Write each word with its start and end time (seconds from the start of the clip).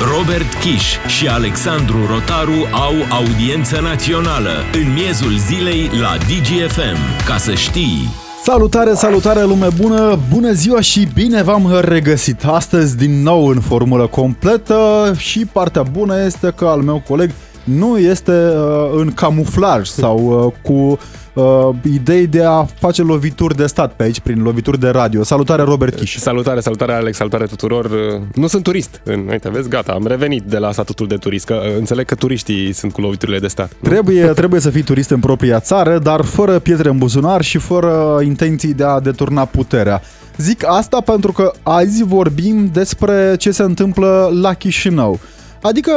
Robert 0.00 0.54
Kiș 0.60 0.96
și 1.06 1.28
Alexandru 1.28 1.96
Rotaru 2.06 2.66
au 2.72 2.94
audiență 3.10 3.80
națională 3.80 4.50
în 4.72 4.92
miezul 4.92 5.36
zilei 5.36 5.90
la 6.00 6.16
DGFM. 6.16 7.24
Ca 7.26 7.36
să 7.36 7.54
știi... 7.54 8.08
Salutare, 8.42 8.94
salutare 8.94 9.42
lume 9.44 9.66
bună, 9.80 10.18
bună 10.32 10.52
ziua 10.52 10.80
și 10.80 11.08
bine 11.14 11.42
v-am 11.42 11.80
regăsit 11.80 12.44
astăzi 12.44 12.96
din 12.96 13.22
nou 13.22 13.46
în 13.46 13.60
formulă 13.60 14.06
completă 14.06 15.14
și 15.16 15.46
partea 15.52 15.82
bună 15.82 16.24
este 16.24 16.52
că 16.56 16.64
al 16.64 16.80
meu 16.80 17.02
coleg 17.08 17.30
nu 17.64 17.98
este 17.98 18.32
uh, 18.32 18.90
în 18.96 19.12
camuflaj 19.12 19.88
sau 19.88 20.44
uh, 20.46 20.52
cu 20.62 20.98
uh, 21.38 21.74
idei 21.92 22.26
de 22.26 22.44
a 22.44 22.64
face 22.64 23.02
lovituri 23.02 23.56
de 23.56 23.66
stat 23.66 23.92
pe 23.92 24.02
aici, 24.02 24.20
prin 24.20 24.42
lovituri 24.42 24.80
de 24.80 24.88
radio. 24.88 25.22
Salutare, 25.22 25.62
Robert 25.62 25.94
Chiș. 25.94 26.16
Salutare, 26.16 26.60
salutare, 26.60 26.92
Alex, 26.92 27.16
salutare 27.16 27.44
tuturor. 27.44 27.90
Nu 28.34 28.46
sunt 28.46 28.62
turist. 28.62 29.02
Uite, 29.30 29.50
vezi, 29.50 29.68
gata, 29.68 29.92
am 29.92 30.06
revenit 30.06 30.42
de 30.42 30.58
la 30.58 30.72
statutul 30.72 31.06
de 31.06 31.16
turist, 31.16 31.46
că 31.46 31.54
uh, 31.54 31.76
înțeleg 31.78 32.06
că 32.06 32.14
turiștii 32.14 32.72
sunt 32.72 32.92
cu 32.92 33.00
loviturile 33.00 33.38
de 33.38 33.48
stat. 33.48 33.72
Nu? 33.80 33.88
Trebuie, 33.88 34.26
trebuie 34.40 34.60
să 34.60 34.70
fii 34.70 34.82
turist 34.82 35.10
în 35.10 35.20
propria 35.20 35.60
țară, 35.60 35.98
dar 35.98 36.22
fără 36.22 36.58
pietre 36.58 36.88
în 36.88 36.98
buzunar 36.98 37.42
și 37.42 37.58
fără 37.58 38.20
intenții 38.24 38.74
de 38.74 38.84
a 38.84 39.00
deturna 39.00 39.44
puterea. 39.44 40.02
Zic 40.36 40.64
asta 40.66 41.00
pentru 41.00 41.32
că 41.32 41.52
azi 41.62 42.04
vorbim 42.04 42.70
despre 42.72 43.34
ce 43.38 43.50
se 43.50 43.62
întâmplă 43.62 44.30
la 44.40 44.54
Chișinău. 44.54 45.18
Adică 45.62 45.92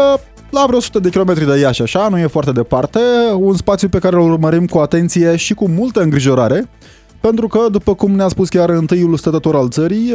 la 0.52 0.64
vreo 0.66 0.78
100 0.78 1.00
de 1.00 1.10
kilometri 1.10 1.46
de 1.46 1.60
Iași, 1.60 1.82
așa, 1.82 2.08
nu 2.08 2.18
e 2.18 2.28
foarte 2.28 2.52
departe, 2.52 3.00
un 3.38 3.56
spațiu 3.56 3.90
pe 3.90 4.00
care 4.00 4.16
îl 4.16 4.32
urmărim 4.32 4.66
cu 4.66 4.78
atenție 4.78 5.36
și 5.36 5.54
cu 5.54 5.68
multă 5.68 6.02
îngrijorare, 6.02 6.70
pentru 7.20 7.48
că, 7.48 7.60
după 7.72 7.96
cum 7.96 8.12
ne-a 8.12 8.28
spus 8.28 8.50
chiar 8.50 8.70
întâiul 8.70 9.18
stătător 9.18 9.56
al 9.56 9.70
țării, 9.70 10.14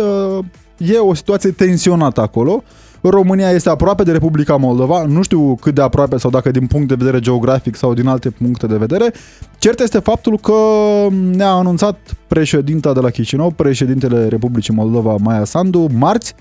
e 0.77 0.99
o 0.99 1.15
situație 1.15 1.51
tensionată 1.51 2.21
acolo. 2.21 2.63
România 3.01 3.51
este 3.51 3.69
aproape 3.69 4.03
de 4.03 4.13
Republica 4.13 4.57
Moldova, 4.57 5.05
nu 5.05 5.23
știu 5.23 5.57
cât 5.61 5.75
de 5.75 5.83
aproape 5.83 6.17
sau 6.17 6.31
dacă 6.31 6.51
din 6.51 6.67
punct 6.67 6.89
de 6.89 6.95
vedere 6.95 7.21
geografic 7.21 7.77
sau 7.77 7.95
din 7.95 8.07
alte 8.07 8.31
puncte 8.31 8.67
de 8.67 8.77
vedere. 8.77 9.13
Cert 9.59 9.81
este 9.81 9.99
faptul 9.99 10.39
că 10.39 10.53
ne-a 11.11 11.51
anunțat 11.51 11.99
președinta 12.27 12.93
de 12.93 13.01
la 13.01 13.11
Chișinău, 13.11 13.51
președintele 13.51 14.29
Republicii 14.29 14.75
Moldova, 14.75 15.17
Maia 15.21 15.45
Sandu, 15.45 15.87
marți, 15.99 16.35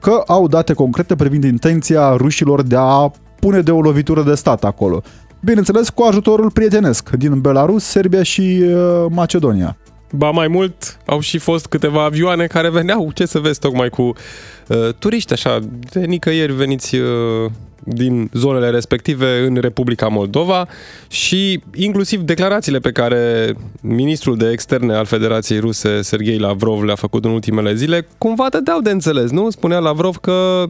că 0.00 0.22
au 0.26 0.48
date 0.48 0.72
concrete 0.72 1.16
privind 1.16 1.44
intenția 1.44 2.16
rușilor 2.16 2.62
de 2.62 2.76
a 2.78 3.10
pune 3.44 3.60
de 3.60 3.70
o 3.70 3.80
lovitură 3.80 4.22
de 4.22 4.34
stat 4.34 4.64
acolo. 4.64 5.02
Bineînțeles, 5.40 5.88
cu 5.88 6.02
ajutorul 6.02 6.50
prietenesc 6.50 7.10
din 7.10 7.40
Belarus, 7.40 7.84
Serbia 7.84 8.22
și 8.22 8.62
uh, 8.62 9.06
Macedonia. 9.10 9.76
Ba 10.14 10.30
mai 10.30 10.48
mult, 10.48 10.98
au 11.04 11.20
și 11.20 11.38
fost 11.38 11.66
câteva 11.66 12.04
avioane 12.04 12.46
care 12.46 12.70
veneau, 12.70 13.10
ce 13.14 13.26
să 13.26 13.38
vezi, 13.38 13.58
tocmai 13.58 13.88
cu 13.88 14.02
uh, 14.02 14.88
turiști, 14.98 15.32
așa, 15.32 15.58
de 15.92 16.04
nicăieri 16.04 16.52
veniți 16.52 16.96
uh, 16.96 17.50
din 17.84 18.30
zonele 18.32 18.70
respective 18.70 19.44
în 19.46 19.56
Republica 19.56 20.08
Moldova 20.08 20.68
și 21.08 21.62
inclusiv 21.74 22.20
declarațiile 22.20 22.78
pe 22.78 22.92
care 22.92 23.54
ministrul 23.80 24.36
de 24.36 24.50
externe 24.50 24.94
al 24.94 25.04
Federației 25.04 25.58
Ruse, 25.58 26.02
Sergei 26.02 26.38
Lavrov, 26.38 26.82
le-a 26.82 26.94
făcut 26.94 27.24
în 27.24 27.30
ultimele 27.30 27.74
zile, 27.74 28.06
cumva 28.18 28.46
dădeau 28.50 28.80
de 28.80 28.90
înțeles, 28.90 29.30
nu? 29.30 29.50
Spunea 29.50 29.78
Lavrov 29.78 30.16
că 30.16 30.64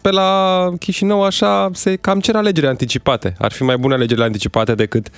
pe 0.00 0.10
la 0.10 0.70
Chișinău 0.78 1.22
așa 1.22 1.70
se 1.72 1.96
cam 1.96 2.20
cer 2.20 2.36
alegeri 2.36 2.66
anticipate. 2.66 3.34
Ar 3.38 3.52
fi 3.52 3.62
mai 3.62 3.76
bune 3.76 3.94
alegerile 3.94 4.24
anticipate 4.24 4.74
decât 4.74 5.08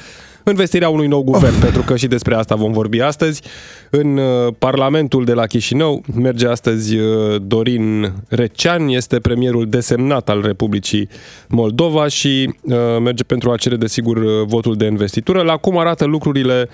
învestirea 0.48 0.88
unui 0.88 1.06
nou 1.06 1.22
guvern, 1.22 1.54
oh. 1.54 1.60
pentru 1.62 1.82
că 1.82 1.96
și 1.96 2.06
despre 2.06 2.34
asta 2.34 2.54
vom 2.54 2.72
vorbi 2.72 3.00
astăzi. 3.00 3.42
În 3.90 4.16
uh, 4.16 4.54
Parlamentul 4.58 5.24
de 5.24 5.32
la 5.32 5.46
Chișinău 5.46 6.02
merge 6.14 6.46
astăzi 6.46 6.96
uh, 6.96 7.40
Dorin 7.42 8.12
Recean, 8.28 8.88
este 8.88 9.18
premierul 9.18 9.68
desemnat 9.68 10.28
al 10.28 10.42
Republicii 10.42 11.08
Moldova 11.48 12.08
și 12.08 12.54
uh, 12.62 12.76
merge 13.02 13.24
pentru 13.24 13.50
a 13.50 13.56
cere, 13.56 13.76
desigur, 13.76 14.44
votul 14.44 14.76
de 14.76 14.84
investitură. 14.84 15.42
La 15.42 15.56
cum 15.56 15.78
arată 15.78 16.04
lucrurile, 16.04 16.68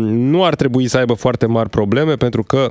nu 0.00 0.44
ar 0.44 0.54
trebui 0.54 0.88
să 0.88 0.98
aibă 0.98 1.12
foarte 1.12 1.46
mari 1.46 1.68
probleme, 1.68 2.14
pentru 2.14 2.42
că 2.42 2.68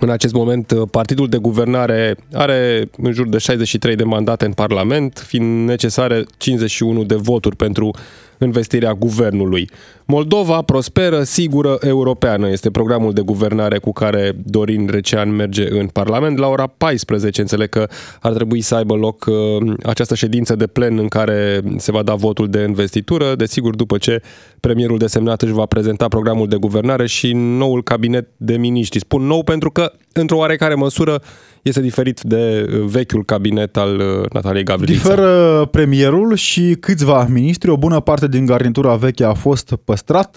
în 0.00 0.10
acest 0.10 0.34
moment, 0.34 0.72
partidul 0.90 1.28
de 1.28 1.36
guvernare 1.36 2.16
are 2.32 2.90
în 2.96 3.12
jur 3.12 3.28
de 3.28 3.38
63 3.38 3.96
de 3.96 4.04
mandate 4.04 4.44
în 4.44 4.52
Parlament, 4.52 5.24
fiind 5.26 5.68
necesare 5.68 6.24
51 6.36 7.04
de 7.04 7.14
voturi 7.14 7.56
pentru 7.56 7.90
învestirea 8.38 8.92
guvernului. 8.92 9.70
Moldova 10.10 10.62
prosperă, 10.62 11.22
sigură, 11.22 11.78
europeană 11.80 12.50
este 12.50 12.70
programul 12.70 13.12
de 13.12 13.20
guvernare 13.20 13.78
cu 13.78 13.92
care 13.92 14.32
Dorin 14.44 14.88
Recean 14.90 15.30
merge 15.30 15.78
în 15.78 15.86
Parlament. 15.86 16.38
La 16.38 16.46
ora 16.46 16.66
14 16.66 17.40
înțeleg 17.40 17.68
că 17.68 17.88
ar 18.20 18.32
trebui 18.32 18.60
să 18.60 18.74
aibă 18.74 18.94
loc 18.94 19.26
uh, 19.26 19.72
această 19.82 20.14
ședință 20.14 20.56
de 20.56 20.66
plen 20.66 20.98
în 20.98 21.08
care 21.08 21.60
se 21.76 21.92
va 21.92 22.02
da 22.02 22.14
votul 22.14 22.48
de 22.48 22.64
investitură, 22.68 23.34
desigur 23.34 23.74
după 23.74 23.98
ce 23.98 24.22
premierul 24.60 24.98
desemnat 24.98 25.42
își 25.42 25.52
va 25.52 25.66
prezenta 25.66 26.08
programul 26.08 26.48
de 26.48 26.56
guvernare 26.56 27.06
și 27.06 27.32
noul 27.34 27.82
cabinet 27.82 28.28
de 28.36 28.56
miniștri. 28.56 28.98
Spun 28.98 29.22
nou 29.22 29.42
pentru 29.42 29.70
că, 29.70 29.92
într-o 30.12 30.36
oarecare 30.36 30.74
măsură, 30.74 31.22
este 31.62 31.80
diferit 31.80 32.20
de 32.20 32.66
uh, 32.68 32.84
vechiul 32.84 33.24
cabinet 33.24 33.76
al 33.76 33.98
uh, 33.98 34.30
Nataliei 34.32 34.64
Gavrilița. 34.64 35.08
Diferă 35.08 35.64
premierul 35.70 36.34
și 36.34 36.76
câțiva 36.80 37.26
miniștri, 37.30 37.70
o 37.70 37.76
bună 37.76 38.00
parte 38.00 38.28
din 38.28 38.46
garnitura 38.46 38.94
veche 38.94 39.24
a 39.24 39.34
fost 39.34 39.74
păstrată, 39.84 39.96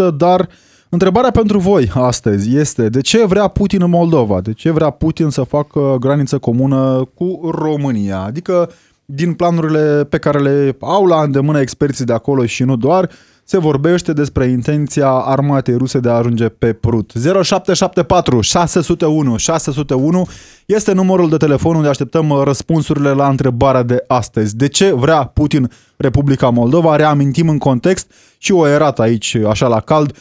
dar 0.09 0.49
întrebarea 0.89 1.31
pentru 1.31 1.59
voi 1.59 1.91
astăzi 1.93 2.55
este 2.55 2.89
de 2.89 3.01
ce 3.01 3.25
vrea 3.25 3.47
Putin 3.47 3.81
în 3.81 3.89
Moldova? 3.89 4.41
De 4.41 4.53
ce 4.53 4.71
vrea 4.71 4.89
Putin 4.89 5.29
să 5.29 5.43
facă 5.43 5.97
graniță 5.99 6.37
comună 6.37 7.09
cu 7.13 7.49
România? 7.51 8.21
Adică 8.21 8.71
din 9.05 9.33
planurile 9.33 10.05
pe 10.09 10.17
care 10.17 10.39
le 10.39 10.75
au 10.79 11.05
la 11.05 11.21
îndemână 11.21 11.59
experții 11.59 12.05
de 12.05 12.13
acolo 12.13 12.45
și 12.45 12.63
nu 12.63 12.75
doar, 12.75 13.09
se 13.51 13.59
vorbește 13.59 14.13
despre 14.13 14.45
intenția 14.45 15.09
armatei 15.09 15.75
ruse 15.75 15.99
de 15.99 16.09
a 16.09 16.13
ajunge 16.13 16.49
pe 16.49 16.73
Prut. 16.73 17.11
0774 17.13 18.41
601 18.41 19.37
601 19.37 20.27
este 20.65 20.93
numărul 20.93 21.29
de 21.29 21.37
telefon 21.37 21.75
unde 21.75 21.87
așteptăm 21.87 22.41
răspunsurile 22.43 23.09
la 23.09 23.27
întrebarea 23.27 23.83
de 23.83 24.03
astăzi. 24.07 24.55
De 24.55 24.67
ce 24.67 24.93
vrea 24.93 25.23
Putin 25.23 25.71
Republica 25.97 26.49
Moldova? 26.49 26.95
Reamintim 26.95 27.49
în 27.49 27.57
context 27.57 28.11
și 28.37 28.51
o 28.51 28.67
erat 28.67 28.99
aici, 28.99 29.35
așa 29.35 29.67
la 29.67 29.79
cald, 29.79 30.17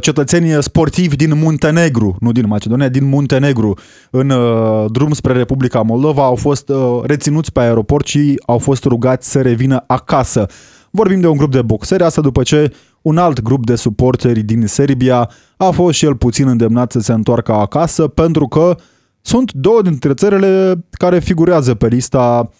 cetățenii 0.00 0.62
sportivi 0.62 1.16
din 1.16 1.38
Muntenegru, 1.38 2.16
nu 2.20 2.32
din 2.32 2.46
Macedonia, 2.46 2.88
din 2.88 3.04
Muntenegru, 3.04 3.78
în 4.10 4.30
uh, 4.30 4.84
drum 4.90 5.12
spre 5.12 5.32
Republica 5.32 5.82
Moldova, 5.82 6.24
au 6.24 6.34
fost 6.34 6.68
uh, 6.68 7.00
reținuți 7.02 7.52
pe 7.52 7.60
aeroport 7.60 8.06
și 8.06 8.42
au 8.46 8.58
fost 8.58 8.84
rugați 8.84 9.30
să 9.30 9.40
revină 9.40 9.84
acasă. 9.86 10.46
Vorbim 10.90 11.20
de 11.20 11.26
un 11.26 11.36
grup 11.36 11.52
de 11.52 11.62
boxeri, 11.62 12.02
asta 12.02 12.20
după 12.20 12.42
ce 12.42 12.72
un 13.02 13.18
alt 13.18 13.42
grup 13.42 13.66
de 13.66 13.74
suporteri 13.74 14.42
din 14.42 14.66
Serbia 14.66 15.30
a 15.56 15.70
fost 15.70 15.96
și 15.98 16.04
el 16.04 16.16
puțin 16.16 16.48
îndemnat 16.48 16.92
să 16.92 17.00
se 17.00 17.12
întoarcă 17.12 17.52
acasă 17.52 18.08
pentru 18.08 18.48
că 18.48 18.76
sunt 19.20 19.52
două 19.52 19.82
dintre 19.82 20.14
țările 20.14 20.84
care 20.90 21.18
figurează 21.18 21.74
pe 21.74 21.86
lista 21.86 22.50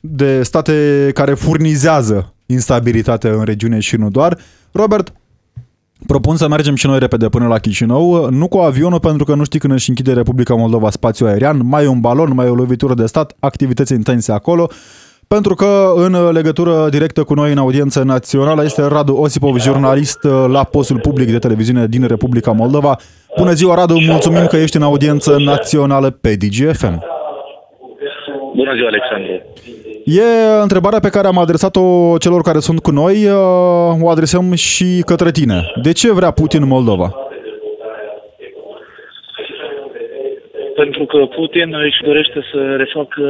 de 0.00 0.42
state 0.42 1.10
care 1.14 1.34
furnizează 1.34 2.34
instabilitate 2.46 3.28
în 3.28 3.42
regiune 3.42 3.78
și 3.78 3.96
nu 3.96 4.10
doar. 4.10 4.38
Robert, 4.72 5.12
Propun 6.06 6.36
să 6.36 6.48
mergem 6.48 6.74
și 6.74 6.86
noi 6.86 6.98
repede 6.98 7.28
până 7.28 7.46
la 7.46 7.58
Chișinău, 7.58 8.30
nu 8.30 8.48
cu 8.48 8.58
avionul 8.58 9.00
pentru 9.00 9.24
că 9.24 9.34
nu 9.34 9.44
știi 9.44 9.58
când 9.58 9.72
își 9.72 9.88
închide 9.88 10.12
Republica 10.12 10.54
Moldova 10.54 10.90
spațiu 10.90 11.26
aerian, 11.26 11.60
mai 11.66 11.84
e 11.84 11.86
un 11.86 12.00
balon, 12.00 12.34
mai 12.34 12.46
e 12.46 12.48
o 12.48 12.54
lovitură 12.54 12.94
de 12.94 13.06
stat, 13.06 13.36
activități 13.38 13.92
intense 13.92 14.32
acolo 14.32 14.70
pentru 15.36 15.54
că 15.54 15.92
în 15.96 16.32
legătură 16.32 16.88
directă 16.90 17.22
cu 17.24 17.34
noi 17.34 17.50
în 17.52 17.58
audiență 17.58 18.02
națională 18.02 18.62
este 18.64 18.82
Radu 18.88 19.14
Osipov, 19.14 19.56
jurnalist 19.58 20.22
la 20.52 20.64
postul 20.64 20.98
public 20.98 21.30
de 21.30 21.38
televiziune 21.38 21.86
din 21.86 22.06
Republica 22.06 22.52
Moldova. 22.52 22.96
Bună 23.36 23.52
ziua, 23.52 23.74
Radu, 23.74 23.94
mulțumim 24.08 24.46
că 24.46 24.56
ești 24.56 24.76
în 24.76 24.82
audiență 24.82 25.36
națională 25.38 26.10
pe 26.10 26.34
DGFM. 26.34 27.04
Bună 28.54 28.74
ziua, 28.74 28.88
Alexandru. 28.88 29.30
E 30.04 30.60
întrebarea 30.62 31.00
pe 31.00 31.08
care 31.08 31.26
am 31.26 31.38
adresat-o 31.38 32.16
celor 32.18 32.42
care 32.42 32.58
sunt 32.58 32.80
cu 32.80 32.90
noi, 32.90 33.16
o 34.02 34.08
adresăm 34.08 34.52
și 34.54 35.02
către 35.06 35.30
tine. 35.30 35.72
De 35.82 35.92
ce 35.92 36.12
vrea 36.12 36.30
Putin 36.30 36.66
Moldova? 36.66 37.14
Pentru 40.74 41.04
că 41.04 41.18
Putin 41.36 41.74
își 41.86 42.02
dorește 42.04 42.40
să 42.52 42.58
refacă 42.76 43.22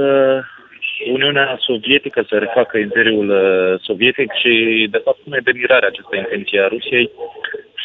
Uniunea 1.07 1.57
Sovietică 1.61 2.25
să 2.29 2.39
refacă 2.39 2.79
Imperiul 2.79 3.29
uh, 3.31 3.81
Sovietic 3.81 4.33
și, 4.33 4.87
de 4.91 5.01
fapt, 5.05 5.19
nu 5.25 5.37
e 5.37 5.41
demirarea 5.51 5.89
această 5.89 6.17
intenție 6.17 6.61
a 6.61 6.67
Rusiei 6.69 7.11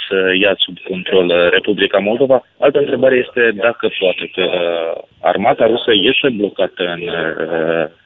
să 0.08 0.34
ia 0.40 0.56
sub 0.58 0.78
control 0.80 1.26
uh, 1.30 1.50
Republica 1.50 1.98
Moldova. 1.98 2.46
Altă 2.60 2.80
întrebare 2.80 3.16
este 3.16 3.52
dacă 3.52 3.90
poate, 4.00 4.30
că 4.34 4.44
uh, 4.44 5.04
armata 5.22 5.66
rusă 5.66 5.92
este 5.94 6.30
blocată 6.30 6.84
în 6.84 7.02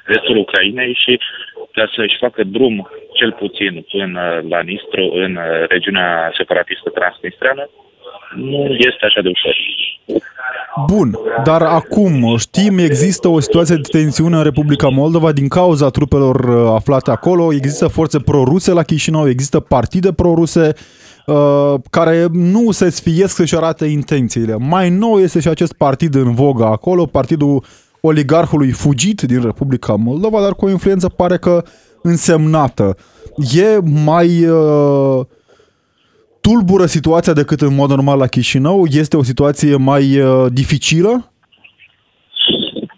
restul 0.06 0.38
Ucrainei 0.38 0.94
și 1.04 1.20
ca 1.72 1.92
să-și 1.96 2.18
facă 2.18 2.44
drum 2.44 2.90
cel 3.14 3.32
puțin 3.32 3.86
până 3.92 4.44
la 4.50 4.60
Nistru, 4.62 5.12
în 5.14 5.38
regiunea 5.68 6.32
separatistă 6.38 6.90
transnistreană, 6.90 7.70
nu 8.36 8.76
este 8.80 9.06
așa 9.06 9.22
de 9.22 9.30
ușor. 9.30 9.56
Bun, 10.86 11.18
dar 11.44 11.62
acum 11.62 12.38
știm, 12.38 12.78
există 12.78 13.28
o 13.28 13.40
situație 13.40 13.76
de 13.76 13.98
tensiune 14.00 14.38
în 14.38 14.44
Republica 14.44 14.88
Moldova 14.88 15.32
din 15.32 15.48
cauza 15.48 15.90
trupelor 15.90 16.36
uh, 16.36 16.72
aflate 16.76 17.12
acolo, 17.12 17.54
există 17.54 17.88
forțe 17.88 18.20
proruse 18.20 18.72
la 18.72 18.84
Chișinău, 18.84 19.30
există 19.30 19.60
partide 19.60 20.12
proruse 20.12 20.74
uh, 21.26 21.74
care 21.90 22.28
nu 22.32 22.72
se 22.72 22.90
sfiesc 22.90 23.36
să-și 23.36 23.56
arate 23.56 23.86
intențiile. 23.86 24.56
Mai 24.56 24.90
nou 24.90 25.20
este 25.20 25.40
și 25.40 25.48
acest 25.48 25.74
partid 25.74 26.16
în 26.16 26.34
vogă 26.34 26.66
acolo, 26.66 27.06
partidul 27.06 27.64
oligarhului 28.02 28.72
fugit 28.72 29.22
din 29.22 29.42
Republica 29.42 29.94
Moldova, 29.94 30.42
dar 30.42 30.54
cu 30.54 30.66
o 30.66 30.70
influență 30.70 31.10
pare 31.10 31.38
că 31.38 31.64
însemnată. 32.02 32.98
E 33.54 33.80
mai 34.04 34.46
uh, 34.46 35.26
tulbură 36.42 36.86
situația 36.86 37.34
decât 37.34 37.62
în 37.62 37.76
mod 37.76 37.90
normal 37.90 38.18
la 38.18 38.28
Chișinău? 38.28 38.86
Este 39.02 39.18
o 39.18 39.24
situație 39.24 39.76
mai 39.92 40.06
uh, 40.20 40.46
dificilă? 40.60 41.12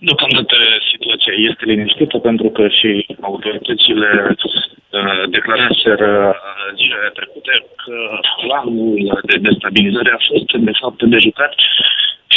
Deocamdată 0.08 0.56
situația 0.92 1.34
este 1.50 1.64
liniștită 1.66 2.18
pentru 2.18 2.48
că 2.50 2.68
și 2.68 2.92
autoritățile 3.22 4.10
uh, 4.30 5.24
declaraseră 5.30 6.12
uh, 6.30 6.68
zilele 6.78 7.10
trecute 7.18 7.54
că 7.84 7.98
planul 8.42 9.22
de 9.30 9.38
destabilizare 9.48 10.12
a 10.14 10.22
fost 10.30 10.50
de 10.68 10.74
fapt 10.82 11.04
de 11.14 11.18
jucat 11.28 11.54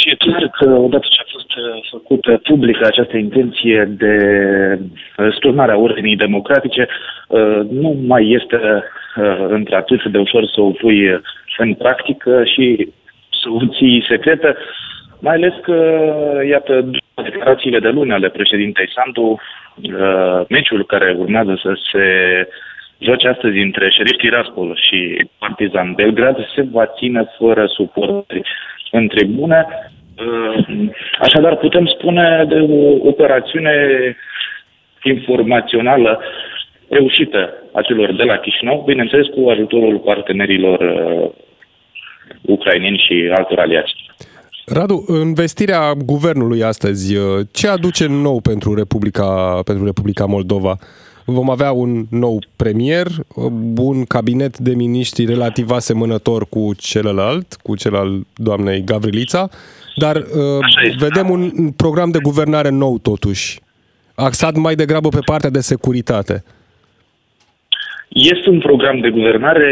și 0.05 0.11
e 0.11 0.15
clar 0.15 0.49
că 0.49 0.69
odată 0.69 1.05
ce 1.09 1.21
a 1.21 1.31
fost 1.31 1.51
uh, 1.55 1.87
făcută 1.91 2.39
publică 2.43 2.85
această 2.85 3.17
intenție 3.17 3.83
de 3.97 4.15
uh, 5.17 5.33
sturnare 5.35 5.71
a 5.71 5.77
ordinii 5.77 6.15
democratice, 6.15 6.87
uh, 7.27 7.59
nu 7.69 7.97
mai 8.07 8.29
este 8.29 8.83
între 9.47 9.75
atât 9.75 10.05
de 10.05 10.17
ușor 10.17 10.45
să 10.45 10.61
o 10.61 10.71
pui 10.71 11.21
în 11.57 11.73
practică 11.73 12.43
și 12.43 12.93
să 13.41 13.49
o 13.49 13.59
ții 13.77 14.05
secretă, 14.07 14.55
mai 15.19 15.35
ales 15.35 15.53
că, 15.61 15.77
iată, 16.49 16.91
declarațiile 17.23 17.79
de 17.79 17.89
luni 17.89 18.11
ale 18.11 18.29
președintei 18.29 18.89
Sandu, 18.95 19.39
meciul 20.49 20.85
care 20.85 21.15
urmează 21.17 21.59
să 21.61 21.73
se 21.91 22.03
joace 22.97 23.27
astăzi 23.27 23.57
între 23.57 23.89
Șerif 23.89 24.17
Tiraspol 24.17 24.79
și 24.81 25.27
Partizan 25.39 25.93
Belgrad 25.93 26.37
se 26.55 26.65
va 26.71 26.85
ține 26.85 27.25
fără 27.37 27.65
suporteri 27.65 28.41
în 28.91 29.07
tribune. 29.07 29.65
Așadar, 31.19 31.57
putem 31.57 31.85
spune 31.85 32.45
de 32.47 32.55
o 32.55 33.07
operațiune 33.07 33.75
informațională 35.03 36.19
reușită 36.89 37.53
a 37.73 37.81
celor 37.81 38.15
de 38.15 38.23
la 38.23 38.37
Chișinău, 38.37 38.83
bineînțeles 38.85 39.27
cu 39.27 39.49
ajutorul 39.49 39.97
partenerilor 39.97 40.79
uh, 40.79 41.29
ucraineni 42.41 43.03
și 43.07 43.31
altor 43.37 43.59
aliați. 43.59 43.93
Radu, 44.65 45.03
în 45.07 45.33
vestirea 45.33 45.93
guvernului 46.05 46.63
astăzi, 46.63 47.15
uh, 47.15 47.23
ce 47.53 47.67
aduce 47.67 48.07
nou 48.07 48.39
pentru 48.41 48.75
Republica, 48.75 49.59
pentru 49.65 49.85
Republica 49.85 50.25
Moldova? 50.25 50.77
Vom 51.25 51.49
avea 51.49 51.71
un 51.71 52.05
nou 52.09 52.39
premier, 52.55 53.07
un 53.77 54.03
cabinet 54.03 54.57
de 54.57 54.73
miniștri 54.75 55.25
relativ 55.25 55.71
asemănător 55.71 56.45
cu 56.49 56.71
celălalt, 56.77 57.53
cu 57.63 57.75
cel 57.75 57.95
al 57.95 58.21
doamnei 58.35 58.83
Gavrilița, 58.83 59.49
dar 59.95 60.15
uh, 60.15 60.95
vedem 60.97 61.29
un 61.29 61.71
program 61.71 62.11
de 62.11 62.19
guvernare 62.21 62.69
nou 62.69 62.97
totuși, 62.97 63.59
axat 64.15 64.55
mai 64.55 64.75
degrabă 64.75 65.09
pe 65.09 65.19
partea 65.25 65.49
de 65.49 65.59
securitate. 65.59 66.43
Este 68.09 68.49
un 68.49 68.59
program 68.59 68.99
de 68.99 69.09
guvernare, 69.09 69.69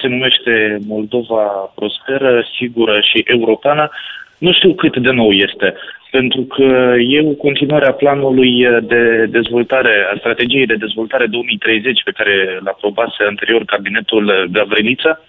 se 0.00 0.06
numește 0.06 0.78
Moldova 0.86 1.72
Prosperă, 1.74 2.44
Sigură 2.58 3.00
și 3.00 3.24
Europeană. 3.26 3.90
Nu 4.38 4.52
știu 4.52 4.74
cât 4.74 4.96
de 4.96 5.10
nou 5.10 5.30
este 5.30 5.74
pentru 6.10 6.42
că 6.42 6.94
e 6.98 7.28
o 7.28 7.34
continuare 7.46 7.86
a 7.86 7.92
planului 7.92 8.66
de 8.82 9.26
dezvoltare, 9.26 10.08
a 10.12 10.16
strategiei 10.18 10.66
de 10.66 10.74
dezvoltare 10.74 11.26
2030 11.26 12.02
pe 12.04 12.10
care 12.10 12.58
l-a 12.64 12.70
aprobase 12.70 13.22
anterior 13.28 13.64
cabinetul 13.64 14.48
Gavrilița. 14.52 15.20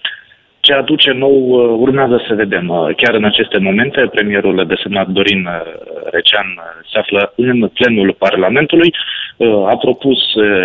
Ce 0.70 0.76
aduce 0.76 1.12
nou 1.12 1.36
urmează 1.82 2.24
să 2.28 2.34
vedem. 2.34 2.94
Chiar 2.98 3.14
în 3.14 3.24
aceste 3.24 3.58
momente, 3.58 4.10
premierul 4.12 4.66
desemnat 4.68 5.08
Dorin 5.08 5.50
Recean 6.12 6.48
se 6.92 6.98
află 7.00 7.34
în 7.36 7.68
plenul 7.68 8.16
Parlamentului, 8.18 8.94
a 9.68 9.78
propus 9.78 10.20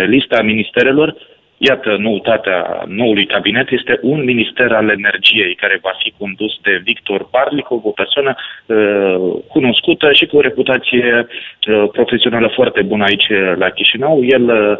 lista 0.05 0.41
ministerelor 0.41 1.15
Iată, 1.57 1.95
noutatea 1.99 2.83
noului 2.87 3.25
cabinet 3.25 3.71
este 3.71 3.99
un 4.01 4.23
minister 4.23 4.71
al 4.71 4.89
energiei 4.89 5.55
care 5.55 5.79
va 5.81 5.93
fi 5.97 6.13
condus 6.17 6.53
de 6.61 6.81
Victor 6.83 7.27
Parlikov, 7.29 7.85
o 7.85 7.89
persoană 7.89 8.35
uh, 8.35 9.41
cunoscută 9.47 10.11
și 10.13 10.25
cu 10.25 10.37
o 10.37 10.41
reputație 10.41 11.27
uh, 11.27 11.89
profesională 11.91 12.47
foarte 12.47 12.81
bună 12.81 13.03
aici 13.03 13.27
la 13.55 13.69
Chișinău. 13.69 14.23
El 14.23 14.43
uh, 14.43 14.77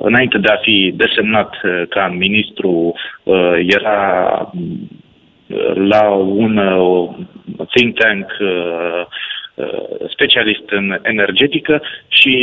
înainte 0.00 0.38
de 0.38 0.48
a 0.48 0.56
fi 0.56 0.92
desemnat 0.96 1.54
uh, 1.62 1.82
ca 1.88 2.14
ministru, 2.18 2.94
uh, 3.22 3.58
era 3.66 4.50
uh, 4.54 5.72
la 5.74 6.08
un 6.14 6.60
think 7.74 7.98
tank 7.98 8.26
Uh, 9.54 10.08
specialist 10.08 10.62
în 10.70 10.98
energetică 11.02 11.82
și 12.08 12.34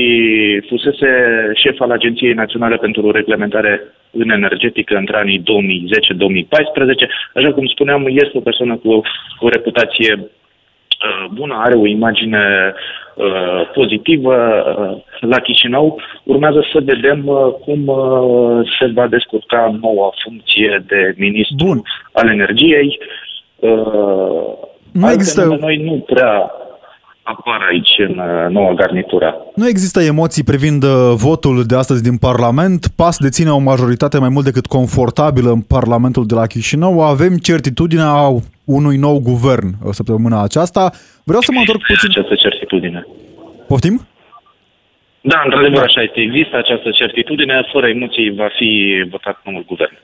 fusese 0.67 1.07
șef 1.55 1.79
al 1.79 1.91
Agenției 1.91 2.33
Naționale 2.33 2.75
pentru 2.75 3.11
Reglementare 3.11 3.81
în 4.11 4.29
energetică 4.29 4.95
între 4.95 5.17
anii 5.17 5.39
2010-2014. 5.39 5.43
Așa 7.33 7.53
cum 7.53 7.65
spuneam, 7.67 8.05
este 8.07 8.37
o 8.37 8.39
persoană 8.39 8.75
cu 8.75 9.01
o 9.39 9.49
reputație 9.49 10.13
uh, 10.13 10.27
bună, 11.31 11.55
are 11.63 11.75
o 11.77 11.87
imagine 11.87 12.73
uh, 13.15 13.69
pozitivă 13.73 14.35
la 15.19 15.39
Chișinău. 15.39 16.01
Urmează 16.23 16.65
să 16.71 16.79
vedem 16.83 17.23
cum 17.65 17.91
se 18.79 18.91
va 18.93 19.07
descurca 19.07 19.77
noua 19.81 20.13
funcție 20.23 20.83
de 20.87 21.13
ministru 21.17 21.65
Bun. 21.65 21.81
al 22.11 22.29
energiei. 22.29 22.99
nu 24.91 25.11
există... 25.11 25.57
Noi 25.59 25.77
nu 25.83 26.03
prea 26.05 26.51
apar 27.35 27.61
aici 27.71 27.95
în 27.97 28.17
uh, 28.17 28.49
noua 28.49 28.73
garnitură. 28.73 29.35
Nu 29.55 29.67
există 29.67 30.01
emoții 30.01 30.43
privind 30.43 30.83
uh, 30.83 30.89
votul 31.15 31.63
de 31.63 31.75
astăzi 31.75 32.03
din 32.03 32.17
Parlament. 32.17 32.87
PAS 32.95 33.17
deține 33.17 33.49
o 33.49 33.57
majoritate 33.57 34.19
mai 34.19 34.29
mult 34.29 34.45
decât 34.45 34.65
confortabilă 34.65 35.49
în 35.51 35.61
Parlamentul 35.61 36.25
de 36.25 36.33
la 36.33 36.45
Chișinău. 36.45 37.01
Avem 37.01 37.37
certitudinea 37.37 38.13
unui 38.65 38.97
nou 38.97 39.19
guvern 39.19 39.67
uh, 39.67 39.91
săptămâna 39.91 40.43
aceasta. 40.43 40.91
Vreau 41.23 41.41
să 41.41 41.51
mă 41.53 41.59
întorc 41.59 41.81
puțin... 41.87 42.09
Această 42.09 42.35
certitudine. 42.35 43.07
Poftim? 43.67 44.01
Da, 45.21 45.41
într-adevăr 45.45 45.83
așa 45.83 46.01
este. 46.01 46.19
Există 46.19 46.57
această 46.57 46.89
certitudine. 46.89 47.67
Fără 47.71 47.87
emoții 47.87 48.35
va 48.35 48.49
fi 48.57 48.71
votat 49.09 49.41
noul 49.43 49.65
guvern. 49.67 49.97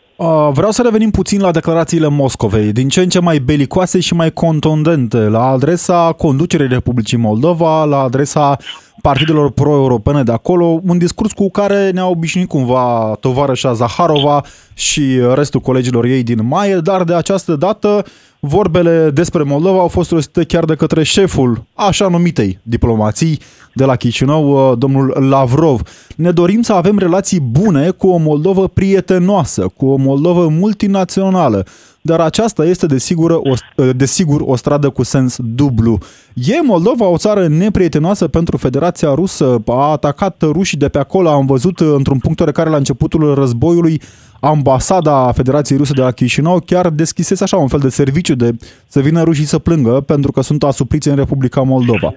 Vreau 0.54 0.72
să 0.72 0.82
revenim 0.82 1.10
puțin 1.10 1.42
la 1.42 1.52
declarațiile 1.52 2.08
Moscovei, 2.08 2.72
din 2.72 2.90
ce 2.90 3.02
în 3.02 3.10
ce 3.10 3.20
mai 3.20 3.38
belicoase 3.40 4.00
și 4.00 4.14
mai 4.14 4.32
contundente 4.32 5.18
la 5.18 5.46
adresa 5.46 6.14
conducerii 6.18 6.68
Republicii 6.68 7.18
Moldova, 7.18 7.84
la 7.84 7.98
adresa 7.98 8.58
partidelor 9.02 9.52
pro-europene 9.52 10.24
de 10.24 10.32
acolo, 10.32 10.80
un 10.88 10.98
discurs 10.98 11.32
cu 11.32 11.52
care 11.52 11.90
ne-a 11.90 12.08
obișnuit 12.08 12.48
cumva 12.48 13.18
tovarășa 13.20 13.74
Zaharova 13.74 14.42
și 14.76 15.20
restul 15.34 15.60
colegilor 15.60 16.06
ei 16.06 16.24
din 16.24 16.48
Maie, 16.48 16.76
dar 16.76 17.04
de 17.04 17.16
această 17.16 17.56
dată 17.56 18.04
vorbele 18.48 19.10
despre 19.10 19.44
Moldova 19.44 19.80
au 19.80 19.88
fost 19.88 20.12
rostite 20.12 20.44
chiar 20.44 20.66
de 20.66 20.76
către 20.76 21.04
șeful 21.04 21.64
așa 21.74 22.08
numitei 22.08 22.60
diplomații 22.64 23.40
de 23.74 23.86
la 23.86 23.96
Chișinău, 23.96 24.76
domnul 24.76 25.26
Lavrov. 25.30 25.82
Ne 26.16 26.32
dorim 26.32 26.62
să 26.62 26.74
avem 26.74 26.98
relații 26.98 27.40
bune 27.40 27.90
cu 27.90 28.08
o 28.08 28.18
Moldovă 28.18 28.68
prietenoasă, 28.68 29.68
cu 29.78 29.86
o 29.86 29.96
Moldovă 29.96 30.48
multinațională, 30.48 31.66
dar 32.02 32.20
aceasta 32.20 32.66
este 32.66 32.86
desigur 32.86 33.32
o, 33.32 33.54
desigur 33.96 34.42
o 34.46 34.56
stradă 34.56 34.90
cu 34.90 35.04
sens 35.04 35.38
dublu. 35.40 35.98
E 36.34 36.62
Moldova 36.62 37.06
o 37.06 37.18
țară 37.18 37.48
neprietenoasă 37.48 38.28
pentru 38.28 38.58
Federația 38.58 39.14
Rusă, 39.14 39.62
a 39.68 39.92
atacat 39.92 40.42
rușii 40.42 40.78
de 40.78 40.88
pe 40.88 40.98
acolo, 40.98 41.30
am 41.30 41.46
văzut 41.46 41.80
într-un 41.80 42.20
punct 42.20 42.50
care 42.52 42.70
la 42.70 42.78
începutul 42.78 43.34
războiului 43.34 44.02
ambasada 44.40 45.32
Federației 45.32 45.78
Ruse 45.78 45.94
de 45.94 46.02
la 46.02 46.12
Chișinău 46.12 46.60
chiar 46.66 46.90
deschisese 46.90 47.44
așa 47.44 47.58
un 47.58 47.68
fel 47.68 47.80
de 47.80 47.90
serviciu 47.90 48.36
de 48.36 48.50
să 48.88 49.00
vină 49.00 49.24
rușii 49.24 49.54
să 49.54 49.60
plângă 49.60 50.04
pentru 50.08 50.32
că 50.32 50.42
sunt 50.42 50.64
asupriți 50.64 51.10
în 51.10 51.16
Republica 51.16 51.62
Moldova. 51.62 52.14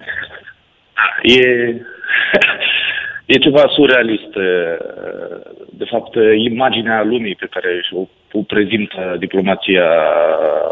E, 1.22 1.46
e 3.34 3.34
ceva 3.38 3.64
surrealist. 3.74 4.32
De 5.70 5.84
fapt, 5.90 6.14
imaginea 6.36 7.02
lumii 7.02 7.34
pe 7.34 7.46
care 7.50 7.68
o 8.32 8.42
prezintă 8.42 9.16
diplomația 9.18 9.86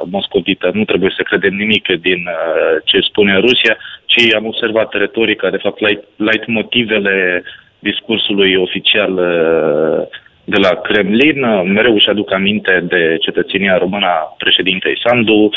moscovită, 0.05 0.71
nu 0.75 0.85
trebuie 0.85 1.13
să 1.17 1.23
credem 1.23 1.55
nimic 1.55 1.87
din 1.87 2.27
uh, 2.27 2.83
ce 2.85 3.01
spune 3.01 3.39
Rusia, 3.39 3.77
ci 4.07 4.35
am 4.35 4.47
observat 4.47 4.93
retorica, 4.93 5.51
de 5.51 5.57
fapt, 5.57 5.81
light, 5.81 6.05
light 6.17 6.47
motivele 6.47 7.43
discursului 7.79 8.57
oficial 8.57 9.13
uh, 9.13 10.07
de 10.47 10.59
la 10.59 10.69
Kremlin. 10.69 11.41
Mereu 11.73 11.95
își 11.95 12.09
aduc 12.09 12.33
aminte 12.33 12.85
de 12.89 13.17
cetățenia 13.21 13.79
română 13.79 14.07
a 14.07 14.35
președintei 14.39 15.01
Sandu, 15.05 15.51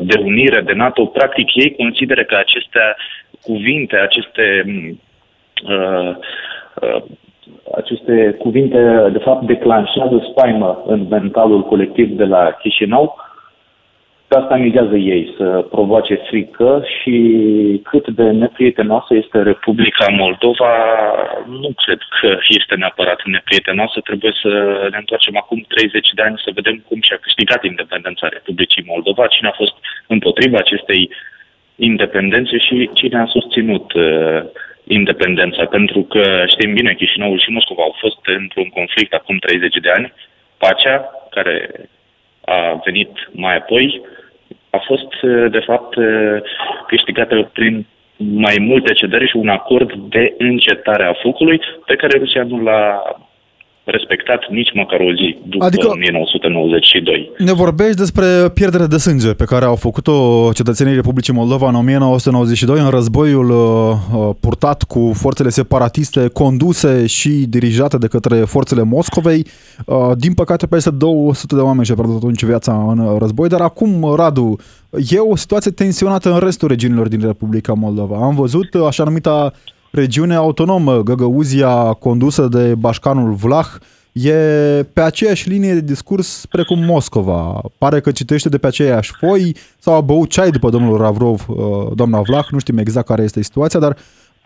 de 0.00 0.16
unire, 0.22 0.60
de 0.60 0.72
NATO. 0.72 1.06
Practic, 1.06 1.54
ei 1.54 1.74
consideră 1.76 2.22
că 2.24 2.36
aceste 2.36 2.80
cuvinte, 3.42 3.96
aceste 3.96 4.64
aceste 7.74 8.36
cuvinte, 8.38 9.08
de 9.12 9.18
fapt, 9.18 9.46
declanșează 9.46 10.26
spaimă 10.30 10.82
în 10.86 11.06
mentalul 11.10 11.62
colectiv 11.62 12.08
de 12.16 12.24
la 12.24 12.56
Chișinău 12.60 13.16
pe 14.32 14.38
asta 14.38 14.54
amizează 14.54 14.96
ei, 14.96 15.34
să 15.36 15.46
provoace 15.76 16.14
frică 16.28 16.84
și 16.96 17.16
cât 17.90 18.08
de 18.08 18.22
neprietenoasă 18.22 19.14
este 19.14 19.38
Republica 19.42 20.06
Moldova, 20.22 20.72
nu 21.46 21.70
cred 21.84 22.00
că 22.20 22.38
este 22.48 22.74
neapărat 22.74 23.20
neprietenoasă. 23.24 24.00
Trebuie 24.00 24.32
să 24.42 24.52
ne 24.90 24.98
întoarcem 24.98 25.36
acum 25.36 25.58
30 25.68 26.08
de 26.14 26.22
ani 26.22 26.42
să 26.44 26.50
vedem 26.54 26.76
cum 26.88 26.98
și-a 27.00 27.18
câștigat 27.20 27.64
independența 27.64 28.26
Republicii 28.28 28.88
Moldova, 28.92 29.26
cine 29.26 29.48
a 29.48 29.60
fost 29.62 29.74
împotriva 30.06 30.58
acestei 30.60 31.10
independențe 31.76 32.58
și 32.58 32.90
cine 32.92 33.18
a 33.18 33.26
susținut 33.36 33.92
uh, 33.92 34.40
independența. 34.84 35.64
Pentru 35.64 36.00
că 36.02 36.44
știm 36.46 36.72
bine, 36.74 36.94
Chișinăul 36.94 37.38
și 37.40 37.50
Moscova 37.50 37.82
au 37.82 37.94
fost 37.98 38.22
într-un 38.40 38.68
conflict 38.68 39.12
acum 39.12 39.36
30 39.36 39.76
de 39.86 39.90
ani. 39.96 40.12
Pacea, 40.58 40.96
care 41.30 41.70
a 42.44 42.80
venit 42.84 43.12
mai 43.32 43.56
apoi, 43.56 44.02
a 44.76 44.78
fost, 44.86 45.22
uh, 45.22 45.50
de 45.50 45.58
fapt, 45.58 45.94
uh, 45.94 46.38
câștigată 46.86 47.50
prin 47.52 47.86
mai 48.16 48.56
multe 48.60 48.92
cedări 48.92 49.28
și 49.28 49.36
un 49.36 49.48
acord 49.48 49.92
de 49.92 50.34
încetare 50.38 51.04
a 51.04 51.12
focului 51.22 51.60
pe 51.86 51.96
care 51.96 52.18
Rusia 52.18 52.42
nu 52.42 52.62
l-a 52.62 53.02
respectat 53.84 54.40
nici 54.50 54.72
măcar 54.74 55.00
o 55.00 55.14
zi 55.14 55.36
după 55.46 55.64
adică 55.64 55.88
1992. 55.88 57.30
Ne 57.38 57.52
vorbești 57.52 57.96
despre 57.96 58.24
pierderea 58.54 58.86
de 58.86 58.96
sânge 58.96 59.32
pe 59.32 59.44
care 59.44 59.64
au 59.64 59.76
făcut-o 59.76 60.50
cetățenii 60.54 60.94
Republicii 60.94 61.32
Moldova 61.32 61.68
în 61.68 61.74
1992 61.74 62.80
în 62.80 62.90
războiul 62.90 63.50
uh, 63.50 63.56
uh, 64.16 64.34
purtat 64.40 64.82
cu 64.82 65.12
forțele 65.14 65.48
separatiste 65.48 66.28
conduse 66.32 67.06
și 67.06 67.28
dirijate 67.28 67.98
de 67.98 68.06
către 68.06 68.36
forțele 68.36 68.82
Moscovei. 68.82 69.46
Uh, 69.86 70.10
din 70.16 70.34
păcate, 70.34 70.66
peste 70.66 70.90
200 70.90 71.54
de 71.54 71.60
oameni 71.60 71.84
și-au 71.84 71.96
pierdut 71.96 72.16
atunci 72.16 72.44
viața 72.44 72.72
în 72.88 73.18
război, 73.18 73.48
dar 73.48 73.60
acum, 73.60 74.14
Radu, 74.16 74.56
e 75.10 75.18
o 75.18 75.36
situație 75.36 75.70
tensionată 75.70 76.32
în 76.32 76.38
restul 76.38 76.68
regiunilor 76.68 77.08
din 77.08 77.20
Republica 77.20 77.72
Moldova. 77.72 78.16
Am 78.16 78.34
văzut 78.34 78.74
așa 78.74 79.04
numita 79.04 79.52
regiune 79.92 80.34
autonomă, 80.34 81.02
Găgăuzia, 81.02 81.92
condusă 81.92 82.46
de 82.46 82.74
bașcanul 82.74 83.32
Vlah, 83.32 83.66
e 84.12 84.32
pe 84.92 85.00
aceeași 85.00 85.48
linie 85.48 85.72
de 85.72 85.80
discurs 85.80 86.46
precum 86.46 86.84
Moscova. 86.84 87.60
Pare 87.78 88.00
că 88.00 88.10
citește 88.10 88.48
de 88.48 88.58
pe 88.58 88.66
aceeași 88.66 89.12
foi 89.18 89.56
sau 89.78 89.94
a 89.94 90.00
băut 90.00 90.30
ceai 90.30 90.50
după 90.50 90.70
domnul 90.70 90.96
Ravrov, 90.96 91.44
uh, 91.48 91.56
doamna 91.94 92.20
Vlah, 92.20 92.46
nu 92.50 92.58
știm 92.58 92.78
exact 92.78 93.06
care 93.06 93.22
este 93.22 93.42
situația, 93.42 93.80
dar 93.80 93.96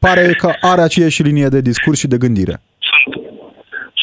pare 0.00 0.34
că 0.34 0.52
are 0.60 0.80
aceeași 0.80 1.22
linie 1.22 1.48
de 1.48 1.60
discurs 1.60 1.98
și 1.98 2.06
de 2.06 2.18
gândire. 2.18 2.60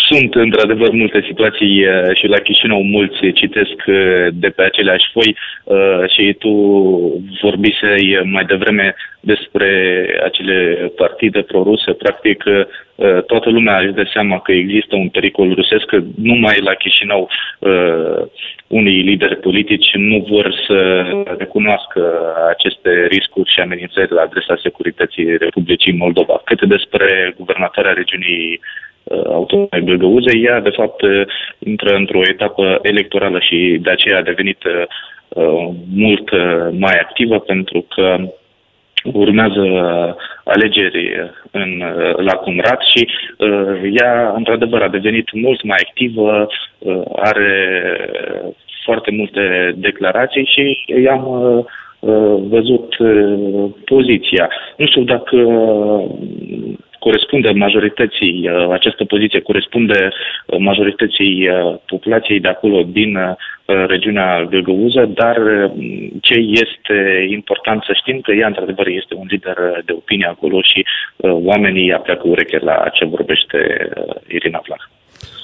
Sunt 0.09 0.35
într-adevăr 0.35 0.91
multe 0.91 1.23
situații 1.27 1.85
uh, 1.85 2.15
și 2.15 2.27
la 2.27 2.37
Chișinău 2.37 2.81
mulți 2.81 3.31
citesc 3.33 3.77
uh, 3.87 4.27
de 4.33 4.49
pe 4.49 4.61
aceleași 4.63 5.11
foi 5.11 5.35
și 6.07 6.33
tu 6.33 6.51
vorbisei 7.41 8.19
mai 8.23 8.45
devreme 8.45 8.95
despre 9.31 9.69
acele 10.23 10.91
partide 10.95 11.41
proruse. 11.41 11.91
Practic, 11.91 12.43
uh, 12.45 13.23
toată 13.23 13.49
lumea 13.49 13.77
își 13.79 13.97
dă 13.99 14.09
seama 14.13 14.39
că 14.39 14.51
există 14.51 14.95
un 14.95 15.09
pericol 15.09 15.53
rusesc, 15.53 15.85
că 15.85 15.99
numai 16.15 16.59
la 16.61 16.73
Chișinău 16.73 17.29
uh, 17.59 18.21
unii 18.67 19.01
lideri 19.01 19.35
politici 19.35 19.89
nu 19.93 20.25
vor 20.29 20.53
să 20.67 20.77
recunoască 21.37 22.01
aceste 22.49 23.07
riscuri 23.09 23.51
și 23.51 23.59
amenințări 23.59 24.11
la 24.11 24.21
adresa 24.21 24.55
securității 24.61 25.37
Republicii 25.37 25.93
Moldova. 26.03 26.41
Cât 26.45 26.61
despre 26.61 27.33
guvernatoarea 27.37 27.93
regiunii 27.93 28.59
uh, 29.03 29.23
autonome 29.25 29.81
Găgăuze, 29.83 30.37
ea 30.37 30.59
de 30.59 30.69
fapt 30.69 31.01
intră 31.59 31.95
într-o 31.95 32.21
etapă 32.29 32.79
electorală 32.81 33.39
și 33.39 33.79
de 33.81 33.89
aceea 33.89 34.17
a 34.17 34.21
devenit 34.21 34.61
mult 35.93 36.31
mai 36.71 36.99
activă 37.01 37.39
pentru 37.39 37.85
că 37.89 38.17
urmează 39.03 39.61
alegeri 40.43 41.31
în, 41.51 41.83
la 42.15 42.33
Cumrat 42.33 42.81
și 42.95 43.07
uh, 43.37 43.91
ea, 44.01 44.33
într-adevăr, 44.35 44.81
a 44.81 44.87
devenit 44.87 45.33
mult 45.33 45.63
mai 45.63 45.77
activă, 45.87 46.47
uh, 46.77 47.01
are 47.15 47.53
foarte 48.83 49.11
multe 49.11 49.73
declarații 49.75 50.49
și 50.53 50.83
i-am 51.03 51.25
uh, 51.27 51.65
văzut 52.49 52.95
poziția. 53.85 54.49
Nu 54.77 54.85
știu 54.85 55.03
dacă 55.03 55.37
corespunde 57.05 57.49
majorității, 57.65 58.35
uh, 58.49 58.69
această 58.77 59.03
poziție 59.13 59.39
corespunde 59.49 59.99
uh, 60.11 60.57
majorității 60.69 61.35
uh, 61.47 61.75
populației 61.85 62.39
de 62.39 62.47
acolo 62.47 62.79
din 62.99 63.11
regiunea 63.65 64.43
Găgăuză, 64.49 65.09
dar 65.21 65.37
ce 66.21 66.33
este 66.63 66.97
important 67.29 67.83
să 67.83 67.91
știm 67.93 68.19
că 68.19 68.31
ea 68.31 68.47
într-adevăr 68.47 68.87
este 68.87 69.13
un 69.15 69.27
lider 69.29 69.57
de 69.85 69.93
opinie 70.01 70.25
acolo 70.25 70.61
și 70.61 70.85
oamenii 71.51 71.93
apleacă 71.93 72.23
ureche 72.25 72.59
la 72.59 72.89
ce 72.93 73.05
vorbește 73.05 73.57
Irina 74.27 74.61
Vlah. 74.65 74.83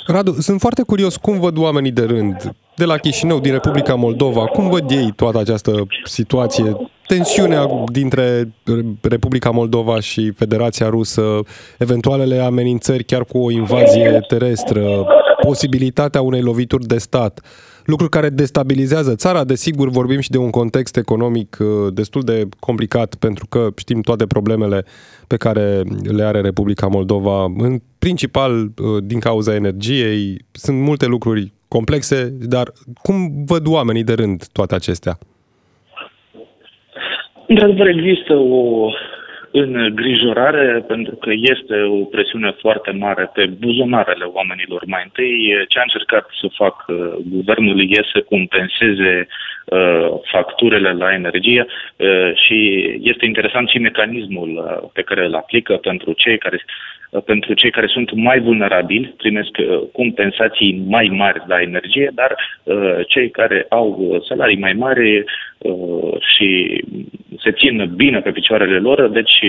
Radu, 0.07 0.31
sunt 0.31 0.59
foarte 0.59 0.83
curios 0.83 1.17
cum 1.17 1.39
văd 1.39 1.57
oamenii 1.57 1.91
de 1.91 2.05
rând 2.05 2.35
de 2.75 2.85
la 2.85 2.97
Chișinău, 2.97 3.39
din 3.39 3.51
Republica 3.51 3.95
Moldova, 3.95 4.45
cum 4.45 4.69
văd 4.69 4.91
ei 4.91 5.11
toată 5.15 5.37
această 5.39 5.71
situație 6.03 6.75
tensiunea 7.09 7.67
dintre 7.91 8.53
Republica 9.01 9.49
Moldova 9.49 9.99
și 9.99 10.31
Federația 10.31 10.89
Rusă, 10.89 11.39
eventualele 11.77 12.37
amenințări 12.37 13.03
chiar 13.03 13.25
cu 13.25 13.37
o 13.37 13.51
invazie 13.51 14.19
terestră, 14.27 15.05
posibilitatea 15.41 16.21
unei 16.21 16.41
lovituri 16.41 16.85
de 16.85 16.97
stat, 16.97 17.41
lucruri 17.85 18.11
care 18.11 18.29
destabilizează 18.29 19.15
țara. 19.15 19.43
Desigur, 19.43 19.89
vorbim 19.89 20.19
și 20.19 20.29
de 20.29 20.37
un 20.37 20.49
context 20.49 20.97
economic 20.97 21.57
uh, 21.59 21.93
destul 21.93 22.21
de 22.21 22.47
complicat, 22.59 23.15
pentru 23.15 23.45
că 23.47 23.67
știm 23.75 24.01
toate 24.01 24.25
problemele 24.25 24.85
pe 25.27 25.37
care 25.37 25.83
le 26.03 26.23
are 26.23 26.41
Republica 26.41 26.87
Moldova, 26.87 27.43
în 27.43 27.81
principal 27.99 28.61
uh, 28.61 29.03
din 29.03 29.19
cauza 29.19 29.55
energiei. 29.55 30.45
Sunt 30.51 30.79
multe 30.79 31.05
lucruri 31.05 31.53
complexe, 31.67 32.33
dar 32.39 32.73
cum 33.01 33.43
văd 33.45 33.67
oamenii 33.67 34.03
de 34.03 34.13
rând 34.13 34.47
toate 34.51 34.75
acestea? 34.75 35.17
Într-adevăr, 37.51 37.87
există 37.87 38.33
o 38.33 38.89
îngrijorare 39.51 40.83
pentru 40.87 41.15
că 41.15 41.29
este 41.33 41.81
o 41.81 42.03
presiune 42.03 42.51
foarte 42.59 42.91
mare 42.91 43.29
pe 43.33 43.45
buzunarele 43.45 44.23
oamenilor. 44.23 44.81
Mai 44.85 45.01
întâi, 45.03 45.65
ce 45.67 45.79
a 45.79 45.81
încercat 45.81 46.25
să 46.41 46.47
fac 46.61 46.85
uh, 46.87 46.95
guvernul 47.35 47.79
e 47.81 48.01
să 48.13 48.19
compenseze 48.21 49.27
uh, 49.65 50.07
facturile 50.31 50.91
la 50.91 51.13
energie 51.13 51.65
uh, 51.65 52.31
și 52.33 52.59
este 53.03 53.25
interesant 53.25 53.69
și 53.69 53.77
mecanismul 53.77 54.49
uh, 54.49 54.89
pe 54.93 55.01
care 55.01 55.25
îl 55.25 55.35
aplică 55.35 55.73
pentru 55.73 56.13
cei 56.13 56.37
care 56.37 56.59
Uh, 57.09 57.21
pentru 57.25 57.53
cei 57.53 57.71
care 57.71 57.87
sunt 57.87 58.13
mai 58.13 58.39
vulnerabili, 58.39 59.13
primesc 59.17 59.57
uh, 59.59 59.81
compensații 59.91 60.83
mai 60.87 61.07
mari 61.11 61.41
la 61.47 61.61
energie, 61.61 62.11
dar 62.13 62.35
uh, 62.63 62.99
cei 63.07 63.29
care 63.29 63.65
au 63.69 64.21
salarii 64.27 64.57
mai 64.57 64.73
mari 64.73 65.23
și 66.35 66.81
se 67.43 67.51
țin 67.51 67.91
bine 67.95 68.19
pe 68.19 68.31
picioarele 68.31 68.77
lor, 68.79 69.07
deci 69.07 69.39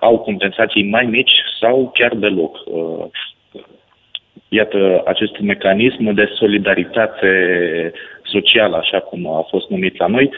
au 0.00 0.18
compensații 0.18 0.88
mai 0.88 1.04
mici 1.04 1.32
sau 1.60 1.90
chiar 1.94 2.14
deloc. 2.14 2.58
Iată 4.48 5.02
acest 5.06 5.38
mecanism 5.38 6.10
de 6.12 6.30
solidaritate 6.34 7.32
socială, 8.22 8.76
așa 8.76 9.00
cum 9.00 9.26
a 9.26 9.46
fost 9.50 9.68
numit 9.68 9.98
la 9.98 10.06
noi, 10.06 10.30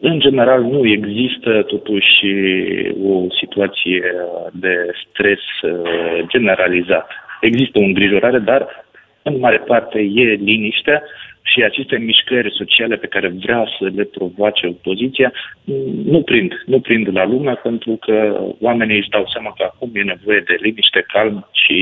în 0.00 0.18
general, 0.18 0.62
nu 0.62 0.86
există 0.86 1.62
totuși 1.62 2.26
o 3.04 3.26
situație 3.40 4.02
de 4.52 4.90
stres 5.08 5.40
uh, 5.62 6.26
generalizat. 6.28 7.10
Există 7.40 7.78
o 7.78 7.82
îngrijorare, 7.82 8.38
dar 8.38 8.84
în 9.22 9.38
mare 9.38 9.56
parte 9.56 9.98
e 9.98 10.22
liniște 10.22 11.02
și 11.50 11.62
aceste 11.62 11.96
mișcări 11.96 12.56
sociale 12.60 12.96
pe 12.96 13.06
care 13.06 13.28
vrea 13.42 13.64
să 13.78 13.84
le 13.94 14.04
provoace 14.04 14.66
opoziția 14.66 15.32
nu 16.04 16.22
prind, 16.22 16.52
nu 16.66 16.80
prind 16.80 17.08
la 17.12 17.26
lume 17.26 17.54
pentru 17.62 17.98
că 18.00 18.40
oamenii 18.60 18.96
își 18.96 19.08
dau 19.08 19.24
seama 19.32 19.52
că 19.56 19.62
acum 19.62 19.90
e 19.92 20.02
nevoie 20.02 20.42
de 20.46 20.56
liniște, 20.60 21.04
calm 21.12 21.48
și 21.52 21.78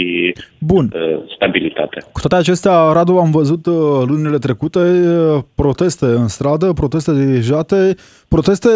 Bun. 0.58 0.92
Uh, 0.94 1.18
stabilitate. 1.34 2.04
Cu 2.12 2.20
toate 2.20 2.36
acestea, 2.36 2.92
Radu, 2.92 3.16
am 3.16 3.30
văzut 3.30 3.66
uh, 3.66 3.74
lunile 4.06 4.38
trecute 4.38 4.78
uh, 4.78 5.42
proteste 5.54 6.04
în 6.04 6.28
stradă, 6.28 6.72
proteste 6.72 7.12
dirijate, 7.24 7.94
proteste 8.28 8.68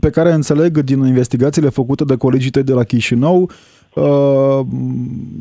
pe 0.00 0.10
care 0.10 0.30
înțeleg 0.30 0.78
din 0.78 0.98
investigațiile 0.98 1.68
făcute 1.68 2.04
de 2.04 2.16
colegii 2.16 2.50
tăi 2.50 2.62
de 2.62 2.72
la 2.72 2.84
Chișinău, 2.84 3.50
uh, 3.94 4.60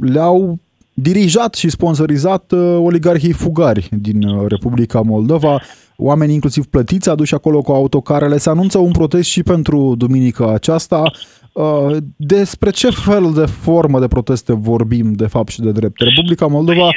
le-au 0.02 0.60
dirijat 0.94 1.54
și 1.56 1.70
sponsorizat 1.70 2.52
uh, 2.52 2.78
oligarhii 2.80 3.32
fugari 3.32 3.88
din 3.92 4.24
uh, 4.24 4.46
Republica 4.48 5.02
Moldova, 5.02 5.62
oameni 5.98 6.34
inclusiv 6.34 6.66
plătiți 6.66 7.10
aduși 7.10 7.34
acolo 7.34 7.62
cu 7.62 7.72
autocarele. 7.72 8.38
Se 8.38 8.50
anunță 8.50 8.78
un 8.78 8.92
protest 8.92 9.30
și 9.30 9.44
pentru 9.44 9.96
duminica 9.98 10.54
aceasta. 10.54 11.12
Uh, 11.54 11.98
despre 12.18 12.70
ce 12.70 12.90
fel 12.90 13.32
de 13.36 13.46
formă 13.46 14.00
de 14.00 14.08
proteste 14.08 14.54
vorbim, 14.54 15.14
de 15.14 15.28
fapt 15.28 15.50
și 15.50 15.60
de 15.60 15.72
drept? 15.72 16.02
Republica 16.02 16.48
Moldova... 16.48 16.90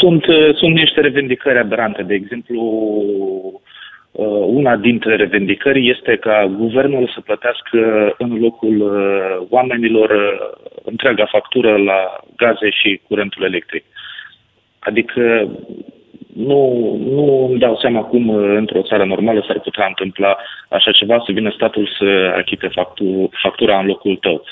Sunt, 0.00 0.24
sunt 0.54 0.74
niște 0.74 1.00
revendicări 1.00 1.58
aberante. 1.58 2.02
De 2.02 2.14
exemplu, 2.14 2.60
Uh, 3.42 3.60
una 4.46 4.76
dintre 4.76 5.16
revendicări 5.16 5.88
este 5.88 6.16
ca 6.16 6.46
guvernul 6.56 7.10
să 7.14 7.20
plătească 7.20 8.14
în 8.18 8.40
locul 8.40 8.80
uh, 8.80 9.46
oamenilor 9.50 10.10
uh, 10.10 10.70
întreaga 10.82 11.26
factură 11.30 11.76
la 11.76 12.20
gaze 12.36 12.70
și 12.70 13.00
curentul 13.08 13.44
electric. 13.44 13.84
Adică 14.78 15.50
nu, 16.34 16.60
nu 17.00 17.46
îmi 17.50 17.58
dau 17.58 17.76
seama 17.76 18.00
cum 18.00 18.28
într-o 18.28 18.82
țară 18.82 19.04
normală 19.04 19.44
s-ar 19.46 19.60
putea 19.60 19.86
întâmpla 19.86 20.36
așa 20.68 20.90
ceva, 20.90 21.22
să 21.26 21.32
vină 21.32 21.50
statul 21.50 21.88
să 21.98 22.34
achite 22.36 22.70
factura 23.42 23.78
în 23.78 23.86
locul 23.86 24.16
tău. 24.16 24.44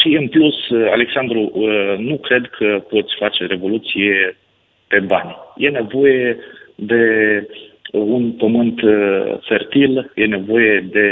Și 0.00 0.16
în 0.16 0.28
plus, 0.28 0.54
Alexandru, 0.90 1.52
nu 1.98 2.16
cred 2.16 2.50
că 2.58 2.82
poți 2.88 3.14
face 3.18 3.46
revoluție 3.46 4.36
pe 4.88 4.98
bani. 4.98 5.36
E 5.56 5.68
nevoie 5.68 6.38
de 6.74 7.02
un 7.92 8.32
pământ 8.32 8.82
uh, 8.82 9.38
fertil 9.48 10.12
e 10.14 10.24
nevoie 10.26 10.88
de, 10.92 11.06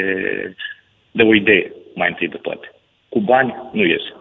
de 1.11 1.23
o 1.23 1.35
idee, 1.35 1.73
mai 1.95 2.09
întâi 2.09 2.29
de 2.29 2.39
toate. 2.43 2.73
Cu 3.09 3.21
bani 3.21 3.55
nu 3.73 3.85
iese. 3.85 4.13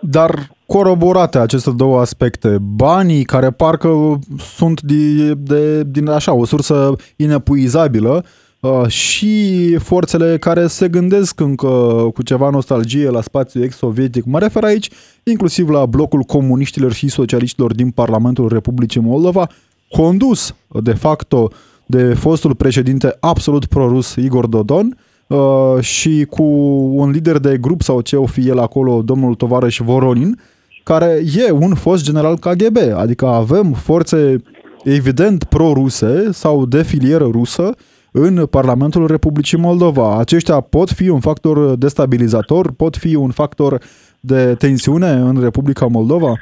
Dar 0.00 0.30
coroborate 0.66 1.38
aceste 1.38 1.70
două 1.76 2.00
aspecte, 2.00 2.56
banii 2.76 3.24
care 3.24 3.50
parcă 3.50 4.18
sunt 4.38 4.80
de, 4.80 5.34
de, 5.34 5.82
din 5.84 6.08
așa 6.08 6.32
o 6.34 6.44
sursă 6.44 6.96
inepuizabilă 7.16 8.24
uh, 8.60 8.86
și 8.86 9.76
forțele 9.78 10.36
care 10.38 10.66
se 10.66 10.88
gândesc 10.88 11.40
încă 11.40 11.68
cu 12.14 12.22
ceva 12.22 12.50
nostalgie 12.50 13.08
la 13.08 13.20
spațiul 13.20 13.64
ex-sovietic. 13.64 14.24
Mă 14.24 14.38
refer 14.38 14.64
aici 14.64 14.88
inclusiv 15.24 15.68
la 15.68 15.86
blocul 15.86 16.22
comuniștilor 16.22 16.92
și 16.92 17.08
socialiștilor 17.08 17.74
din 17.74 17.90
Parlamentul 17.90 18.48
Republicii 18.48 19.00
Moldova, 19.00 19.46
condus 19.88 20.56
de 20.82 20.92
facto 20.92 21.48
uh, 21.50 21.56
de 21.94 22.14
fostul 22.14 22.54
președinte 22.54 23.16
absolut 23.20 23.64
prorus 23.66 24.14
Igor 24.14 24.46
Dodon 24.46 24.96
uh, 25.26 25.38
și 25.80 26.26
cu 26.30 26.42
un 26.94 27.10
lider 27.10 27.38
de 27.38 27.58
grup 27.60 27.80
sau 27.80 28.00
ce 28.00 28.16
o 28.16 28.26
fi 28.26 28.48
el 28.48 28.58
acolo, 28.58 29.02
domnul 29.02 29.34
tovarăș 29.34 29.78
Voronin, 29.78 30.38
care 30.82 31.20
e 31.46 31.50
un 31.50 31.74
fost 31.74 32.04
general 32.04 32.36
KGB, 32.38 32.76
adică 32.96 33.26
avem 33.26 33.72
forțe 33.72 34.42
evident 34.84 35.44
pro-ruse 35.44 36.32
sau 36.32 36.66
de 36.66 36.82
filieră 36.82 37.28
rusă 37.30 37.70
în 38.12 38.46
Parlamentul 38.46 39.06
Republicii 39.06 39.58
Moldova. 39.58 40.18
Aceștia 40.18 40.60
pot 40.60 40.88
fi 40.90 41.08
un 41.08 41.20
factor 41.20 41.76
destabilizator, 41.76 42.72
pot 42.76 42.96
fi 42.96 43.14
un 43.14 43.30
factor 43.30 43.78
de 44.20 44.54
tensiune 44.54 45.10
în 45.10 45.40
Republica 45.42 45.86
Moldova? 45.86 46.32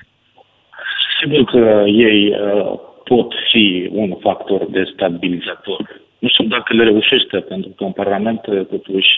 Sigur 1.21 1.45
că 1.45 1.83
ei 1.87 2.29
uh, 2.29 2.90
pot 3.13 3.35
fi 3.51 3.89
un 3.93 4.11
factor 4.21 4.67
destabilizator. 4.71 6.01
Nu 6.19 6.29
știu 6.29 6.45
dacă 6.45 6.75
le 6.75 6.85
reușește, 6.85 7.39
pentru 7.39 7.71
că 7.77 7.85
în 7.85 7.93
Parlament 7.93 8.41
totuși 8.75 9.11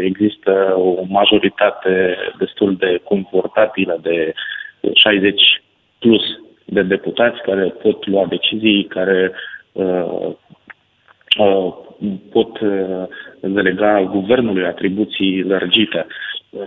există 0.00 0.74
o 0.76 1.04
majoritate 1.08 2.16
destul 2.38 2.76
de 2.76 3.00
confortabilă 3.04 3.98
de 4.02 4.34
60 4.94 5.42
plus 5.98 6.22
de 6.64 6.82
deputați 6.82 7.42
care 7.42 7.74
pot 7.82 8.06
lua 8.06 8.26
decizii, 8.26 8.84
care 8.84 9.32
uh, 9.72 10.32
uh, 11.38 11.74
pot 12.30 12.60
uh, 12.60 13.04
delega 13.40 14.02
guvernului 14.02 14.64
atribuții 14.64 15.42
lărgite. 15.42 16.06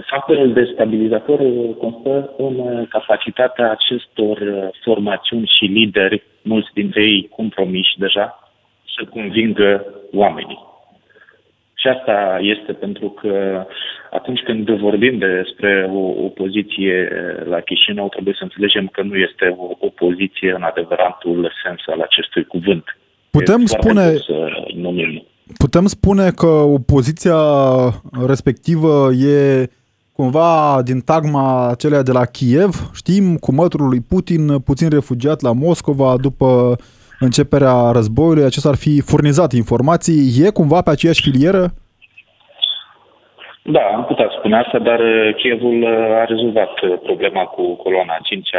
Factorul 0.10 0.53
destabilizator 0.53 1.39
constă 1.77 2.34
în 2.38 2.86
capacitatea 2.89 3.72
acestor 3.72 4.39
formațiuni 4.84 5.52
și 5.58 5.65
lideri, 5.65 6.23
mulți 6.41 6.69
dintre 6.73 7.04
ei 7.04 7.30
compromiși 7.36 7.97
deja, 7.97 8.39
să 8.95 9.06
convingă 9.10 9.86
oamenii. 10.13 10.67
Și 11.75 11.88
asta 11.88 12.38
este 12.41 12.71
pentru 12.73 13.10
că 13.10 13.65
atunci 14.12 14.39
când 14.39 14.69
vorbim 14.69 15.17
despre 15.17 15.89
o 15.93 15.99
opoziție 15.99 17.08
la 17.45 17.60
Chișinău, 17.60 18.10
trebuie 18.10 18.36
să 18.38 18.43
înțelegem 18.43 18.88
că 18.88 19.02
nu 19.02 19.15
este 19.15 19.56
o 19.58 19.67
opoziție 19.80 20.52
în 20.52 20.62
adevăratul 20.62 21.52
sens 21.63 21.80
al 21.86 22.02
acestui 22.02 22.43
cuvânt. 22.43 22.84
Putem 23.32 23.65
spune, 23.65 24.13
putem 25.58 25.86
spune 25.86 26.30
că 26.32 26.47
opoziția 26.47 27.39
respectivă 28.28 29.10
e 29.12 29.69
cumva 30.19 30.82
din 30.89 30.99
tagma 31.12 31.45
acelea 31.73 32.01
de 32.01 32.13
la 32.19 32.25
Kiev, 32.36 32.73
știm, 33.01 33.25
cu 33.43 33.51
mătrul 33.62 33.88
lui 33.88 34.01
Putin, 34.12 34.43
puțin 34.69 34.89
refugiat 34.89 35.39
la 35.41 35.53
Moscova 35.65 36.15
după 36.27 36.75
începerea 37.19 37.91
războiului, 37.97 38.43
acesta 38.49 38.69
ar 38.69 38.79
fi 38.86 39.01
furnizat 39.12 39.51
informații, 39.63 40.21
e 40.45 40.58
cumva 40.60 40.79
pe 40.82 40.89
aceeași 40.89 41.25
filieră? 41.25 41.63
Da, 43.63 43.84
am 43.95 44.03
putea 44.05 44.27
spune 44.38 44.55
asta, 44.58 44.79
dar 44.89 44.99
Kievul 45.39 45.79
a 46.21 46.25
rezolvat 46.25 46.73
problema 47.03 47.43
cu 47.43 47.75
coloana 47.75 48.17
5 48.23 48.49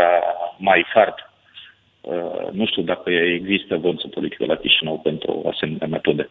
mai 0.59 0.85
fart. 0.93 1.17
Nu 2.53 2.67
știu 2.67 2.83
dacă 2.83 3.11
există 3.11 3.77
vânță 3.77 4.07
politică 4.15 4.45
la 4.47 4.57
Chișinău 4.57 4.99
pentru 4.99 5.43
asemenea 5.53 5.87
metode. 5.87 6.31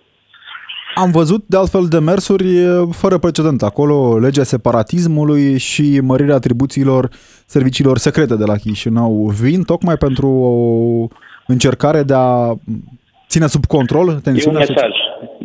Am 0.95 1.11
văzut 1.11 1.43
de 1.47 1.57
altfel 1.57 1.85
demersuri 1.89 2.47
fără 2.91 3.17
precedent 3.17 3.61
acolo, 3.61 4.17
legea 4.19 4.43
separatismului 4.43 5.57
și 5.57 5.99
mărirea 6.03 6.35
atribuțiilor 6.35 7.09
serviciilor 7.45 7.97
secrete 7.97 8.35
de 8.35 8.45
la 8.45 8.55
Chișinău 8.55 9.31
vin 9.41 9.63
tocmai 9.63 9.95
pentru 9.95 10.27
o 10.27 10.51
încercare 11.47 12.03
de 12.03 12.13
a 12.13 12.53
ține 13.27 13.47
sub 13.47 13.65
control 13.65 14.07
tensiunea? 14.23 14.61
E 14.61 14.65
un 14.67 14.73
mesaj, 14.75 14.95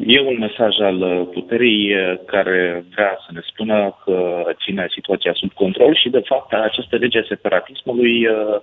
e 0.06 0.20
un 0.20 0.38
mesaj 0.38 0.74
al 0.80 1.28
puterii 1.32 1.92
care 2.26 2.84
vrea 2.94 3.18
să 3.26 3.30
ne 3.32 3.40
spună 3.50 3.98
că 4.04 4.16
ține 4.64 4.86
situația 4.90 5.32
sub 5.34 5.52
control 5.52 5.94
și 6.02 6.08
de 6.08 6.22
fapt 6.24 6.52
această 6.52 6.96
lege 6.96 7.18
a 7.18 7.24
separatismului 7.28 8.26
Uh, 8.26 8.60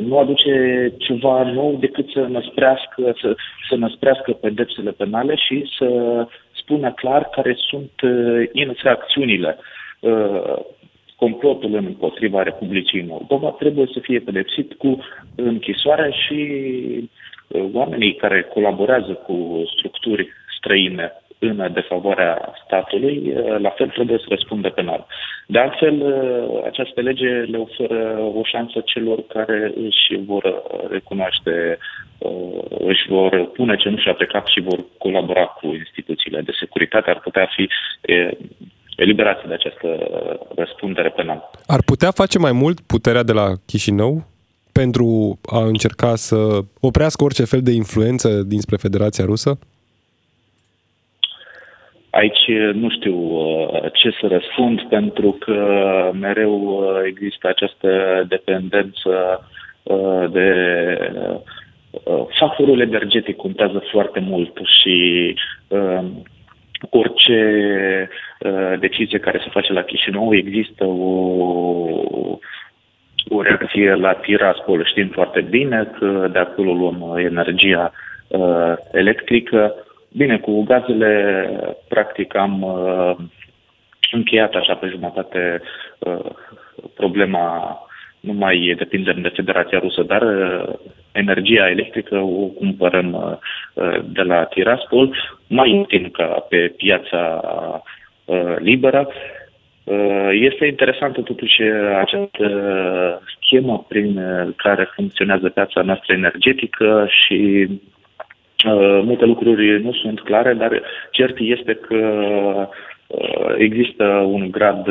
nu 0.00 0.18
aduce 0.18 0.92
ceva 0.98 1.42
nou 1.42 1.76
decât 1.80 2.10
să 2.10 2.20
năsprească, 2.20 3.14
să, 3.20 3.36
să 3.68 3.76
năsprească 3.76 4.32
pedepsele 4.32 4.90
penale 4.90 5.34
și 5.36 5.64
să 5.78 5.88
spună 6.52 6.92
clar 6.92 7.28
care 7.28 7.56
sunt 7.56 8.00
uh, 8.02 8.48
infracțiunile. 8.52 9.58
Uh, 10.00 10.56
complotul 11.16 11.74
împotriva 11.74 12.42
Republicii 12.42 13.04
Moldova 13.08 13.48
trebuie 13.50 13.86
să 13.92 13.98
fie 14.00 14.18
pedepsit 14.18 14.72
cu 14.72 14.98
închisoarea 15.34 16.10
și 16.10 16.40
oamenii 17.72 18.14
care 18.14 18.42
colaborează 18.42 19.12
cu 19.12 19.62
structuri 19.76 20.28
străine 20.56 21.12
în 21.48 21.72
defavoarea 21.72 22.52
statului, 22.64 23.32
la 23.58 23.70
fel 23.70 23.88
trebuie 23.88 24.18
să 24.18 24.24
răspundă 24.28 24.68
penal. 24.70 25.06
De 25.46 25.58
altfel, 25.58 25.96
această 26.64 27.00
lege 27.00 27.28
le 27.28 27.56
oferă 27.56 28.18
o 28.34 28.42
șansă 28.44 28.80
celor 28.84 29.18
care 29.26 29.72
își 29.76 30.24
vor 30.26 30.62
recunoaște, 30.90 31.78
își 32.78 33.08
vor 33.08 33.50
pune 33.52 33.76
cenușa 33.76 34.12
pe 34.12 34.24
cap 34.24 34.46
și 34.46 34.60
vor 34.60 34.84
colabora 34.98 35.44
cu 35.44 35.66
instituțiile 35.66 36.40
de 36.40 36.52
securitate, 36.60 37.10
ar 37.10 37.20
putea 37.20 37.48
fi 37.54 37.68
eliberați 38.96 39.46
de 39.46 39.54
această 39.54 39.88
răspundere 40.56 41.08
penală. 41.08 41.50
Ar 41.66 41.82
putea 41.86 42.10
face 42.10 42.38
mai 42.38 42.52
mult 42.52 42.80
puterea 42.80 43.22
de 43.22 43.32
la 43.32 43.46
Chișinău 43.66 44.24
pentru 44.72 45.38
a 45.46 45.64
încerca 45.64 46.14
să 46.14 46.36
oprească 46.80 47.24
orice 47.24 47.44
fel 47.44 47.62
de 47.62 47.70
influență 47.70 48.28
dinspre 48.42 48.76
Federația 48.76 49.24
Rusă? 49.24 49.58
Aici 52.12 52.48
nu 52.72 52.90
știu 52.90 53.16
uh, 53.16 53.92
ce 53.92 54.10
să 54.20 54.26
răspund 54.26 54.82
pentru 54.82 55.36
că 55.40 55.56
mereu 56.20 56.52
uh, 56.52 57.00
există 57.06 57.48
această 57.48 58.24
dependență 58.28 59.46
uh, 59.82 60.24
de 60.30 60.48
factorul 62.38 62.80
energetic 62.80 63.36
contează 63.36 63.82
foarte 63.90 64.20
mult 64.20 64.58
și 64.80 65.34
orice 66.90 68.08
decizie 68.78 69.18
care 69.18 69.38
se 69.38 69.50
face 69.50 69.72
la 69.72 69.82
Chișinău 69.82 70.34
există 70.34 70.84
o, 70.84 70.98
o 73.28 73.42
reacție 73.42 73.94
la 73.94 74.12
Tiraspol. 74.12 74.84
Știm 74.84 75.08
foarte 75.08 75.40
bine 75.40 75.90
că 75.98 76.28
de 76.32 76.38
acolo 76.38 76.72
luăm 76.72 77.16
energia 77.18 77.92
electrică 78.92 79.74
Bine, 80.16 80.38
cu 80.38 80.62
gazele, 80.62 81.46
practic, 81.88 82.36
am, 82.36 82.62
uh, 82.62 83.16
încheiat 84.12 84.54
așa 84.54 84.74
pe 84.74 84.86
jumătate 84.86 85.62
uh, 85.98 86.30
problema 86.94 87.78
nu 88.20 88.32
mai 88.32 88.74
depindem 88.78 89.20
de 89.20 89.28
Federația 89.28 89.78
Rusă, 89.78 90.02
dar 90.02 90.22
uh, 90.22 90.74
energia 91.12 91.68
electrică 91.68 92.16
o 92.16 92.46
cumpărăm 92.46 93.12
uh, 93.74 93.98
de 94.04 94.22
la 94.22 94.44
Tiraspol 94.44 95.16
mai 95.46 95.70
ieftin 95.70 96.10
ca 96.10 96.46
pe 96.48 96.74
piața 96.76 97.40
liberă. 98.58 99.08
Este 100.32 100.66
interesantă 100.66 101.20
totuși 101.20 101.62
această 101.98 102.46
schemă 103.36 103.84
prin 103.88 104.20
care 104.56 104.90
funcționează 104.94 105.48
piața 105.48 105.82
noastră 105.82 106.12
energetică 106.14 107.06
și 107.08 107.68
multe 109.04 109.24
lucruri 109.24 109.82
nu 109.82 109.92
sunt 109.92 110.20
clare, 110.20 110.54
dar 110.54 110.82
cert 111.10 111.36
este 111.38 111.74
că 111.74 111.98
există 113.58 114.04
un 114.04 114.50
grad 114.50 114.86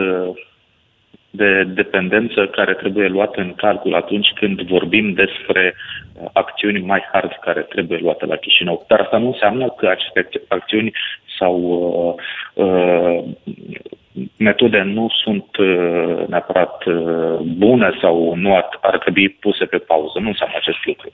de 1.32 1.64
dependență 1.64 2.48
care 2.48 2.74
trebuie 2.74 3.08
luată 3.08 3.42
în 3.42 3.54
calcul 3.54 3.96
atunci 3.96 4.32
când 4.36 4.62
vorbim 4.62 5.14
despre 5.14 5.74
uh, 5.76 6.28
acțiuni 6.34 6.80
mai 6.80 7.04
hard 7.12 7.32
care 7.42 7.62
trebuie 7.62 7.98
luate 7.98 8.26
la 8.26 8.36
Chișinău. 8.36 8.86
Dar 8.88 9.00
asta 9.00 9.18
nu 9.18 9.28
înseamnă 9.28 9.70
că 9.70 9.88
aceste 9.88 10.30
acțiuni 10.48 10.92
sau 11.40 11.56
uh, 12.56 12.66
uh, 12.66 13.24
metode 14.38 14.82
nu 14.82 15.08
sunt 15.24 15.58
uh, 15.58 16.28
neapărat 16.28 16.86
uh, 16.86 17.40
bune 17.40 17.98
sau 18.02 18.36
nu 18.36 18.56
ar, 18.56 18.68
ar 18.82 18.98
trebui 18.98 19.30
puse 19.30 19.66
pe 19.66 19.78
pauză. 19.78 20.20
Nu 20.20 20.28
înseamnă 20.28 20.56
acest 20.58 20.86
lucru. 20.86 21.12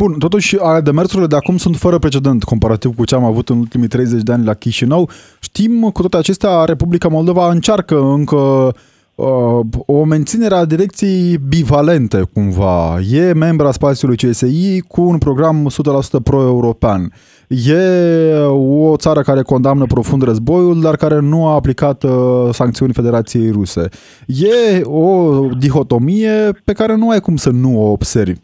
Bun, 0.00 0.18
totuși 0.18 0.56
demersurile 0.82 1.26
de 1.26 1.36
acum 1.36 1.56
sunt 1.56 1.76
fără 1.76 1.98
precedent 1.98 2.44
comparativ 2.44 2.94
cu 2.94 3.04
ce 3.04 3.14
am 3.14 3.24
avut 3.24 3.48
în 3.48 3.58
ultimii 3.58 3.88
30 3.88 4.22
de 4.22 4.32
ani 4.32 4.44
la 4.44 4.54
Chișinău. 4.54 5.10
Știm 5.40 5.90
cu 5.92 6.00
toate 6.00 6.16
acestea, 6.16 6.64
Republica 6.64 7.08
Moldova 7.08 7.50
încearcă 7.50 8.00
încă 8.00 8.74
Uh, 9.20 9.60
o 9.86 10.04
menținere 10.04 10.54
a 10.54 10.64
direcției 10.64 11.38
bivalente 11.48 12.22
cumva. 12.32 12.98
E 13.10 13.32
membra 13.32 13.72
spațiului 13.72 14.16
CSI 14.16 14.80
cu 14.80 15.02
un 15.02 15.18
program 15.18 15.70
100% 16.18 16.22
pro-european. 16.22 17.12
E 17.48 18.34
o 18.46 18.96
țară 18.96 19.20
care 19.20 19.42
condamnă 19.42 19.84
profund 19.84 20.22
războiul, 20.22 20.80
dar 20.80 20.96
care 20.96 21.18
nu 21.18 21.46
a 21.46 21.54
aplicat 21.54 22.02
uh, 22.02 22.12
sancțiuni 22.52 22.92
Federației 22.92 23.50
Ruse. 23.50 23.88
E 24.26 24.80
o 24.82 25.40
dihotomie 25.58 26.60
pe 26.64 26.72
care 26.72 26.96
nu 26.96 27.10
ai 27.10 27.20
cum 27.20 27.36
să 27.36 27.50
nu 27.50 27.82
o 27.82 27.90
observi. 27.90 28.40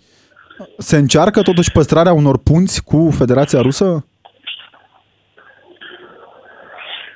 Se 0.78 0.96
încearcă 0.96 1.42
totuși 1.42 1.72
păstrarea 1.72 2.12
unor 2.12 2.38
punți 2.38 2.84
cu 2.84 3.10
Federația 3.10 3.60
Rusă? 3.60 4.06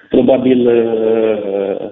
Probabil 0.09 0.67
uh, 0.67 1.91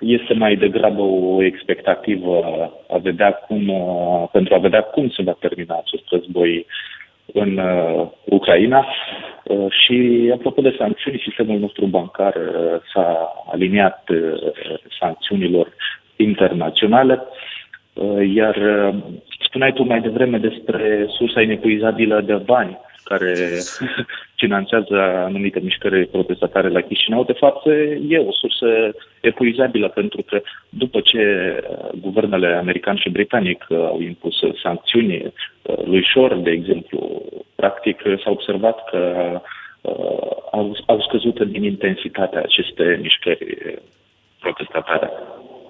este 0.00 0.34
mai 0.34 0.56
degrabă 0.56 1.02
o 1.02 1.42
expectativă 1.42 2.40
a 2.88 2.96
vedea 2.96 3.32
cum, 3.32 3.68
uh, 3.68 4.28
pentru 4.32 4.54
a 4.54 4.58
vedea 4.58 4.82
cum 4.82 5.08
se 5.08 5.22
va 5.22 5.36
termina 5.40 5.76
acest 5.78 6.02
război 6.10 6.66
în 7.32 7.56
uh, 7.58 8.08
Ucraina. 8.24 8.86
Uh, 9.44 9.66
și 9.70 10.30
apropo 10.34 10.60
de 10.60 10.74
sancțiuni, 10.78 11.22
sistemul 11.24 11.58
nostru 11.58 11.86
bancar 11.86 12.34
uh, 12.34 12.80
s-a 12.94 13.32
aliniat 13.52 14.08
uh, 14.08 14.52
sancțiunilor 15.00 15.72
internaționale, 16.16 17.22
uh, 17.92 18.34
iar 18.34 18.56
uh, 18.56 18.94
spuneai 19.52 19.72
tu 19.72 19.82
mai 19.82 20.00
devreme 20.00 20.38
despre 20.38 21.06
sursa 21.08 21.42
inepuizabilă 21.42 22.20
de 22.20 22.34
bani 22.34 22.78
care 23.04 23.34
finanțează 24.42 24.96
anumite 25.00 25.60
mișcări 25.60 26.06
protestatare 26.06 26.68
la 26.68 26.80
Chișinău, 26.80 27.24
de 27.24 27.32
fapt 27.32 27.66
e 28.08 28.18
o 28.18 28.32
sursă 28.32 28.68
epuizabilă, 29.20 29.88
pentru 29.88 30.22
că 30.22 30.40
după 30.68 31.00
ce 31.00 31.22
uh, 31.22 31.88
guvernele 32.00 32.46
american 32.46 32.96
și 32.96 33.10
britanic 33.10 33.66
uh, 33.68 33.78
au 33.78 34.00
impus 34.00 34.34
sancțiuni 34.62 35.16
uh, 35.16 35.76
lui 35.84 36.04
Shore, 36.04 36.34
de 36.34 36.50
exemplu, 36.50 37.22
practic 37.54 38.02
s-a 38.22 38.30
observat 38.30 38.84
că 38.90 39.00
au, 40.50 40.76
au 40.86 41.00
scăzut 41.00 41.40
din 41.42 41.64
intensitatea 41.64 42.40
aceste 42.40 42.98
mișcări 43.02 43.56
protestatare. 44.40 45.10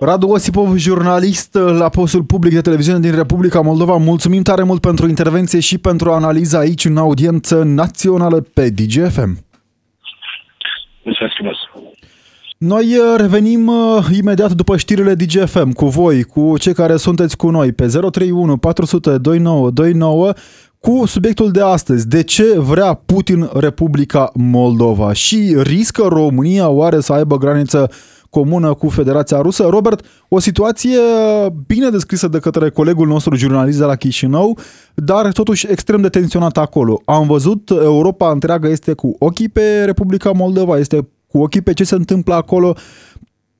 Radu 0.04 0.28
Osipov, 0.28 0.76
jurnalist 0.76 1.54
la 1.54 1.88
postul 1.88 2.22
public 2.22 2.52
de 2.52 2.60
televiziune 2.60 2.98
din 2.98 3.14
Republica 3.14 3.60
Moldova, 3.60 3.96
mulțumim 3.96 4.42
tare 4.42 4.62
mult 4.62 4.80
pentru 4.80 5.08
intervenție 5.08 5.60
și 5.60 5.78
pentru 5.78 6.10
analiza 6.10 6.58
aici 6.58 6.84
în 6.84 6.96
audiență 6.96 7.62
națională 7.62 8.40
pe 8.54 8.68
DGFM. 8.68 9.44
Mulțumesc 11.02 11.34
frumos! 11.34 11.56
Noi 12.58 12.84
uh, 12.84 13.14
revenim 13.16 13.66
uh, 13.66 14.06
imediat 14.18 14.52
după 14.52 14.76
știrile 14.76 15.14
DGFM 15.14 15.72
cu 15.72 15.86
voi, 15.86 16.22
cu 16.22 16.58
cei 16.58 16.74
care 16.74 16.96
sunteți 16.96 17.36
cu 17.36 17.50
noi 17.50 17.72
pe 17.72 17.86
031 17.86 18.56
400 18.56 19.18
2929 19.18 20.32
cu 20.80 21.06
subiectul 21.06 21.50
de 21.50 21.62
astăzi. 21.62 22.08
De 22.08 22.22
ce 22.22 22.58
vrea 22.58 22.94
Putin 22.94 23.50
Republica 23.54 24.30
Moldova? 24.34 25.12
Și 25.12 25.56
riscă 25.62 26.02
România 26.08 26.68
oare 26.68 27.00
să 27.00 27.12
aibă 27.12 27.38
graniță 27.38 27.90
comună 28.32 28.74
cu 28.74 28.88
Federația 28.88 29.40
Rusă. 29.40 29.66
Robert, 29.70 30.04
o 30.28 30.38
situație 30.38 30.98
bine 31.66 31.88
descrisă 31.88 32.28
de 32.28 32.38
către 32.38 32.70
colegul 32.70 33.06
nostru 33.06 33.36
jurnalist 33.36 33.78
de 33.78 33.84
la 33.84 33.96
Chișinău, 33.96 34.58
dar 34.94 35.32
totuși 35.32 35.66
extrem 35.70 36.00
de 36.00 36.08
tensionată 36.08 36.60
acolo. 36.60 37.00
Am 37.04 37.26
văzut, 37.26 37.70
Europa 37.70 38.30
întreagă 38.30 38.68
este 38.68 38.92
cu 38.92 39.16
ochii 39.18 39.48
pe 39.48 39.84
Republica 39.84 40.30
Moldova, 40.30 40.78
este 40.78 41.08
cu 41.26 41.38
ochii 41.38 41.60
pe 41.60 41.72
ce 41.72 41.84
se 41.84 41.94
întâmplă 41.94 42.34
acolo. 42.34 42.76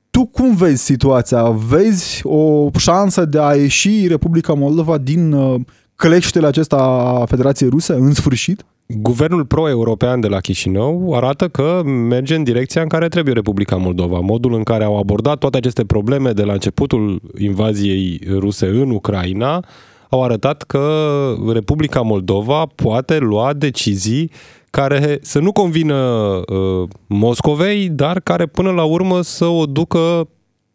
Tu 0.09 0.25
cum 0.25 0.55
vezi 0.55 0.83
situația? 0.83 1.49
Vezi 1.49 2.21
o 2.23 2.69
șansă 2.77 3.25
de 3.25 3.39
a 3.39 3.53
ieși 3.53 4.07
Republica 4.07 4.53
Moldova 4.53 4.97
din 4.97 5.31
uh, 5.31 5.59
cleștele 5.95 6.47
acesta 6.47 6.75
a 6.75 7.25
Federației 7.25 7.69
Ruse 7.69 7.93
în 7.93 8.13
sfârșit? 8.13 8.65
Guvernul 8.87 9.45
pro-european 9.45 10.19
de 10.19 10.27
la 10.27 10.39
Chișinău 10.39 11.13
arată 11.13 11.47
că 11.47 11.81
merge 11.85 12.35
în 12.35 12.43
direcția 12.43 12.81
în 12.81 12.87
care 12.87 13.07
trebuie 13.07 13.33
Republica 13.33 13.75
Moldova. 13.75 14.19
Modul 14.19 14.53
în 14.53 14.63
care 14.63 14.83
au 14.83 14.97
abordat 14.97 15.37
toate 15.37 15.57
aceste 15.57 15.85
probleme 15.85 16.31
de 16.31 16.43
la 16.43 16.53
începutul 16.53 17.21
invaziei 17.37 18.21
ruse 18.37 18.65
în 18.65 18.89
Ucraina 18.89 19.65
au 20.09 20.23
arătat 20.23 20.61
că 20.63 20.87
Republica 21.53 22.01
Moldova 22.01 22.65
poate 22.75 23.17
lua 23.17 23.53
decizii 23.53 24.31
care 24.69 25.17
să 25.21 25.39
nu 25.39 25.51
convină 25.51 25.95
uh, 25.95 26.89
Moscovei, 27.07 27.89
dar 27.89 28.19
care 28.19 28.45
până 28.45 28.71
la 28.71 28.83
urmă 28.83 29.21
să 29.21 29.45
o 29.45 29.65
ducă 29.65 30.27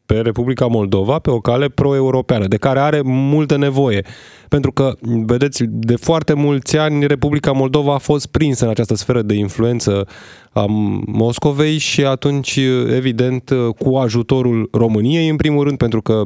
pe 0.09 0.21
Republica 0.21 0.67
Moldova 0.67 1.19
pe 1.19 1.31
o 1.31 1.41
cale 1.41 1.69
pro-europeană, 1.69 2.47
de 2.47 2.57
care 2.57 2.81
are 2.81 3.01
multă 3.05 3.57
nevoie. 3.57 4.05
Pentru 4.49 4.73
că, 4.73 4.93
vedeți, 5.27 5.65
de 5.69 5.97
foarte 5.97 6.33
mulți 6.33 6.77
ani 6.77 7.07
Republica 7.07 7.53
Moldova 7.53 7.95
a 7.95 7.99
fost 7.99 8.27
prinsă 8.27 8.65
în 8.65 8.71
această 8.71 8.95
sferă 8.95 9.23
de 9.23 9.35
influență 9.35 10.07
a 10.53 10.65
Moscovei 11.07 11.79
și 11.79 12.05
atunci, 12.05 12.59
evident, 12.97 13.53
cu 13.79 13.95
ajutorul 13.97 14.69
României, 14.73 15.29
în 15.29 15.37
primul 15.37 15.65
rând, 15.65 15.79
pentru 15.79 16.03
că 16.03 16.23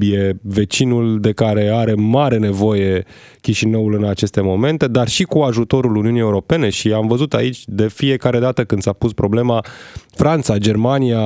e 0.00 0.32
vecinul 0.42 1.20
de 1.20 1.32
care 1.32 1.68
are 1.68 1.94
mare 1.94 2.38
nevoie 2.38 3.04
Chișinăul 3.40 3.94
în 3.94 4.04
aceste 4.04 4.40
momente, 4.40 4.86
dar 4.86 5.08
și 5.08 5.22
cu 5.22 5.38
ajutorul 5.38 5.96
Uniunii 5.96 6.20
Europene. 6.20 6.68
Și 6.68 6.92
am 6.92 7.06
văzut 7.06 7.34
aici 7.34 7.62
de 7.66 7.88
fiecare 7.88 8.38
dată 8.38 8.64
când 8.64 8.82
s-a 8.82 8.92
pus 8.92 9.12
problema 9.12 9.64
Franța, 10.14 10.56
Germania, 10.56 11.20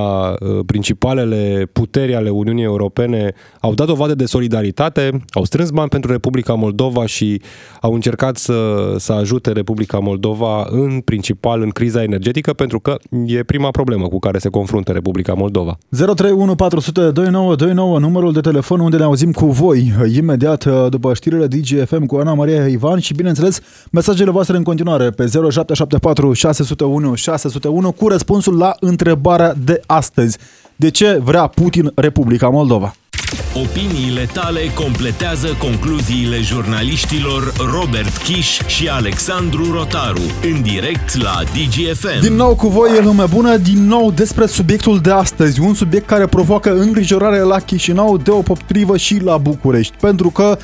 principalele 0.66 1.68
puteri 1.72 2.14
ale 2.14 2.30
Uniunii 2.30 2.64
Europene 2.64 3.32
au 3.60 3.74
dat 3.74 3.86
dovadă 3.86 4.14
de 4.14 4.24
solidaritate, 4.24 5.24
au 5.30 5.44
strâns 5.44 5.70
bani 5.70 5.88
pentru 5.88 6.10
Republica 6.10 6.54
Moldova 6.54 7.06
și 7.06 7.40
au 7.80 7.94
încercat 7.94 8.36
să, 8.36 8.94
să 8.98 9.12
ajute 9.12 9.52
Republica 9.52 9.98
Moldova 9.98 10.66
în 10.70 11.00
principal 11.00 11.62
în 11.62 11.70
criza 11.70 12.02
energetică, 12.02 12.47
pentru 12.52 12.80
că 12.80 12.96
e 13.26 13.42
prima 13.42 13.70
problemă 13.70 14.08
cu 14.08 14.18
care 14.18 14.38
se 14.38 14.48
confruntă 14.48 14.92
Republica 14.92 15.34
Moldova. 15.34 15.78
031 15.90 16.54
400 16.54 17.00
2929, 17.00 17.98
numărul 17.98 18.32
de 18.32 18.40
telefon 18.40 18.80
unde 18.80 18.96
ne 18.96 19.02
auzim 19.02 19.32
cu 19.32 19.46
voi 19.46 19.92
imediat 20.16 20.88
după 20.88 21.14
știrile 21.14 21.46
DGFM 21.46 22.06
cu 22.06 22.16
Ana 22.16 22.34
Maria 22.34 22.66
Ivan 22.66 22.98
și 22.98 23.14
bineînțeles 23.14 23.60
mesajele 23.92 24.30
voastre 24.30 24.56
în 24.56 24.62
continuare 24.62 25.10
pe 25.10 25.26
0774 25.26 26.32
601 26.32 27.14
601 27.14 27.92
cu 27.92 28.08
răspunsul 28.08 28.56
la 28.56 28.74
întrebarea 28.80 29.54
de 29.64 29.80
astăzi. 29.86 30.38
De 30.76 30.90
ce 30.90 31.20
vrea 31.22 31.46
Putin 31.46 31.92
Republica 31.94 32.48
Moldova? 32.48 32.94
Opiniile 33.54 34.28
tale 34.32 34.60
completează 34.74 35.56
concluziile 35.58 36.40
jurnaliștilor 36.40 37.52
Robert 37.72 38.16
Kiș 38.16 38.60
și 38.66 38.88
Alexandru 38.88 39.72
Rotaru 39.72 40.22
în 40.42 40.62
direct 40.62 41.22
la 41.22 41.42
DGFM. 41.52 42.20
Din 42.20 42.34
nou 42.34 42.54
cu 42.54 42.68
voi 42.68 42.96
e 42.96 43.00
lume 43.00 43.24
bună, 43.34 43.56
din 43.56 43.86
nou 43.86 44.10
despre 44.10 44.46
subiectul 44.46 44.98
de 44.98 45.10
astăzi, 45.10 45.60
un 45.60 45.74
subiect 45.74 46.06
care 46.06 46.26
provoacă 46.26 46.72
îngrijorare 46.78 47.38
la 47.38 47.58
Chișinău, 47.58 48.16
deopotrivă 48.16 48.96
și 48.96 49.20
la 49.22 49.36
București, 49.36 49.96
pentru 50.00 50.30
că 50.30 50.58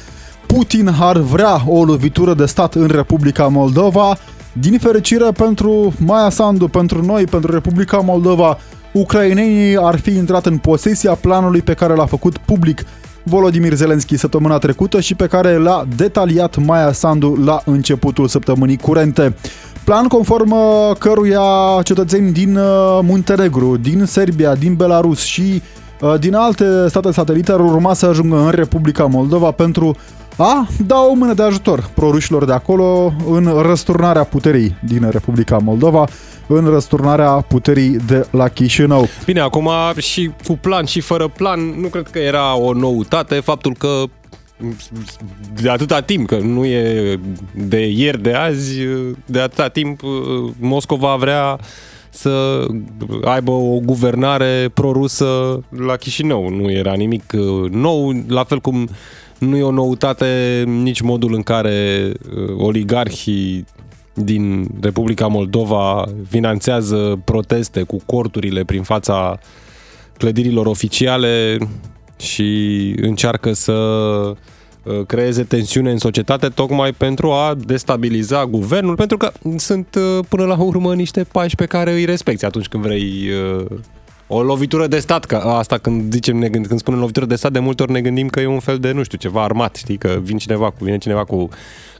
Putin 0.46 0.90
ar 1.00 1.18
vrea 1.18 1.62
o 1.66 1.84
lovitură 1.84 2.34
de 2.34 2.46
stat 2.46 2.74
în 2.74 2.86
Republica 2.86 3.46
Moldova. 3.46 4.18
Din 4.52 4.78
fericire 4.78 5.30
pentru 5.30 5.92
Maia 5.98 6.30
Sandu, 6.30 6.68
pentru 6.68 7.04
noi, 7.04 7.24
pentru 7.24 7.52
Republica 7.52 7.96
Moldova, 7.96 8.58
ucrainenii 8.94 9.76
ar 9.76 9.98
fi 9.98 10.10
intrat 10.10 10.46
în 10.46 10.58
posesia 10.58 11.14
planului 11.14 11.62
pe 11.62 11.74
care 11.74 11.94
l-a 11.94 12.06
făcut 12.06 12.38
public 12.38 12.84
Volodymyr 13.22 13.74
Zelensky 13.74 14.16
săptămâna 14.16 14.58
trecută 14.58 15.00
și 15.00 15.14
pe 15.14 15.26
care 15.26 15.56
l-a 15.56 15.86
detaliat 15.96 16.56
Maia 16.56 16.92
Sandu 16.92 17.34
la 17.44 17.62
începutul 17.64 18.28
săptămânii 18.28 18.76
curente. 18.76 19.34
Plan 19.84 20.06
conform 20.06 20.50
uh, 20.50 20.96
căruia 20.98 21.42
cetățeni 21.82 22.32
din 22.32 22.56
uh, 22.56 22.98
Muntenegru, 23.02 23.76
din 23.76 24.04
Serbia, 24.04 24.54
din 24.54 24.74
Belarus 24.74 25.20
și 25.20 25.62
uh, 26.00 26.18
din 26.18 26.34
alte 26.34 26.88
state 26.88 27.12
satelite 27.12 27.52
ar 27.52 27.60
urma 27.60 27.94
să 27.94 28.06
ajungă 28.06 28.36
în 28.36 28.50
Republica 28.50 29.04
Moldova 29.04 29.50
pentru 29.50 29.96
a 30.36 30.66
da 30.86 31.00
o 31.10 31.14
mână 31.14 31.34
de 31.34 31.42
ajutor 31.42 31.90
prorușilor 31.94 32.44
de 32.44 32.52
acolo 32.52 33.12
în 33.30 33.62
răsturnarea 33.62 34.24
puterii 34.24 34.76
din 34.84 35.08
Republica 35.10 35.58
Moldova, 35.58 36.06
în 36.46 36.66
răsturnarea 36.66 37.30
puterii 37.30 37.96
de 38.06 38.26
la 38.30 38.48
Chișinău. 38.48 39.08
Bine, 39.24 39.40
acum 39.40 39.70
și 39.98 40.30
cu 40.46 40.58
plan 40.60 40.84
și 40.84 41.00
fără 41.00 41.28
plan, 41.28 41.60
nu 41.80 41.88
cred 41.88 42.08
că 42.08 42.18
era 42.18 42.56
o 42.56 42.72
noutate 42.72 43.34
faptul 43.34 43.74
că 43.78 44.02
de 45.62 45.70
atâta 45.70 46.00
timp, 46.00 46.26
că 46.26 46.38
nu 46.38 46.64
e 46.64 47.18
de 47.54 47.86
ieri, 47.86 48.22
de 48.22 48.32
azi, 48.32 48.78
de 49.26 49.40
atâta 49.40 49.68
timp 49.68 50.00
Moscova 50.58 51.16
vrea 51.16 51.58
să 52.10 52.66
aibă 53.24 53.50
o 53.50 53.78
guvernare 53.78 54.70
prorusă 54.74 55.60
la 55.86 55.96
Chișinău. 55.96 56.48
Nu 56.48 56.70
era 56.70 56.92
nimic 56.92 57.32
nou, 57.70 58.24
la 58.26 58.44
fel 58.44 58.58
cum 58.60 58.88
nu 59.38 59.56
e 59.56 59.62
o 59.62 59.70
noutate 59.70 60.62
nici 60.66 61.00
modul 61.00 61.34
în 61.34 61.42
care 61.42 62.12
uh, 62.36 62.54
oligarhii 62.56 63.64
din 64.14 64.68
Republica 64.80 65.26
Moldova 65.26 66.04
finanțează 66.28 67.20
proteste 67.24 67.82
cu 67.82 67.96
corturile 68.06 68.64
prin 68.64 68.82
fața 68.82 69.38
clădirilor 70.18 70.66
oficiale 70.66 71.58
și 72.16 72.94
încearcă 73.00 73.52
să 73.52 73.72
uh, 73.72 75.06
creeze 75.06 75.42
tensiune 75.42 75.90
în 75.90 75.98
societate 75.98 76.48
tocmai 76.48 76.92
pentru 76.92 77.30
a 77.30 77.56
destabiliza 77.66 78.46
guvernul, 78.46 78.94
pentru 78.94 79.16
că 79.16 79.32
sunt 79.56 79.94
uh, 79.94 80.24
până 80.28 80.44
la 80.44 80.62
urmă 80.62 80.94
niște 80.94 81.24
pași 81.32 81.54
pe 81.54 81.66
care 81.66 81.92
îi 81.92 82.04
respecti 82.04 82.44
atunci 82.44 82.68
când 82.68 82.82
vrei 82.82 83.30
o 84.26 84.42
lovitură 84.42 84.86
de 84.86 84.98
stat, 84.98 85.24
că 85.24 85.36
asta 85.36 85.78
când 85.78 86.12
zicem, 86.12 86.36
ne 86.36 86.48
gând, 86.48 86.66
când 86.66 86.78
spunem 86.78 87.00
lovitură 87.00 87.26
de 87.26 87.34
stat, 87.34 87.52
de 87.52 87.58
multe 87.58 87.82
ori 87.82 87.92
ne 87.92 88.00
gândim 88.00 88.28
că 88.28 88.40
e 88.40 88.46
un 88.46 88.60
fel 88.60 88.78
de, 88.78 88.92
nu 88.92 89.02
știu, 89.02 89.18
ceva 89.18 89.42
armat, 89.42 89.74
știi, 89.74 89.96
că 89.96 90.18
vine 90.22 90.38
cineva 90.38 90.70
cu, 90.70 90.84
vine 90.84 90.98
cineva 90.98 91.24
cu 91.24 91.48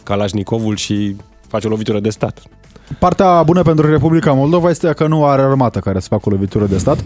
Kalashnikovul 0.02 0.76
și 0.76 1.16
face 1.54 1.66
o 1.66 1.70
lovitură 1.70 2.00
de 2.00 2.10
stat. 2.10 2.42
Partea 2.98 3.42
bună 3.42 3.62
pentru 3.62 3.90
Republica 3.90 4.32
Moldova 4.32 4.70
este 4.70 4.92
că 4.92 5.06
nu 5.06 5.24
are 5.24 5.42
armată 5.42 5.78
care 5.78 6.00
să 6.00 6.06
facă 6.10 6.22
o 6.24 6.30
lovitură 6.30 6.66
de 6.66 6.78
stat. 6.78 7.04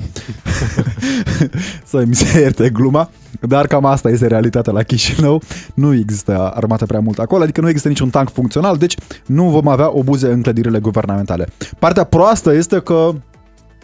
să 1.91 2.05
mi 2.07 2.15
se 2.15 2.41
ierte 2.41 2.71
gluma. 2.71 3.11
Dar 3.41 3.67
cam 3.67 3.85
asta 3.85 4.09
este 4.09 4.27
realitatea 4.27 4.73
la 4.73 4.83
Chișinău. 4.83 5.43
Nu 5.75 5.95
există 5.95 6.53
armată 6.55 6.87
prea 6.87 7.01
mult 7.01 7.19
acolo, 7.19 7.43
adică 7.43 7.61
nu 7.61 7.69
există 7.69 7.89
niciun 7.89 8.11
tank 8.11 8.31
funcțional, 8.31 8.77
deci 8.77 8.95
nu 9.27 9.49
vom 9.49 9.69
avea 9.69 9.97
obuze 9.97 10.33
în 10.33 10.43
clădirile 10.43 10.79
guvernamentale. 10.79 11.49
Partea 11.79 12.05
proastă 12.05 12.55
este 12.55 12.81
că 12.81 13.11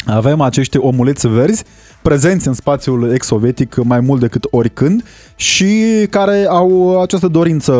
avem 0.06 0.40
acești 0.40 0.78
omuleți 0.78 1.28
verzi 1.28 1.64
prezenți 2.02 2.48
în 2.48 2.54
spațiul 2.54 3.10
ex-sovietic 3.12 3.76
mai 3.84 4.00
mult 4.00 4.20
decât 4.20 4.46
oricând 4.50 5.04
și 5.36 6.06
care 6.10 6.46
au 6.48 7.00
această 7.00 7.28
dorință 7.28 7.72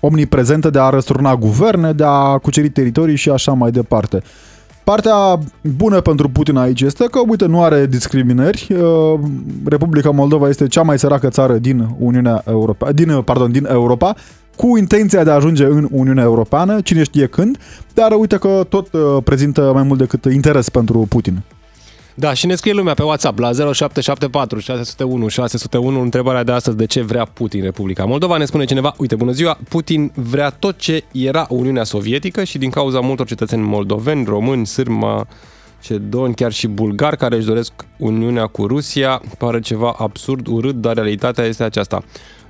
omniprezentă 0.00 0.70
de 0.70 0.78
a 0.78 0.88
răsturna 0.88 1.36
guverne, 1.36 1.92
de 1.92 2.04
a 2.06 2.38
cuceri 2.38 2.70
teritorii 2.70 3.16
și 3.16 3.30
așa 3.30 3.52
mai 3.52 3.70
departe. 3.70 4.22
Partea 4.84 5.38
bună 5.76 6.00
pentru 6.00 6.28
Putin 6.28 6.56
aici 6.56 6.80
este 6.80 7.04
că, 7.10 7.20
uite, 7.28 7.46
nu 7.46 7.62
are 7.62 7.86
discriminări. 7.86 8.68
Uh, 8.70 9.20
Republica 9.64 10.10
Moldova 10.10 10.48
este 10.48 10.66
cea 10.66 10.82
mai 10.82 10.98
săracă 10.98 11.28
țară 11.28 11.52
din 11.52 11.88
Uniunea 11.98 12.42
Europa, 12.46 12.92
din, 12.92 13.22
pardon, 13.24 13.52
din 13.52 13.66
Europa 13.70 14.14
cu 14.56 14.76
intenția 14.76 15.24
de 15.24 15.30
a 15.30 15.34
ajunge 15.34 15.64
în 15.64 15.88
Uniunea 15.90 16.24
Europeană, 16.24 16.80
cine 16.80 17.02
știe 17.02 17.26
când, 17.26 17.58
dar 17.94 18.12
uite 18.12 18.36
că 18.36 18.66
tot 18.68 18.92
uh, 18.92 19.00
prezintă 19.24 19.70
mai 19.74 19.82
mult 19.82 19.98
decât 19.98 20.24
interes 20.24 20.68
pentru 20.68 21.06
Putin. 21.08 21.42
Da, 22.14 22.32
și 22.34 22.46
ne 22.46 22.54
scrie 22.54 22.72
lumea 22.72 22.94
pe 22.94 23.02
WhatsApp 23.02 23.38
la 23.38 23.52
0774 23.52 24.58
601 24.58 25.28
601 25.28 26.00
întrebarea 26.00 26.42
de 26.42 26.52
astăzi 26.52 26.76
de 26.76 26.86
ce 26.86 27.02
vrea 27.02 27.24
Putin 27.24 27.62
Republica 27.62 28.04
Moldova. 28.04 28.36
Ne 28.36 28.44
spune 28.44 28.64
cineva, 28.64 28.94
uite, 28.96 29.14
bună 29.14 29.32
ziua, 29.32 29.58
Putin 29.68 30.12
vrea 30.14 30.50
tot 30.50 30.76
ce 30.78 31.04
era 31.12 31.46
Uniunea 31.50 31.84
Sovietică 31.84 32.44
și 32.44 32.58
din 32.58 32.70
cauza 32.70 33.00
multor 33.00 33.26
cetățeni 33.26 33.62
moldoveni, 33.62 34.24
români, 34.24 34.66
sârma, 34.66 35.26
cedoni, 35.82 36.34
chiar 36.34 36.52
și 36.52 36.66
bulgari 36.66 37.16
care 37.16 37.36
își 37.36 37.46
doresc 37.46 37.72
Uniunea 37.98 38.46
cu 38.46 38.66
Rusia, 38.66 39.22
pare 39.38 39.60
ceva 39.60 39.94
absurd, 39.98 40.46
urât, 40.46 40.74
dar 40.74 40.94
realitatea 40.94 41.44
este 41.44 41.62
aceasta. 41.62 42.02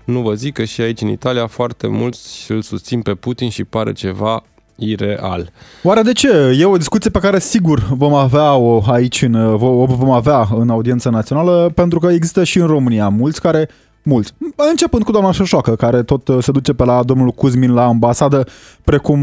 Nu 0.05 0.21
vă 0.21 0.35
zic 0.35 0.55
că 0.55 0.65
și 0.65 0.81
aici 0.81 1.01
în 1.01 1.09
Italia 1.09 1.47
foarte 1.47 1.87
mulți 1.87 2.53
îl 2.53 2.63
susțin 2.63 3.03
pe 3.03 3.15
Putin 3.15 3.51
și 3.51 3.65
pare 3.65 3.93
ceva 3.93 4.45
ireal. 4.77 5.53
Oare 5.83 6.03
de 6.03 6.13
ce? 6.13 6.57
E 6.59 6.65
o 6.65 6.77
discuție 6.77 7.11
pe 7.11 7.19
care 7.19 7.39
sigur 7.39 7.79
vom 7.91 8.15
avea 8.15 8.55
o 8.55 8.83
aici 8.87 9.23
în, 9.23 9.35
o 9.61 9.85
vom 9.87 10.11
avea 10.11 10.49
în 10.57 10.71
audiența 10.71 11.11
națională 11.11 11.73
pentru 11.75 11.99
că 11.99 12.07
există 12.07 12.45
și 12.45 12.59
în 12.59 12.67
România 12.67 13.09
mulți 13.09 13.41
care 13.41 13.69
mulți. 14.03 14.33
Începând 14.71 15.05
cu 15.05 15.13
doamna 15.13 15.33
Șoșoacă, 15.33 15.75
care 15.75 16.03
tot 16.03 16.31
se 16.41 16.53
duce 16.53 16.73
pe 16.73 16.85
la 16.85 17.03
domnul 17.03 17.31
Cuzmin 17.31 17.73
la 17.73 17.85
ambasadă, 17.85 18.47
precum, 18.85 19.21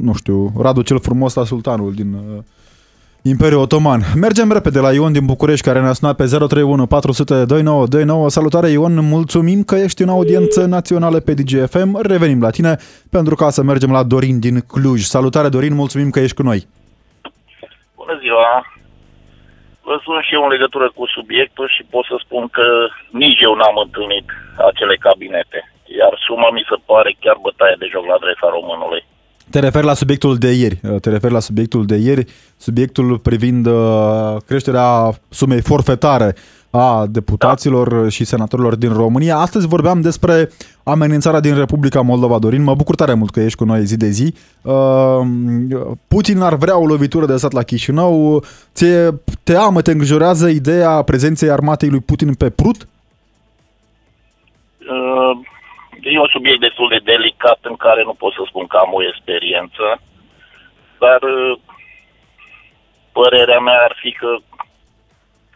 nu 0.00 0.12
știu, 0.14 0.52
Radu 0.58 0.82
cel 0.82 1.00
frumos 1.00 1.34
la 1.34 1.44
sultanul 1.44 1.92
din 1.94 2.16
Imperiul 3.32 3.60
Otoman. 3.60 4.00
Mergem 4.24 4.52
repede 4.52 4.80
la 4.86 4.92
Ion 4.92 5.12
din 5.12 5.26
București, 5.32 5.66
care 5.66 5.80
ne-a 5.80 5.98
sunat 5.98 6.16
pe 6.16 6.24
031 6.24 6.86
400 6.86 7.34
2929. 7.34 8.28
Salutare 8.36 8.68
Ion, 8.68 8.94
mulțumim 9.14 9.60
că 9.70 9.74
ești 9.86 10.02
în 10.02 10.14
audiență 10.16 10.60
națională 10.76 11.18
pe 11.26 11.32
DGFM. 11.38 11.90
Revenim 12.12 12.40
la 12.46 12.50
tine 12.56 12.72
pentru 13.16 13.34
ca 13.40 13.48
să 13.56 13.62
mergem 13.62 13.92
la 13.96 14.02
Dorin 14.12 14.36
din 14.46 14.56
Cluj. 14.72 15.00
Salutare 15.14 15.48
Dorin, 15.54 15.74
mulțumim 15.82 16.10
că 16.10 16.20
ești 16.20 16.38
cu 16.38 16.44
noi. 16.50 16.60
Bună 18.00 18.14
ziua! 18.24 18.50
Vă 19.86 19.94
sun 20.04 20.20
și 20.26 20.34
eu 20.36 20.42
în 20.44 20.54
legătură 20.54 20.86
cu 20.96 21.04
subiectul 21.16 21.66
și 21.74 21.82
pot 21.92 22.04
să 22.10 22.16
spun 22.24 22.44
că 22.56 22.66
nici 23.22 23.40
eu 23.46 23.54
n-am 23.54 23.76
întâlnit 23.84 24.26
acele 24.70 24.94
cabinete. 25.06 25.60
Iar 25.98 26.12
suma 26.26 26.48
mi 26.50 26.68
se 26.68 26.76
pare 26.90 27.10
chiar 27.22 27.36
bătaie 27.46 27.76
de 27.82 27.86
joc 27.94 28.04
la 28.06 28.16
adresa 28.18 28.46
românului. 28.56 29.02
Te 29.54 29.60
referi 29.60 29.86
la 29.86 29.94
subiectul 29.94 30.36
de 30.36 30.50
ieri. 30.50 30.80
Te 31.00 31.10
referi 31.10 31.32
la 31.32 31.40
subiectul 31.40 31.86
de 31.86 31.96
ieri, 31.96 32.26
subiectul 32.56 33.18
privind 33.18 33.66
uh, 33.66 34.36
creșterea 34.46 35.18
sumei 35.28 35.60
forfetare 35.60 36.34
a 36.70 37.06
deputaților 37.10 37.94
da. 37.94 38.08
și 38.08 38.24
senatorilor 38.24 38.74
din 38.74 38.92
România. 38.92 39.36
Astăzi 39.36 39.66
vorbeam 39.66 40.00
despre 40.00 40.50
amenințarea 40.82 41.40
din 41.40 41.54
Republica 41.54 42.00
Moldova. 42.00 42.38
Dorin, 42.38 42.62
mă 42.62 42.74
bucur 42.74 42.94
tare 42.94 43.14
mult 43.14 43.30
că 43.30 43.40
ești 43.40 43.58
cu 43.58 43.64
noi 43.64 43.84
zi 43.84 43.96
de 43.96 44.08
zi. 44.08 44.34
Uh, 44.62 44.74
Putin 46.08 46.40
ar 46.40 46.54
vrea 46.54 46.78
o 46.78 46.86
lovitură 46.86 47.26
de 47.26 47.36
stat 47.36 47.52
la 47.52 47.62
Chișinău. 47.62 48.44
Ție 48.72 49.20
te 49.42 49.56
amă, 49.56 49.82
te 49.82 49.90
îngrijorează 49.90 50.48
ideea 50.48 51.02
prezenței 51.02 51.50
armatei 51.50 51.88
lui 51.88 52.00
Putin 52.00 52.34
pe 52.34 52.50
Prut? 52.50 52.88
Uh 54.78 55.52
E 56.04 56.18
un 56.18 56.30
subiect 56.36 56.60
destul 56.60 56.88
de 56.88 57.00
delicat 57.12 57.58
în 57.62 57.76
care 57.76 58.02
nu 58.02 58.14
pot 58.14 58.32
să 58.32 58.42
spun 58.46 58.66
că 58.66 58.76
am 58.76 58.92
o 58.92 59.06
experiență, 59.10 59.84
dar 60.98 61.20
uh, 61.22 61.58
părerea 63.12 63.60
mea 63.60 63.80
ar 63.88 63.94
fi 64.02 64.10
că 64.12 64.30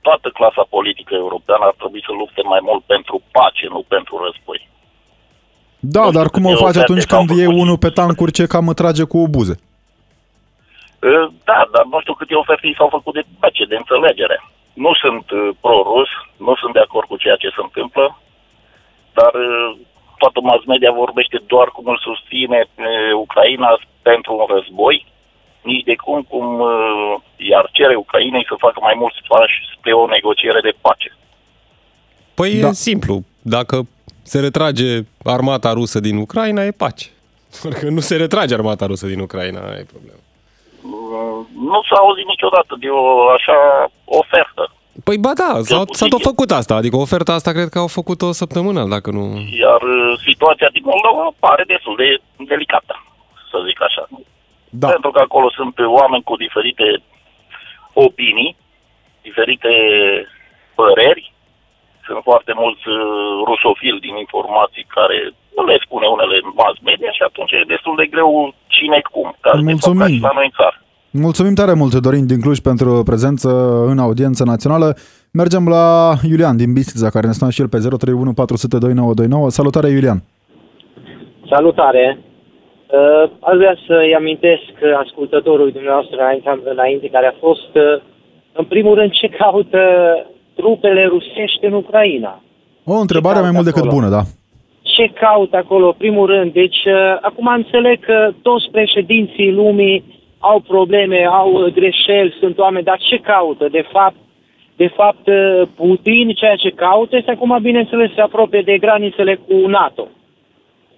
toată 0.02 0.28
clasa 0.38 0.64
politică 0.76 1.14
europeană 1.14 1.64
ar 1.64 1.74
trebui 1.80 2.02
să 2.06 2.12
lupte 2.12 2.42
mai 2.52 2.60
mult 2.62 2.82
pentru 2.94 3.16
pace, 3.36 3.66
nu 3.74 3.82
pentru 3.94 4.14
război. 4.24 4.68
Da, 5.80 6.04
nu 6.04 6.10
dar 6.10 6.26
cum 6.28 6.44
o 6.44 6.56
faci 6.64 6.76
atunci 6.76 7.06
când 7.12 7.28
e 7.30 7.46
unul 7.62 7.78
pe 7.78 7.90
tancuri 7.90 8.36
ce 8.38 8.46
cam 8.46 8.72
trage 8.80 9.04
cu 9.04 9.18
obuze? 9.26 9.54
Uh, 11.08 11.26
da, 11.48 11.58
dar 11.74 11.84
nu 11.92 12.00
știu 12.00 12.14
câte 12.14 12.34
oferte 12.34 12.74
s-au 12.78 12.88
făcut 12.96 13.14
de 13.14 13.24
pace, 13.40 13.64
de 13.64 13.76
înțelegere. 13.82 14.38
Nu 14.72 14.92
sunt 15.02 15.30
uh, 15.30 15.48
pro-rus, 15.60 16.10
nu 16.36 16.52
sunt 16.60 16.72
de 16.72 16.84
acord 16.86 17.06
cu 17.08 17.16
ceea 17.16 17.36
ce 17.42 17.48
se 17.48 17.62
întâmplă, 17.66 18.04
dar 19.18 19.32
toată 20.22 20.40
mass 20.40 20.64
media 20.64 21.00
vorbește 21.04 21.38
doar 21.46 21.68
cum 21.68 21.86
îl 21.92 21.98
susține 22.08 22.60
Ucraina 23.24 23.70
pentru 24.02 24.30
un 24.40 24.46
război, 24.54 25.06
nici 25.62 25.84
de 25.84 25.96
cum 26.04 26.22
cum 26.22 26.46
iar 27.36 27.64
cere 27.72 27.94
Ucrainei 27.94 28.46
să 28.48 28.54
facă 28.58 28.78
mai 28.82 28.94
mulți 28.96 29.20
pași 29.28 29.56
spre 29.74 29.92
o 29.92 30.06
negociere 30.06 30.60
de 30.60 30.74
pace. 30.80 31.10
Păi 32.34 32.60
da. 32.60 32.68
e 32.68 32.72
simplu. 32.72 33.14
Dacă 33.42 33.76
se 34.22 34.40
retrage 34.40 35.00
armata 35.24 35.72
rusă 35.72 36.00
din 36.00 36.16
Ucraina, 36.16 36.62
e 36.62 36.70
pace. 36.70 37.08
Că 37.80 37.88
nu 37.88 38.00
se 38.00 38.16
retrage 38.16 38.54
armata 38.54 38.86
rusă 38.86 39.06
din 39.06 39.20
Ucraina, 39.20 39.58
e 39.58 39.92
problemă. 39.94 40.22
Nu 41.70 41.80
s-a 41.88 41.98
auzit 42.04 42.26
niciodată 42.26 42.76
de 42.80 42.88
o 42.88 43.28
așa 43.28 43.58
ofertă. 44.04 44.72
Păi 45.04 45.18
ba 45.18 45.32
da, 45.42 45.52
s-a, 45.62 45.82
s-a 45.90 46.06
tot 46.06 46.22
făcut 46.30 46.50
asta, 46.50 46.74
adică 46.74 46.96
oferta 46.96 47.32
asta 47.32 47.52
cred 47.52 47.68
că 47.68 47.78
au 47.78 47.86
făcut 47.86 48.22
o 48.22 48.32
săptămână, 48.32 48.84
dacă 48.84 49.10
nu... 49.10 49.24
Iar 49.64 49.82
uh, 49.82 50.18
situația 50.28 50.68
din 50.72 50.82
Moldova 50.92 51.26
pare 51.38 51.64
destul 51.66 51.94
de 51.96 52.08
delicată, 52.36 52.94
să 53.50 53.56
zic 53.68 53.82
așa. 53.82 54.08
Da. 54.70 54.88
Pentru 54.88 55.10
că 55.10 55.20
acolo 55.20 55.50
sunt 55.50 55.74
oameni 55.78 56.22
cu 56.22 56.36
diferite 56.36 57.02
opinii 57.92 58.56
diferite 59.28 59.72
păreri. 60.78 61.32
Sunt 62.06 62.20
foarte 62.30 62.52
mulți 62.62 62.84
uh, 62.88 62.98
rusofili 63.48 64.04
din 64.06 64.16
informații 64.24 64.84
care 64.96 65.18
nu 65.56 65.62
le 65.70 65.76
spune 65.84 66.06
unele 66.06 66.36
mass 66.60 66.76
media 66.90 67.10
și 67.18 67.22
atunci 67.28 67.52
e 67.52 67.72
destul 67.74 67.94
de 68.00 68.06
greu 68.14 68.30
cine 68.76 69.00
cum. 69.12 69.28
Ca 69.40 69.50
Mulțumim. 69.54 69.74
De 69.74 69.84
fapt, 69.86 69.98
ca 69.98 70.06
și 70.14 70.26
la 70.28 70.36
noi 70.38 70.48
în 70.50 70.56
țară. 70.60 70.78
Mulțumim 71.12 71.54
tare 71.54 71.74
mult, 71.74 71.94
Dorin 71.94 72.26
din 72.26 72.40
Cluj, 72.40 72.58
pentru 72.58 73.02
prezență 73.04 73.48
în 73.86 73.98
audiență 73.98 74.44
națională. 74.44 74.96
Mergem 75.32 75.64
la 75.68 76.14
Iulian 76.30 76.56
din 76.56 76.72
Bistrița, 76.72 77.10
care 77.10 77.26
ne 77.26 77.32
sună 77.32 77.50
și 77.50 77.60
el 77.60 77.68
pe 77.68 77.78
031 77.78 78.32
400 78.32 78.78
2929. 78.78 79.50
Salutare, 79.50 79.88
Iulian! 79.88 80.18
Salutare! 81.52 82.18
Uh, 82.18 83.24
aș 83.40 83.56
vrea 83.56 83.76
să-i 83.86 84.14
amintesc 84.14 84.72
ascultătorului 85.04 85.72
dumneavoastră 85.72 86.16
înainte, 86.74 87.08
care 87.08 87.26
a 87.26 87.40
fost, 87.46 87.72
uh, 87.74 88.00
în 88.52 88.64
primul 88.64 88.94
rând, 88.94 89.10
ce 89.10 89.28
caută 89.28 89.82
trupele 90.54 91.04
rusești 91.04 91.64
în 91.68 91.72
Ucraina. 91.72 92.42
O 92.84 92.94
întrebare 92.94 93.40
mai 93.40 93.50
mult 93.50 93.64
decât 93.64 93.84
acolo? 93.84 93.94
bună, 93.94 94.08
da. 94.16 94.22
Ce 94.82 95.12
caută 95.24 95.56
acolo, 95.56 95.86
în 95.86 95.98
primul 95.98 96.26
rând? 96.26 96.52
Deci, 96.52 96.82
uh, 96.86 97.18
acum 97.20 97.46
înțeleg 97.46 98.04
că 98.04 98.30
toți 98.42 98.66
președinții 98.72 99.52
lumii 99.52 100.17
au 100.38 100.60
probleme, 100.60 101.24
au 101.24 101.52
uh, 101.52 101.72
greșeli, 101.72 102.36
sunt 102.40 102.58
oameni, 102.58 102.84
dar 102.84 102.98
ce 102.98 103.18
caută? 103.18 103.68
De 103.68 103.84
fapt, 103.92 104.16
de 104.76 104.86
fapt, 104.86 105.26
uh, 105.26 105.62
Putin 105.76 106.30
ceea 106.30 106.56
ce 106.56 106.70
caută 106.70 107.16
este 107.16 107.30
acum, 107.30 107.58
bineînțeles, 107.62 108.14
se 108.14 108.20
apropie 108.20 108.60
de 108.60 108.78
granițele 108.78 109.34
cu 109.34 109.54
NATO. 109.66 110.08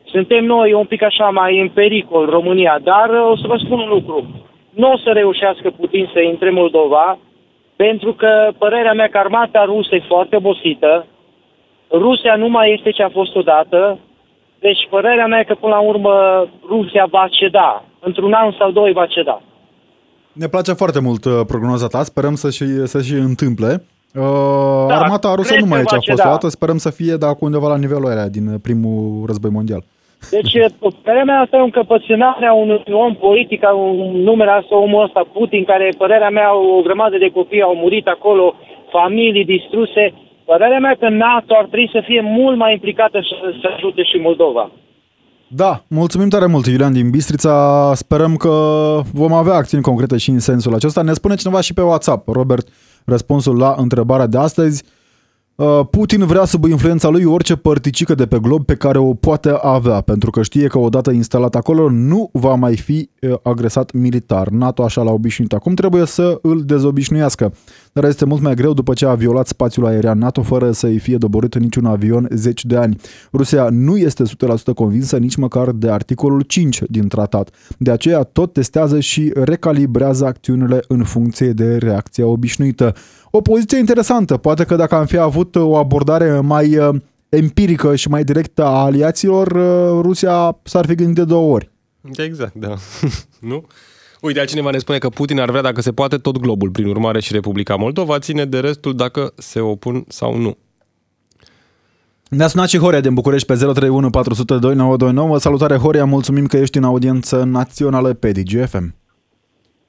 Suntem 0.05 0.45
noi 0.45 0.73
un 0.73 0.85
pic 0.85 1.03
așa 1.03 1.29
mai 1.29 1.61
în 1.61 1.69
pericol, 1.69 2.29
România, 2.29 2.79
dar 2.83 3.11
uh, 3.11 3.31
o 3.31 3.37
să 3.37 3.47
vă 3.47 3.57
spun 3.57 3.79
un 3.79 3.89
lucru. 3.89 4.27
Nu 4.71 4.93
o 4.93 4.97
să 4.97 5.11
reușească 5.11 5.71
Putin 5.71 6.11
să 6.13 6.21
intre 6.21 6.49
în 6.49 6.55
Moldova, 6.55 7.19
pentru 7.77 8.13
că 8.13 8.51
părerea 8.59 8.93
mea 8.93 9.09
că 9.09 9.19
armata 9.19 9.65
rusă 9.65 9.95
e 9.95 10.03
foarte 10.07 10.37
obosită, 10.37 11.07
Rusia 11.93 12.37
nu 12.37 12.49
mai 12.49 12.73
este 12.73 12.91
ce 12.91 13.03
a 13.03 13.09
fost 13.09 13.37
odată, 13.37 13.99
deci 14.59 14.87
părerea 14.91 15.27
mea 15.27 15.39
e 15.39 15.45
că 15.45 15.55
până 15.55 15.75
la 15.75 15.81
urmă 15.81 16.47
Rusia 16.69 17.07
va 17.11 17.27
ceda. 17.31 17.85
Într-un 18.01 18.33
an 18.33 18.53
sau 18.59 18.71
doi 18.71 18.93
va 18.93 19.07
ceda. 19.07 19.43
Ne 20.33 20.47
place 20.47 20.73
foarte 20.73 21.01
mult 21.01 21.25
uh, 21.25 21.41
prognoza 21.47 21.87
ta, 21.87 22.03
sperăm 22.03 22.35
să 22.35 22.51
și, 22.51 22.65
să 22.87 23.03
și 23.03 23.13
întâmple. 23.13 23.85
Uh, 24.15 24.87
Da, 24.89 24.97
armata 24.99 25.35
rusă 25.35 25.49
cred 25.53 25.63
nu 25.63 25.69
că 25.69 25.73
mai 25.73 25.81
e 25.81 25.85
ce 25.85 25.95
a 25.95 25.97
va 25.97 26.03
fost 26.05 26.17
ceda. 26.17 26.29
odată, 26.29 26.49
sperăm 26.49 26.77
să 26.77 26.91
fie 26.91 27.15
de 27.15 27.27
acum 27.27 27.47
undeva 27.47 27.69
la 27.69 27.77
nivelul 27.77 28.11
ăla 28.11 28.27
din 28.29 28.59
primul 28.63 29.27
război 29.27 29.51
mondial. 29.51 29.83
Deci, 30.31 30.53
părerea 31.03 31.25
mea 31.25 31.41
asta 31.41 31.57
e 31.57 31.61
o 31.61 31.65
încăpățânare 31.65 32.47
a 32.47 32.53
unui 32.53 32.83
om 32.93 33.15
politic, 33.15 33.65
a 33.65 33.73
un 33.73 34.23
numele 34.29 34.51
asta, 34.51 34.77
omul 34.77 35.05
ăsta, 35.05 35.27
Putin, 35.33 35.65
care, 35.65 35.93
părerea 35.99 36.31
mea, 36.31 36.57
o 36.57 36.81
grămadă 36.83 37.19
de 37.19 37.31
copii 37.31 37.63
au 37.63 37.75
murit 37.75 38.07
acolo, 38.07 38.55
familii 38.91 39.45
distruse. 39.45 40.15
Părerea 40.45 40.79
mea 40.79 40.97
că 41.01 41.09
NATO 41.09 41.55
ar 41.57 41.65
trebui 41.65 41.91
să 41.93 42.03
fie 42.05 42.21
mult 42.21 42.57
mai 42.57 42.73
implicată 42.73 43.21
și 43.21 43.35
să 43.61 43.69
ajute 43.77 44.03
și 44.03 44.17
Moldova. 44.17 44.71
Da, 45.55 45.85
mulțumim 45.89 46.29
tare 46.29 46.47
mult, 46.47 46.67
Iulian 46.67 46.93
din 46.93 47.11
Bistrița. 47.11 47.93
Sperăm 47.95 48.37
că 48.37 48.51
vom 49.13 49.33
avea 49.33 49.55
acțiuni 49.55 49.83
concrete 49.83 50.17
și 50.17 50.31
în 50.31 50.39
sensul 50.39 50.75
acesta. 50.75 51.03
Ne 51.03 51.13
spune 51.13 51.35
cineva 51.35 51.61
și 51.61 51.75
pe 51.75 51.81
WhatsApp, 51.81 52.29
Robert, 52.29 52.69
răspunsul 53.05 53.57
la 53.57 53.75
întrebarea 53.79 54.27
de 54.27 54.39
astăzi. 54.39 54.83
Uh, 55.55 55.81
Putin 55.91 56.27
vrea 56.27 56.45
sub 56.45 56.65
influența 56.65 57.09
lui 57.09 57.25
orice 57.25 57.57
părticică 57.57 58.15
de 58.15 58.27
pe 58.27 58.39
glob 58.39 58.65
pe 58.65 58.75
care 58.75 58.99
o 58.99 59.15
poate 59.15 59.59
avea, 59.63 60.01
pentru 60.01 60.31
că 60.31 60.43
știe 60.43 60.67
că 60.67 60.79
odată 60.79 61.11
instalat 61.11 61.55
acolo 61.55 61.91
nu 61.91 62.31
va 62.33 62.55
mai 62.55 62.77
fi 62.77 63.11
uh, 63.21 63.35
agresat 63.43 63.93
militar. 63.93 64.49
NATO 64.49 64.85
așa 64.85 65.03
l-a 65.03 65.13
obișnuit. 65.13 65.53
Acum 65.53 65.75
trebuie 65.75 66.07
să 66.07 66.39
îl 66.43 66.63
dezobișnuiască. 66.65 67.53
Dar 67.93 68.05
este 68.05 68.25
mult 68.25 68.43
mai 68.43 68.55
greu 68.55 68.73
după 68.73 68.95
ce 68.95 69.07
a 69.07 69.15
violat 69.15 69.47
spațiul 69.47 69.87
aerian 69.87 70.19
NATO 70.19 70.43
fără 70.43 70.73
să-i 70.73 70.99
fie 70.99 71.17
doborât 71.17 71.59
niciun 71.59 71.85
avion 71.85 72.29
zeci 72.35 72.65
de 72.65 72.77
ani. 72.77 72.97
Rusia 73.33 73.69
nu 73.71 73.97
este 73.97 74.23
100% 74.23 74.75
convinsă 74.75 75.17
nici 75.17 75.37
măcar 75.37 75.71
de 75.71 75.91
articolul 75.91 76.41
5 76.41 76.83
din 76.87 77.09
tratat. 77.09 77.51
De 77.79 77.91
aceea 77.91 78.23
tot 78.23 78.53
testează 78.53 79.01
și 79.01 79.33
recalibrează 79.35 80.27
acțiunile 80.27 80.85
în 80.89 81.05
funcție 81.05 81.53
de 81.53 81.77
reacția 81.77 82.27
obișnuită. 82.27 82.95
O 83.31 83.41
poziție 83.41 83.79
interesantă. 83.79 84.37
Poate 84.37 84.65
că 84.65 84.77
dacă 84.77 84.95
am 84.95 85.07
fi 85.07 85.19
avut 85.19 85.55
o 85.55 85.77
abordare 85.77 86.41
mai 86.41 86.77
uh, 86.77 86.95
empirică 87.29 87.97
și 87.97 88.09
mai 88.09 88.25
directă 88.25 88.65
a 88.65 88.83
aliaților, 88.83 89.47
uh, 89.47 90.03
Rusia 90.03 90.59
s-ar 90.63 90.87
fi 90.87 90.95
gândit 90.95 91.15
de 91.15 91.25
două 91.25 91.53
ori. 91.53 91.71
Exact, 92.17 92.55
da. 92.55 92.75
nu? 93.51 93.65
Uite, 94.23 94.41
altcineva 94.41 94.71
ne 94.71 94.79
spune 94.79 94.99
că 94.99 95.09
Putin 95.09 95.41
ar 95.41 95.51
vrea, 95.51 95.63
dacă 95.63 95.81
se 95.81 95.93
poate, 95.93 96.17
tot 96.17 96.39
globul. 96.39 96.71
Prin 96.71 96.87
urmare, 96.87 97.21
și 97.21 97.33
Republica 97.33 97.77
Moldova 97.77 98.19
ține 98.19 98.45
de 98.45 98.61
restul 98.61 98.95
dacă 98.95 99.33
se 99.37 99.61
opun 99.61 100.05
sau 100.09 100.37
nu. 100.37 100.57
Ne-a 102.31 102.47
sunat 102.47 102.69
și 102.69 102.79
Horia 102.79 103.01
din 103.01 103.15
București 103.15 103.47
pe 103.47 103.55
031 103.55 104.11
400 104.11 104.59
2929. 104.59 105.39
Salutare 105.39 105.77
Horia, 105.77 106.05
mulțumim 106.05 106.47
că 106.47 106.57
ești 106.57 106.79
în 106.79 106.85
audiență 106.85 107.45
națională 107.45 108.15
pe 108.15 108.31
DGFM. 108.31 108.87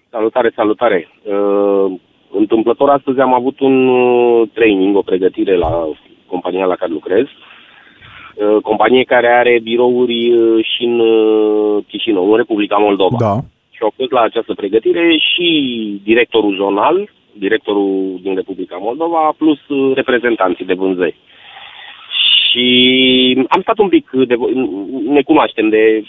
Salutare, 0.10 0.52
salutare. 0.56 1.08
Uh, 1.24 2.00
întâmplător 2.32 2.90
astăzi 2.90 3.20
am 3.20 3.34
avut 3.34 3.60
un 3.60 3.88
uh, 3.88 4.50
training, 4.54 4.96
o 4.96 5.02
pregătire 5.02 5.58
la 5.58 5.88
compania 6.28 6.66
la 6.66 6.76
care 6.76 6.92
lucrez. 6.92 7.26
Uh, 7.26 8.62
companie 8.62 9.04
care 9.04 9.28
are 9.28 9.60
birouri 9.64 10.34
uh, 10.34 10.66
și 10.66 10.84
în 10.84 11.00
uh, 11.00 11.84
Chișinău, 11.88 12.32
în 12.32 12.38
Republica 12.38 12.78
Moldova. 12.78 13.18
Da. 13.20 13.36
Și 13.82 13.88
au 13.88 13.94
fost 13.98 14.12
la 14.12 14.22
această 14.22 14.54
pregătire 14.54 15.18
și 15.18 15.48
directorul 16.04 16.56
zonal, 16.56 17.10
directorul 17.34 18.20
din 18.22 18.36
Republica 18.36 18.78
Moldova, 18.78 19.34
plus 19.38 19.68
uh, 19.68 19.96
reprezentanții 19.96 20.66
de 20.66 20.74
vânzări. 20.74 21.16
Și 22.50 22.68
am 23.50 23.62
stat 23.62 23.78
un 23.78 23.90
pic, 23.90 24.10
de, 24.10 24.36
ne 25.08 25.22
cunoaștem 25.22 25.70
de 25.70 26.04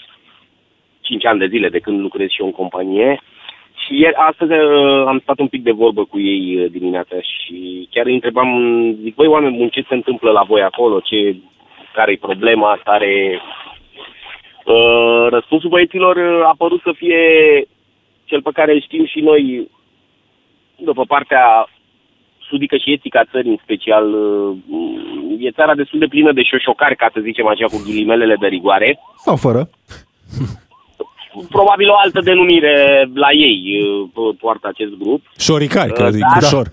5 1.00 1.24
ani 1.26 1.38
de 1.38 1.46
zile 1.46 1.68
de 1.68 1.78
când 1.78 2.00
lucrez 2.00 2.28
și 2.28 2.40
eu 2.40 2.46
în 2.46 2.52
companie. 2.52 3.20
Și 3.86 4.00
ieri, 4.00 4.14
astăzi 4.14 4.52
uh, 4.52 5.04
am 5.06 5.18
stat 5.22 5.38
un 5.38 5.48
pic 5.48 5.62
de 5.62 5.72
vorbă 5.72 6.04
cu 6.04 6.20
ei 6.20 6.56
uh, 6.56 6.70
dimineața 6.70 7.16
și 7.20 7.88
chiar 7.90 8.06
îi 8.06 8.14
întrebam, 8.14 8.48
zic, 9.02 9.14
băi, 9.14 9.26
oameni 9.26 9.56
buni, 9.56 9.70
ce 9.70 9.84
se 9.88 9.94
întâmplă 9.94 10.30
la 10.30 10.42
voi 10.42 10.62
acolo, 10.62 11.00
ce, 11.00 11.36
care 11.94 12.12
e 12.12 12.26
problema, 12.28 12.80
care... 12.84 13.40
Uh, 14.64 15.26
răspunsul 15.30 15.68
băieților 15.68 16.16
uh, 16.16 16.44
a 16.44 16.54
părut 16.58 16.80
să 16.80 16.92
fie 16.96 17.20
cel 18.24 18.42
pe 18.42 18.50
care 18.52 18.72
îl 18.72 18.80
știm 18.82 19.06
și 19.06 19.20
noi, 19.20 19.70
după 20.76 21.04
partea 21.04 21.68
sudică 22.48 22.76
și 22.76 22.92
etică 22.92 23.18
a 23.18 23.30
țării 23.32 23.50
în 23.50 23.60
special, 23.62 24.06
uh, 24.12 24.56
e 25.38 25.50
țara 25.50 25.74
destul 25.74 25.98
de 25.98 26.06
plină 26.06 26.32
de 26.32 26.42
șoșocari, 26.42 26.96
ca 26.96 27.08
să 27.12 27.20
zicem 27.20 27.46
așa, 27.46 27.66
cu 27.66 27.82
ghilimelele 27.84 28.36
de 28.40 28.46
rigoare. 28.46 28.98
Sau 29.16 29.36
fără. 29.36 29.70
Probabil 31.48 31.88
o 31.88 31.94
altă 32.04 32.20
denumire 32.20 33.08
la 33.14 33.30
ei 33.32 33.58
uh, 34.14 34.34
poartă 34.40 34.68
acest 34.68 34.92
grup. 34.98 35.22
Șoricari, 35.38 35.92
că 35.92 36.02
Uh, 36.02 36.08
zic, 36.10 36.20
da, 36.20 36.26
cu 36.34 36.40
da. 36.40 36.46
șor. 36.46 36.66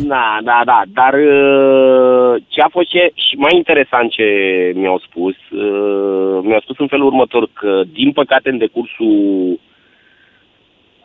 Da, 0.00 0.38
da, 0.44 0.62
da, 0.64 0.82
dar 0.92 1.14
uh, 1.14 2.42
ce 2.48 2.60
a 2.60 2.68
fost 2.70 2.88
ce, 2.88 3.12
și 3.14 3.36
mai 3.36 3.56
interesant 3.56 4.10
ce 4.10 4.24
mi-au 4.74 4.98
spus, 5.08 5.34
uh, 5.50 6.40
mi-au 6.42 6.60
spus 6.60 6.78
în 6.78 6.86
felul 6.86 7.06
următor 7.06 7.48
că, 7.52 7.82
din 7.92 8.12
păcate, 8.12 8.48
în 8.50 8.58
decursul 8.58 9.60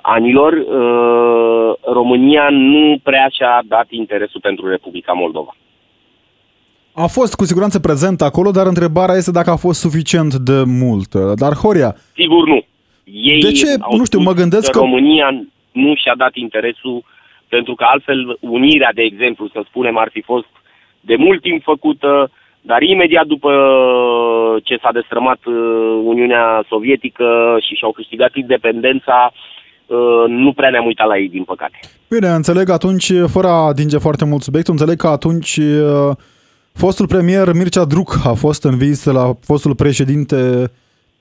anilor, 0.01 0.53
uh, 0.53 1.75
România 1.93 2.47
nu 2.51 2.97
prea 3.03 3.27
și-a 3.31 3.63
dat 3.67 3.85
interesul 3.89 4.39
pentru 4.41 4.69
Republica 4.69 5.13
Moldova. 5.13 5.55
A 6.93 7.05
fost 7.05 7.35
cu 7.35 7.45
siguranță 7.45 7.79
prezent 7.79 8.21
acolo, 8.21 8.51
dar 8.51 8.65
întrebarea 8.65 9.15
este 9.15 9.31
dacă 9.31 9.49
a 9.49 9.55
fost 9.55 9.79
suficient 9.79 10.33
de 10.35 10.63
mult. 10.65 11.13
Dar 11.15 11.53
Horia, 11.53 11.95
Sigur 12.15 12.47
nu. 12.47 12.65
Ei 13.03 13.41
De 13.41 13.51
ce? 13.51 13.67
au 13.79 13.97
Nu 13.97 14.05
știu, 14.05 14.19
spus 14.19 14.33
mă 14.33 14.39
gândesc 14.41 14.71
că- 14.71 14.79
România 14.79 15.29
nu 15.71 15.95
și-a 15.95 16.13
dat 16.17 16.35
interesul, 16.35 17.03
pentru 17.49 17.75
că 17.75 17.83
altfel 17.87 18.37
unirea, 18.39 18.91
de 18.93 19.01
exemplu, 19.01 19.47
să 19.47 19.61
spunem, 19.65 19.97
ar 19.97 20.09
fi 20.11 20.21
fost 20.21 20.51
de 20.99 21.15
mult 21.15 21.41
timp 21.41 21.63
făcută, 21.63 22.31
dar 22.61 22.81
imediat 22.81 23.25
după 23.25 23.51
ce 24.63 24.77
s-a 24.81 24.91
destrămat 24.91 25.39
uh, 25.45 25.55
Uniunea 26.03 26.65
Sovietică 26.67 27.57
și 27.59 27.73
și-au 27.75 27.91
câștigat 27.91 28.35
independența, 28.35 29.31
uh, 29.85 30.23
nu 30.27 30.53
prea 30.53 30.69
ne-am 30.69 30.85
uitat 30.85 31.07
la 31.07 31.17
ei, 31.17 31.29
din 31.29 31.43
păcate. 31.43 31.79
Bine, 32.09 32.27
înțeleg 32.27 32.69
atunci, 32.69 33.11
fără 33.27 33.47
a 33.47 33.67
atinge 33.67 33.97
foarte 33.97 34.25
mult 34.25 34.41
subiectul, 34.41 34.73
înțeleg 34.73 34.97
că 34.97 35.07
atunci 35.07 35.57
uh, 35.57 36.15
fostul 36.73 37.07
premier 37.07 37.53
Mircea 37.53 37.85
Druc 37.85 38.19
a 38.23 38.33
fost 38.33 38.63
în 38.63 38.77
vizită 38.77 39.11
la 39.11 39.33
fostul 39.41 39.75
președinte 39.75 40.71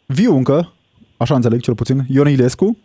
viu 0.07 0.37
încă, 0.37 0.73
așa 1.17 1.35
înțeleg 1.35 1.61
cel 1.61 1.75
puțin, 1.75 1.99
Ion 2.09 2.29
Ilescu, 2.29 2.79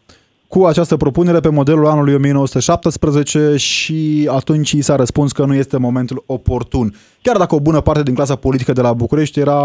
cu 0.52 0.64
această 0.66 0.97
propunere 0.97 1.39
pe 1.39 1.49
modelul 1.49 1.88
anului 1.88 2.14
1917 2.14 3.56
și 3.58 4.30
atunci 4.32 4.72
i 4.72 4.82
s-a 4.82 4.95
răspuns 4.95 5.32
că 5.32 5.45
nu 5.45 5.54
este 5.54 5.78
momentul 5.78 6.24
oportun. 6.26 6.93
Chiar 7.22 7.38
dacă 7.38 7.56
o 7.56 7.60
bună 7.60 7.82
parte 7.82 8.04
din 8.04 8.14
clasa 8.16 8.36
politică 8.36 8.72
de 8.74 8.82
la 8.82 8.93
București 8.93 9.39
era 9.39 9.60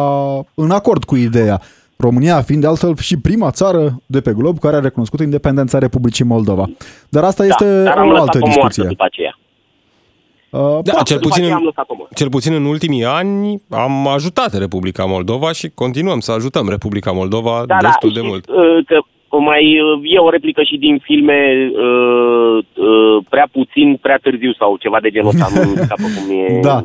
în 0.54 0.70
acord 0.70 1.04
cu 1.04 1.16
ideea. 1.16 1.60
România 1.96 2.42
fiind 2.42 2.60
de 2.60 2.66
altfel 2.68 2.96
și 2.96 3.16
prima 3.20 3.50
țară 3.50 4.00
de 4.06 4.20
pe 4.20 4.32
glob 4.32 4.58
care 4.58 4.76
a 4.76 4.80
recunoscut 4.80 5.20
independența 5.20 5.78
Republicii 5.78 6.24
Moldova. 6.24 6.70
Dar 7.08 7.24
asta 7.24 7.44
este 7.46 7.64
da, 7.82 7.82
dar 7.82 7.96
am 7.98 8.08
o 8.08 8.10
lăsat 8.10 8.26
altă 8.26 8.38
o 8.38 8.40
moartă 8.46 8.56
discuție. 8.66 8.88
după 8.88 9.04
aceea. 9.04 9.38
Uh, 10.50 10.78
Da, 10.82 10.92
cel 11.02 11.16
După 11.16 11.28
puțin, 11.28 11.42
aceea 11.42 11.54
am 11.56 11.60
în, 11.60 11.66
lăsat-o, 11.66 11.94
mă. 11.98 12.06
cel 12.14 12.28
puțin 12.28 12.52
în 12.52 12.64
ultimii 12.64 13.04
ani 13.04 13.62
am 13.70 14.08
ajutat 14.08 14.58
Republica 14.58 15.04
Moldova 15.04 15.52
și 15.52 15.68
continuăm 15.74 16.20
să 16.20 16.32
ajutăm 16.32 16.68
Republica 16.68 17.10
Moldova 17.12 17.62
Da, 17.66 17.76
destul 17.80 18.12
da, 18.12 18.20
de 18.20 18.26
știți, 18.26 18.30
mult. 18.30 18.48
uh, 18.48 18.84
Că 18.86 18.96
mai 19.30 19.80
uh, 19.80 20.00
e 20.14 20.18
o 20.18 20.30
replică 20.30 20.62
și 20.62 20.76
din 20.76 20.98
filme 21.02 21.70
uh, 21.72 22.64
uh, 22.74 23.24
prea 23.28 23.48
puțin, 23.52 23.98
prea 24.02 24.18
târziu 24.22 24.52
sau 24.52 24.76
ceva 24.76 24.98
de 25.02 25.10
genul 25.10 25.28
ăsta, 25.28 25.48
nu 25.54 25.74
scapă 25.74 26.02
cum 26.16 26.36
e. 26.36 26.60
Da. 26.60 26.84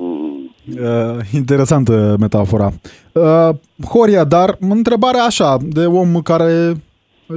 Uh, 0.82 1.18
interesantă 1.34 2.16
metafora. 2.20 2.72
Uh, 3.12 3.50
Horia, 3.88 4.24
dar 4.24 4.58
întrebarea 4.60 5.24
așa, 5.24 5.58
de 5.62 5.86
om 5.86 6.22
care 6.22 6.74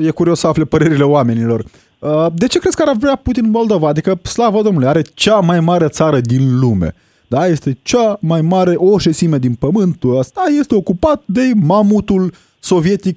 e 0.07 0.11
curios 0.11 0.39
să 0.39 0.47
afle 0.47 0.65
părerile 0.65 1.05
oamenilor. 1.05 1.65
Uh, 1.99 2.27
de 2.35 2.47
ce 2.47 2.59
crezi 2.59 2.77
că 2.77 2.85
ar 2.87 2.97
vrea 2.97 3.17
Putin 3.17 3.51
Moldova? 3.51 3.89
Adică, 3.89 4.19
slavă 4.23 4.63
Domnului, 4.63 4.89
are 4.89 5.03
cea 5.15 5.39
mai 5.39 5.61
mare 5.61 5.89
țară 5.89 6.21
din 6.21 6.59
lume. 6.61 6.95
Da, 7.27 7.47
este 7.47 7.79
cea 7.83 8.19
mai 8.21 8.41
mare, 8.41 8.75
o 8.77 8.99
șesime 8.99 9.39
din 9.39 9.55
pământul 9.55 10.19
ăsta 10.19 10.43
este 10.59 10.75
ocupat 10.75 11.23
de 11.25 11.53
mamutul 11.67 12.33
sovietic, 12.54 12.54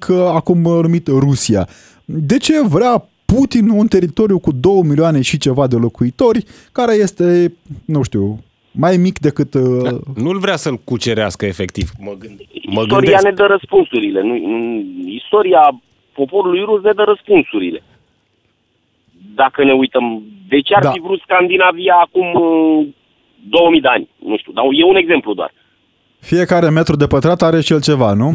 uh, 0.08 0.16
acum 0.34 0.64
uh, 0.64 0.82
numit 0.82 1.06
Rusia. 1.06 1.68
De 2.04 2.36
ce 2.38 2.52
vrea 2.66 3.08
Putin 3.24 3.68
un 3.68 3.86
teritoriu 3.86 4.38
cu 4.38 4.52
2 4.52 4.80
milioane 4.84 5.20
și 5.22 5.38
ceva 5.38 5.66
de 5.66 5.76
locuitori, 5.76 6.44
care 6.72 6.94
este, 6.94 7.54
nu 7.84 8.02
știu, 8.02 8.38
mai 8.72 8.96
mic 8.96 9.18
decât... 9.18 9.54
Uh, 9.54 9.82
Da, 9.82 9.90
nu-l 10.22 10.38
vrea 10.38 10.56
să-l 10.56 10.76
cucerească 10.84 11.46
efectiv. 11.46 11.90
Mă, 11.98 12.12
gând, 12.18 12.38
mă 12.66 12.80
Istoria 12.80 12.86
gândesc. 12.98 13.24
ne 13.24 13.30
dă 13.30 13.44
răspunsurile. 13.44 14.22
Nu, 14.22 14.34
nu, 14.46 14.84
istoria 15.06 15.80
poporului 16.14 16.62
rus 16.64 16.82
ne 16.82 16.92
dă 16.92 17.02
răspunsurile. 17.02 17.82
Dacă 19.34 19.64
ne 19.64 19.72
uităm, 19.72 20.22
de 20.48 20.60
ce 20.60 20.74
ar 20.74 20.82
Da. 20.82 20.90
fi 20.90 21.00
vrut 21.00 21.20
Scandinavia 21.20 21.94
acum 22.06 22.26
uh, 22.34 22.86
2000 23.48 23.80
de 23.80 23.88
ani? 23.88 24.08
Nu 24.26 24.36
știu, 24.38 24.52
dar 24.52 24.64
e 24.70 24.84
un 24.84 24.96
exemplu 24.96 25.34
doar. 25.34 25.52
Fiecare 26.20 26.70
metru 26.70 26.96
de 26.96 27.06
pătrat 27.06 27.42
are 27.42 27.60
și 27.60 27.72
el 27.72 27.80
ceva, 27.80 28.12
nu? 28.12 28.28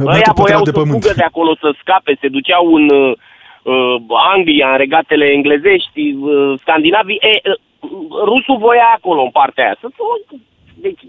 Ăia 0.00 0.16
metru 0.16 0.32
voiau 0.32 0.62
pătrat 0.62 0.64
de 0.64 0.70
să 0.70 0.78
pământ. 0.80 1.02
fugă 1.02 1.14
de 1.16 1.22
acolo, 1.22 1.56
să 1.60 1.74
scape, 1.80 2.16
se 2.20 2.28
duceau 2.28 2.74
în 2.74 2.88
uh, 2.90 3.12
uh, 3.62 3.96
Anglia, 4.34 4.70
în 4.70 4.76
regatele 4.76 5.26
englezești, 5.26 6.00
uh, 6.00 6.58
scandinavii. 6.60 7.18
E, 7.20 7.50
uh, 7.50 7.56
rusul 8.24 8.58
voia 8.58 8.88
acolo, 8.96 9.22
în 9.22 9.30
partea 9.30 9.64
aia. 9.64 9.76
Să 9.80 9.88
deci, 10.74 11.02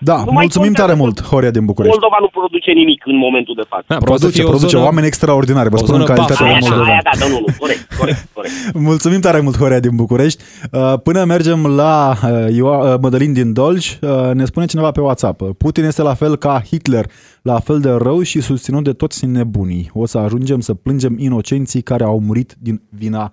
Da, 0.00 0.16
Nu 0.16 0.32
mai 0.32 0.42
mulțumim 0.44 0.66
contează 0.72 0.86
tare 0.88 0.92
că 0.98 1.02
mult, 1.04 1.22
Horia 1.30 1.50
din 1.50 1.64
București. 1.64 1.96
Moldova 1.98 2.16
nu 2.20 2.28
produce 2.38 2.70
nimic 2.70 3.00
în 3.06 3.16
momentul 3.16 3.54
de 3.60 3.64
față. 3.68 3.84
Da, 3.88 3.96
poate 3.96 4.12
să 4.12 4.18
Produce, 4.18 4.38
fie 4.38 4.44
o 4.44 4.48
produce 4.54 4.74
zonă- 4.76 4.84
oameni 4.88 5.06
extraordinari, 5.06 5.68
vă 5.68 5.74
o 5.74 5.78
spun 5.78 5.94
în 5.94 6.00
zonă 6.00 6.12
calitate 6.14 6.44
de 6.44 6.48
buffer. 6.48 6.48
Aia 6.48 6.60
da, 6.60 6.66
moldovan. 6.68 6.90
aia 6.90 7.02
da, 7.10 7.26
nu, 7.26 7.28
nu, 7.32 7.44
corect, 7.58 7.82
corect, 7.98 8.28
corect. 8.36 8.52
Mulțumim 8.90 9.20
tare 9.20 9.40
mult, 9.40 9.56
Horia 9.58 9.80
din 9.80 9.96
București. 9.96 10.42
Uh, 10.72 10.94
Până 11.02 11.24
mergem 11.24 11.66
la 11.66 12.14
uh, 12.24 12.30
Ioa- 12.60 12.82
uh, 12.92 12.94
Mădălin 13.00 13.32
din 13.32 13.52
Dolj, 13.52 13.98
uh, 14.00 14.30
ne 14.32 14.44
spune 14.44 14.66
cineva 14.66 14.90
pe 14.90 15.00
WhatsApp. 15.00 15.40
Putin 15.58 15.84
este 15.84 16.02
la 16.02 16.14
fel 16.14 16.36
ca 16.36 16.62
Hitler, 16.66 17.06
la 17.42 17.58
fel 17.58 17.78
de 17.80 17.90
rău 17.90 18.22
și 18.22 18.40
susținut 18.40 18.84
de 18.84 18.92
toți 18.92 19.26
nebunii. 19.26 19.90
O 19.94 20.06
să 20.06 20.18
ajungem 20.18 20.60
să 20.60 20.74
plângem 20.74 21.14
inocenții 21.18 21.82
care 21.82 22.04
au 22.04 22.20
murit 22.20 22.56
din 22.58 22.82
vina 22.88 23.32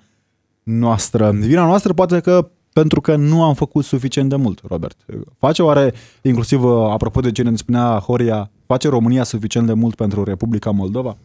noastră. 0.63 1.31
Vina 1.39 1.65
noastră 1.65 1.93
poate 1.93 2.19
că 2.19 2.49
pentru 2.81 3.01
că 3.01 3.15
nu 3.15 3.43
am 3.43 3.53
făcut 3.53 3.85
suficient 3.85 4.29
de 4.29 4.35
mult, 4.35 4.61
Robert. 4.67 4.97
Face 5.39 5.61
oare, 5.61 5.93
inclusiv 6.21 6.63
uh, 6.63 6.89
apropo 6.89 7.19
de 7.19 7.31
ce 7.31 7.43
ne 7.43 7.55
spunea 7.55 7.99
Horia, 7.99 8.51
face 8.65 8.87
România 8.87 9.23
suficient 9.23 9.67
de 9.67 9.73
mult 9.73 9.95
pentru 9.95 10.23
Republica 10.23 10.71
Moldova? 10.71 11.17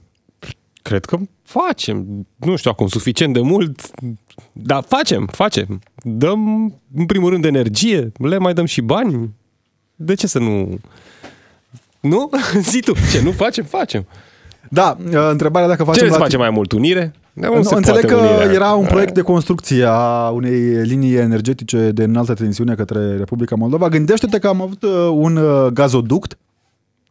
Cred 0.83 1.05
că 1.05 1.19
facem. 1.43 2.27
Nu 2.37 2.57
știu 2.57 2.71
acum 2.71 2.87
suficient 2.87 3.33
de 3.35 3.41
mult, 3.41 3.91
dar 4.53 4.85
facem, 4.89 5.27
facem. 5.33 5.81
Dăm, 6.03 6.75
în 6.95 7.07
primul 7.07 7.31
rând, 7.31 7.45
energie, 7.45 8.13
le 8.19 8.39
mai 8.39 8.55
dăm 8.55 8.65
și 8.65 8.81
bani. 8.81 9.31
De 9.97 10.15
ce 10.15 10.27
să 10.27 10.39
nu... 10.39 10.79
Nu? 12.01 12.31
Zi 12.71 12.81
tu, 12.81 12.93
ce, 13.13 13.23
nu 13.23 13.31
facem? 13.31 13.65
Facem. 13.65 14.07
Da, 14.69 14.97
uh, 15.05 15.29
întrebarea 15.31 15.69
dacă 15.69 15.85
facem... 15.85 16.03
Ce 16.03 16.09
la- 16.09 16.17
să 16.17 16.23
facem 16.23 16.39
mai 16.39 16.51
mult? 16.51 16.73
Unire? 16.73 17.15
Da, 17.33 17.49
Nu, 17.49 17.63
se 17.63 17.75
înțeleg 17.75 18.07
poate 18.07 18.17
că 18.23 18.27
unirea. 18.29 18.53
era 18.53 18.73
un 18.73 18.87
proiect 18.87 19.15
de 19.15 19.21
construcție 19.21 19.85
a 19.89 20.29
unei 20.29 20.61
linii 20.61 21.15
energetice 21.15 21.91
de 21.91 22.03
înaltă 22.03 22.35
tensiune 22.35 22.75
către 22.75 23.17
Republica 23.17 23.55
Moldova. 23.57 23.89
Gândește-te 23.89 24.39
că 24.39 24.47
am 24.49 24.63
avut 24.63 24.83
uh, 24.83 24.91
un 25.13 25.37
uh, 25.37 25.67
gazoduct 25.73 26.39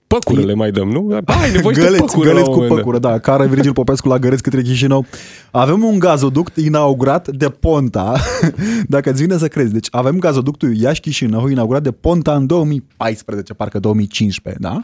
Păcură 0.07 0.41
le 0.41 0.53
mai 0.53 0.71
dăm, 0.71 0.89
nu? 0.89 1.11
Ai 1.25 1.51
nevoie 1.51 1.75
și 1.75 1.81
de 1.81 1.85
Găleți, 1.85 2.03
păcură 2.03 2.27
la 2.27 2.31
găleți 2.33 2.49
un 2.49 2.53
cu 2.53 2.59
moment 2.59 2.67
dat. 2.69 2.77
păcură, 2.77 2.99
da, 2.99 3.19
care 3.19 3.47
Virgil 3.47 3.73
Popescu 3.73 4.07
la 4.07 4.17
Găreți 4.17 4.41
către 4.43 4.61
Chișinău. 4.61 5.05
Avem 5.51 5.83
un 5.83 5.99
gazoduct 5.99 6.55
inaugurat 6.57 7.27
de 7.27 7.49
Ponta, 7.49 8.19
dacă 8.87 9.09
îți 9.11 9.21
vine 9.21 9.37
să 9.37 9.47
crezi. 9.47 9.73
Deci 9.73 9.87
avem 9.91 10.19
gazoductul 10.19 10.75
Iași-Chișinău 10.75 11.47
inaugurat 11.47 11.81
de 11.81 11.91
Ponta 11.91 12.35
în 12.35 12.45
2014, 12.45 13.53
parcă 13.53 13.79
2015, 13.79 14.61
da? 14.61 14.83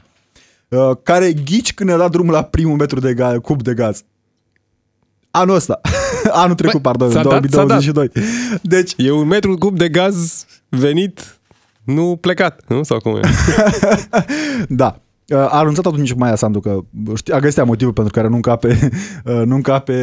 Uh, 0.67 0.91
Care 1.03 1.33
ghici 1.33 1.73
când 1.73 1.89
ne-a 1.89 1.97
dat 1.97 2.11
drumul 2.11 2.33
la 2.33 2.41
primul 2.43 2.75
metru 2.77 2.99
de 2.99 3.13
ga- 3.13 3.41
cub 3.41 3.61
de 3.61 3.73
gaz. 3.73 4.03
Anul 5.41 5.55
ăsta. 5.55 5.81
Anul 6.43 6.55
trecut, 6.55 6.81
Bă, 6.81 6.89
pardon, 6.89 7.09
s-a 7.09 7.19
în 7.19 7.29
dat, 7.29 7.43
s-a 7.49 7.65
dat. 7.65 7.83
2022. 7.83 8.09
Deci, 8.61 8.93
E 8.97 9.11
un 9.11 9.27
metru 9.27 9.55
cub 9.57 9.77
de 9.77 9.89
gaz 9.89 10.45
venit, 10.69 11.39
nu 11.83 12.17
plecat, 12.21 12.61
nu? 12.67 12.83
Sau 12.83 12.97
cum 12.99 13.15
e? 13.15 13.19
Da. 14.67 14.95
A 15.33 15.59
anunțat 15.59 15.85
atunci 15.85 16.13
Maia 16.13 16.35
Sandu 16.35 16.59
că 16.59 16.79
știa, 17.15 17.39
găsea 17.39 17.63
motivul 17.63 17.93
pentru 17.93 18.13
care 18.13 18.27
nu 18.27 18.35
încape, 18.35 18.77
nu 19.49 19.55
încape 19.55 19.95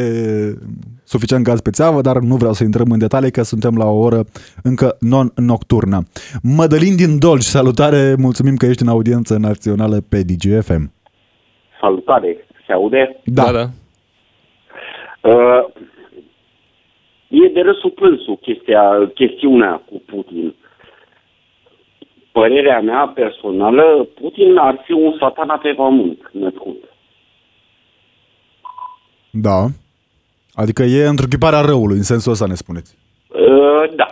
suficient 1.03 1.43
gaz 1.43 1.59
pe 1.61 1.69
țeavă, 1.69 2.01
dar 2.01 2.17
nu 2.17 2.35
vreau 2.35 2.53
să 2.53 2.63
intrăm 2.63 2.91
în 2.91 2.99
detalii 2.99 3.31
că 3.31 3.43
suntem 3.43 3.77
la 3.77 3.85
o 3.85 3.97
oră 3.97 4.23
încă 4.63 4.97
non-nocturnă. 4.99 6.03
Mădălin 6.41 6.95
din 6.95 7.19
Dolj, 7.19 7.41
salutare, 7.41 8.15
mulțumim 8.17 8.55
că 8.55 8.65
ești 8.65 8.81
în 8.81 8.87
audiență 8.87 9.37
națională 9.37 10.01
pe 10.09 10.21
DGFM. 10.21 10.91
Salutare, 11.81 12.37
se 12.67 12.73
aude? 12.73 13.21
Da, 13.25 13.43
da. 13.43 13.51
da. 13.51 13.69
Uh, 15.23 15.63
e 17.27 17.47
de 17.47 17.61
râsul 17.61 17.89
plânsul 17.89 18.37
chestia, 18.41 19.11
chestiunea 19.13 19.81
cu 19.89 20.01
Putin. 20.05 20.55
Părerea 22.31 22.81
mea 22.81 23.11
personală, 23.15 24.07
Putin 24.21 24.57
ar 24.57 24.81
fi 24.85 24.91
un 24.91 25.15
satana 25.19 25.57
pe 25.57 25.73
pământ 25.73 26.29
născut. 26.31 26.83
da. 29.31 29.65
Adică 30.53 30.83
e 30.83 31.05
întruchiparea 31.05 31.61
răului, 31.61 31.95
în 31.95 32.03
sensul 32.03 32.31
ăsta 32.31 32.45
ne 32.45 32.53
spuneți. 32.53 32.97
Uh, 33.27 33.95
da. 33.95 34.07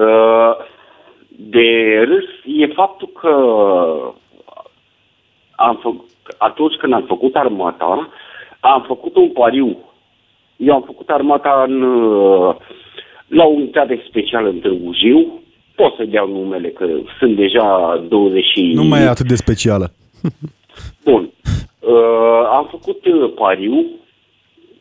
Uh, 0.00 0.56
de 1.28 2.00
râs 2.04 2.24
e 2.44 2.66
faptul 2.66 3.08
că 3.20 3.34
am 5.56 5.78
făcut, 5.82 6.08
atunci 6.38 6.74
când 6.74 6.92
am 6.92 7.04
făcut 7.06 7.34
armata, 7.34 8.08
am 8.60 8.84
făcut 8.86 9.16
un 9.16 9.28
pariu. 9.28 9.78
Eu 10.64 10.74
am 10.74 10.82
făcut 10.86 11.08
armata 11.08 11.64
în, 11.68 11.82
uh, 11.82 12.54
la 13.26 13.44
o 13.44 13.48
unitate 13.48 14.04
specială 14.08 14.48
în 14.48 14.58
Târgu 14.58 14.92
Jiu. 14.94 15.42
Pot 15.74 15.94
să 15.94 16.04
dau 16.04 16.28
numele, 16.28 16.68
că 16.68 16.86
sunt 17.18 17.36
deja 17.36 17.96
20 18.08 18.44
și... 18.44 18.72
Nu 18.74 18.84
mai 18.84 19.00
e 19.00 19.08
atât 19.08 19.26
de 19.26 19.34
specială. 19.34 19.92
Bun. 21.04 21.30
Uh, 21.80 22.48
am 22.52 22.68
făcut 22.70 23.06
uh, 23.06 23.32
pariu, 23.34 23.86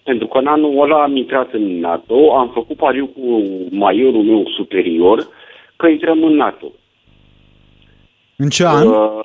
pentru 0.04 0.28
că 0.28 0.38
în 0.38 0.48
anul 0.48 0.82
ăla 0.82 1.04
am 1.04 1.16
intrat 1.16 1.54
în 1.54 1.80
NATO, 1.80 2.36
am 2.36 2.50
făcut 2.54 2.78
pariu 2.78 3.06
cu 3.06 3.44
majorul 3.70 4.24
meu 4.24 4.44
superior 4.56 5.28
că 5.76 5.88
intrăm 5.88 6.24
în 6.24 6.36
NATO. 6.36 6.72
În 8.36 8.50
ce 8.50 8.66
an? 8.66 8.88
Uh, 8.88 9.20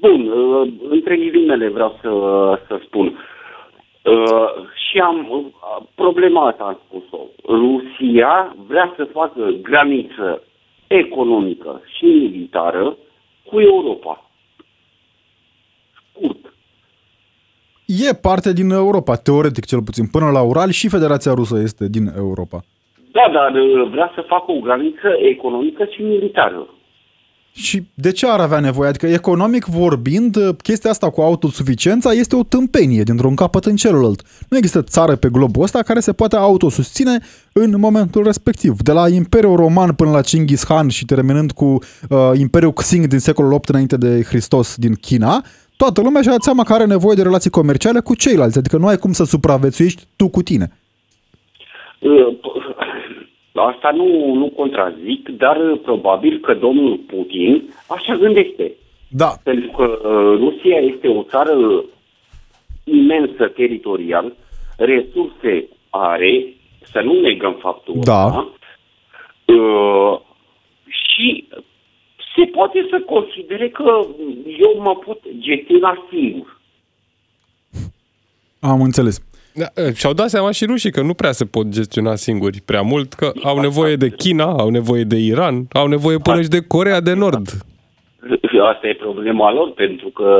bun, 0.00 0.28
uh, 0.28 0.72
între 0.88 1.16
ghilimele 1.16 1.68
vreau 1.68 1.98
să, 2.02 2.10
să 2.66 2.80
spun. 2.84 3.06
Uh, 4.02 4.48
și 4.94 5.00
am 5.00 5.28
uh, 5.30 5.86
problema 5.94 6.48
asta 6.48 6.64
am 6.64 6.80
spus-o. 6.86 7.22
Rusia 7.46 8.56
vrea 8.66 8.92
să 8.96 9.04
facă 9.04 9.40
graniță 9.62 10.42
economică 10.86 11.82
și 11.96 12.04
militară 12.04 12.96
cu 13.46 13.60
Europa. 13.60 14.30
Scurt. 16.08 16.54
E 17.86 18.14
parte 18.14 18.52
din 18.52 18.70
Europa, 18.70 19.14
teoretic 19.14 19.64
cel 19.64 19.82
puțin. 19.82 20.06
Până 20.06 20.30
la 20.30 20.42
Ural 20.42 20.70
și 20.70 20.88
Federația 20.88 21.32
Rusă 21.34 21.58
este 21.58 21.88
din 21.88 22.06
Europa. 22.16 22.60
Da, 23.12 23.30
dar 23.32 23.54
uh, 23.54 23.88
vrea 23.90 24.12
să 24.14 24.20
facă 24.20 24.52
o 24.52 24.58
graniță 24.58 25.08
economică 25.18 25.84
și 25.84 26.02
militară. 26.02 26.66
Și 27.56 27.82
de 27.94 28.12
ce 28.12 28.26
ar 28.28 28.40
avea 28.40 28.60
nevoie? 28.60 28.88
Adică 28.88 29.06
economic 29.06 29.64
vorbind, 29.64 30.36
chestia 30.62 30.90
asta 30.90 31.10
cu 31.10 31.20
autosuficiența 31.20 32.10
este 32.10 32.36
o 32.36 32.42
tâmpenie 32.42 33.02
dintr-un 33.02 33.34
capăt 33.34 33.64
în 33.64 33.76
celălalt. 33.76 34.22
Nu 34.48 34.56
există 34.56 34.82
țară 34.82 35.16
pe 35.16 35.28
globul 35.32 35.62
ăsta 35.62 35.82
care 35.82 36.00
se 36.00 36.12
poate 36.12 36.36
autosusține 36.36 37.18
în 37.52 37.74
momentul 37.78 38.24
respectiv. 38.24 38.80
De 38.82 38.92
la 38.92 39.08
Imperiul 39.08 39.56
Roman 39.56 39.92
până 39.92 40.10
la 40.10 40.20
Genghis 40.20 40.64
Khan 40.64 40.88
și 40.88 41.04
terminând 41.04 41.52
cu 41.52 41.64
uh, 41.64 42.18
Imperiul 42.38 42.72
Xing 42.72 43.06
din 43.06 43.18
secolul 43.18 43.52
8 43.52 43.68
înainte 43.68 43.96
de 43.96 44.22
Hristos 44.22 44.76
din 44.76 44.94
China, 44.94 45.44
toată 45.76 46.00
lumea 46.00 46.22
și-a 46.22 46.30
dat 46.30 46.42
seama 46.42 46.62
că 46.62 46.72
are 46.72 46.84
nevoie 46.84 47.16
de 47.16 47.22
relații 47.22 47.50
comerciale 47.50 48.00
cu 48.00 48.14
ceilalți. 48.14 48.58
Adică 48.58 48.76
nu 48.76 48.86
ai 48.86 48.96
cum 48.96 49.12
să 49.12 49.24
supraviețuiești 49.24 50.02
tu 50.16 50.28
cu 50.28 50.42
tine. 50.42 50.70
Uh, 53.54 53.62
Asta 53.74 53.90
nu, 53.90 54.34
nu 54.34 54.48
contrazic, 54.48 55.28
dar 55.28 55.56
uh, 55.56 55.80
probabil 55.82 56.40
că 56.40 56.54
domnul 56.54 56.96
Putin 56.96 57.74
așa 57.88 58.14
gândește. 58.14 58.72
Da. 59.08 59.32
Pentru 59.42 59.70
că 59.70 59.82
uh, 59.82 60.38
Rusia 60.38 60.78
este 60.78 61.08
o 61.08 61.22
țară 61.22 61.84
imensă 62.84 63.44
teritorial, 63.54 64.36
resurse 64.76 65.68
are, 65.90 66.54
să 66.92 67.00
nu 67.00 67.20
negăm 67.20 67.56
faptul 67.60 67.94
Da. 68.02 68.24
ăsta, 68.26 68.52
uh, 69.44 70.20
și 70.86 71.48
se 72.36 72.44
poate 72.44 72.86
să 72.90 73.00
considere 73.06 73.68
că 73.68 74.06
eu 74.58 74.82
mă 74.82 74.96
pot 74.96 75.20
gestiona 75.38 76.06
singur. 76.10 76.60
Am 78.60 78.80
înțeles. 78.80 79.33
Da, 79.60 79.66
eh, 79.74 79.94
și-au 79.94 80.12
dat 80.12 80.28
seama 80.28 80.50
și 80.50 80.64
rușii 80.64 80.90
că 80.90 81.02
nu 81.02 81.14
prea 81.14 81.32
se 81.32 81.44
pot 81.44 81.66
gestiona 81.68 82.14
singuri 82.14 82.60
prea 82.66 82.82
mult, 82.82 83.12
că 83.12 83.32
au 83.42 83.58
nevoie 83.60 83.96
de 83.96 84.08
China, 84.08 84.44
au 84.44 84.68
nevoie 84.68 85.02
de 85.02 85.16
Iran, 85.16 85.66
au 85.72 85.86
nevoie 85.86 86.18
până 86.18 86.42
și 86.42 86.48
de 86.48 86.66
Corea 86.68 87.00
de 87.00 87.14
Nord. 87.14 87.48
Asta 88.72 88.86
e 88.88 88.94
problema 88.94 89.52
lor, 89.52 89.72
pentru 89.72 90.08
că 90.08 90.30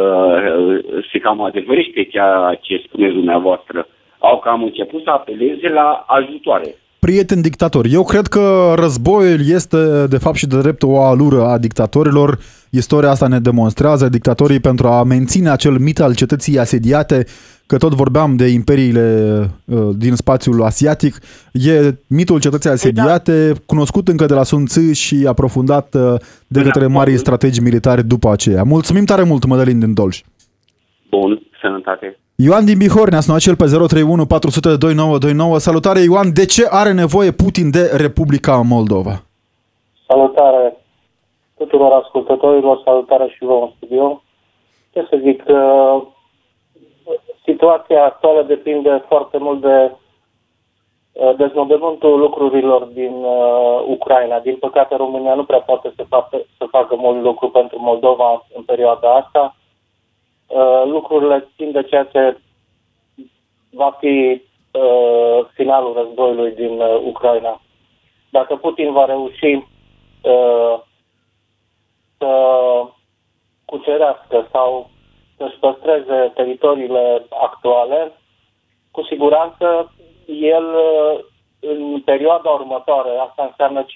uh, 0.58 1.04
se 1.12 1.18
cam 1.18 1.42
adeverește 1.42 2.04
ceea 2.04 2.58
ce 2.60 2.82
spuneți 2.86 3.14
dumneavoastră. 3.14 3.86
Au 4.18 4.38
cam 4.38 4.62
început 4.62 5.02
să 5.02 5.10
apeleze 5.10 5.68
la 5.68 6.04
ajutoare. 6.06 6.74
Prieten 6.98 7.40
dictator. 7.40 7.84
Eu 7.90 8.04
cred 8.04 8.26
că 8.26 8.74
războiul 8.76 9.40
este, 9.48 10.06
de 10.06 10.18
fapt 10.18 10.36
și 10.36 10.46
de 10.46 10.60
drept, 10.60 10.82
o 10.82 11.00
alură 11.00 11.42
a 11.42 11.58
dictatorilor. 11.58 12.38
Istoria 12.70 13.10
asta 13.10 13.28
ne 13.28 13.38
demonstrează. 13.38 14.08
Dictatorii, 14.08 14.60
pentru 14.60 14.86
a 14.86 15.02
menține 15.02 15.50
acel 15.50 15.78
mit 15.78 16.00
al 16.00 16.14
cetății 16.14 16.58
asediate, 16.58 17.24
că 17.66 17.76
tot 17.78 17.94
vorbeam 17.94 18.36
de 18.36 18.46
imperiile 18.46 19.38
uh, 19.64 19.78
din 19.96 20.14
spațiul 20.14 20.62
asiatic, 20.62 21.14
e 21.52 21.94
mitul 22.08 22.40
cetății 22.40 22.70
asediate, 22.70 23.52
cunoscut 23.66 24.08
încă 24.08 24.26
de 24.26 24.34
la 24.34 24.42
Sun 24.42 24.64
Tzu 24.64 24.92
și 24.92 25.24
aprofundat 25.28 25.94
uh, 25.94 26.14
de 26.46 26.62
către 26.62 26.86
marii 26.86 27.16
strategi 27.16 27.60
militari 27.60 28.04
după 28.04 28.30
aceea. 28.30 28.62
Mulțumim 28.62 29.04
tare 29.04 29.22
mult, 29.22 29.44
Mădălin 29.44 29.78
din 29.78 29.94
Dolj. 29.94 30.20
Bun, 31.10 31.42
sănătate. 31.60 32.18
Ioan 32.36 32.64
din 32.64 32.78
Bihor 32.78 33.08
ne-a 33.10 33.20
sunat 33.20 33.40
cel 33.40 33.56
pe 33.56 33.64
031 33.64 34.26
400 34.26 34.76
2929. 34.76 35.58
Salutare 35.58 36.00
Ioan, 36.00 36.32
de 36.32 36.44
ce 36.46 36.66
are 36.70 36.92
nevoie 36.92 37.30
Putin 37.30 37.70
de 37.70 37.90
Republica 37.96 38.60
Moldova? 38.60 39.22
Salutare 40.06 40.76
tuturor 41.56 41.92
ascultătorilor, 41.92 42.80
salutare 42.84 43.26
și 43.28 43.44
vouă 43.44 43.62
în 43.62 43.70
studio. 43.76 44.22
Ce 44.90 45.06
să 45.10 45.16
zic, 45.22 45.42
uh, 45.46 46.02
situația 47.44 48.04
actuală 48.04 48.42
depinde 48.42 49.04
foarte 49.08 49.38
mult 49.38 49.60
de 49.60 49.92
uh, 51.12 51.36
deznodământul 51.36 52.18
lucrurilor 52.18 52.82
din 52.84 53.12
uh, 53.12 53.84
Ucraina. 53.86 54.38
Din 54.38 54.56
păcate, 54.56 54.96
România 54.96 55.34
nu 55.34 55.44
prea 55.44 55.60
poate 55.60 55.92
să 55.96 56.04
facă, 56.08 56.42
să 56.58 56.66
facă 56.70 56.96
mult 56.96 57.22
lucru 57.22 57.50
pentru 57.50 57.78
Moldova 57.80 58.46
în 58.54 58.62
perioada 58.62 59.14
asta. 59.14 59.56
Uh, 60.46 60.82
lucrurile 60.84 61.48
țin 61.56 61.70
de 61.72 61.82
ceea 61.82 62.04
ce 62.04 62.38
va 63.70 63.96
fi 64.00 64.42
uh, 64.72 65.46
finalul 65.54 65.92
războiului 65.94 66.52
din 66.54 66.80
uh, 66.80 67.00
Ucraina. 67.04 67.60
Dacă 68.30 68.56
Putin 68.56 68.92
va 68.92 69.04
reuși 69.04 69.54
uh, 70.22 70.80
să 72.18 72.30
cucerească 73.64 74.48
sau 74.52 74.90
să-și 75.44 75.62
păstreze 75.64 76.32
teritoriile 76.34 77.26
actuale, 77.48 78.12
cu 78.90 79.02
siguranță 79.10 79.92
el 80.26 80.64
uh, 80.64 81.24
în 81.72 82.00
perioada 82.10 82.50
următoare, 82.50 83.10
asta 83.26 83.42
înseamnă 83.50 83.82
5-10 83.82 83.86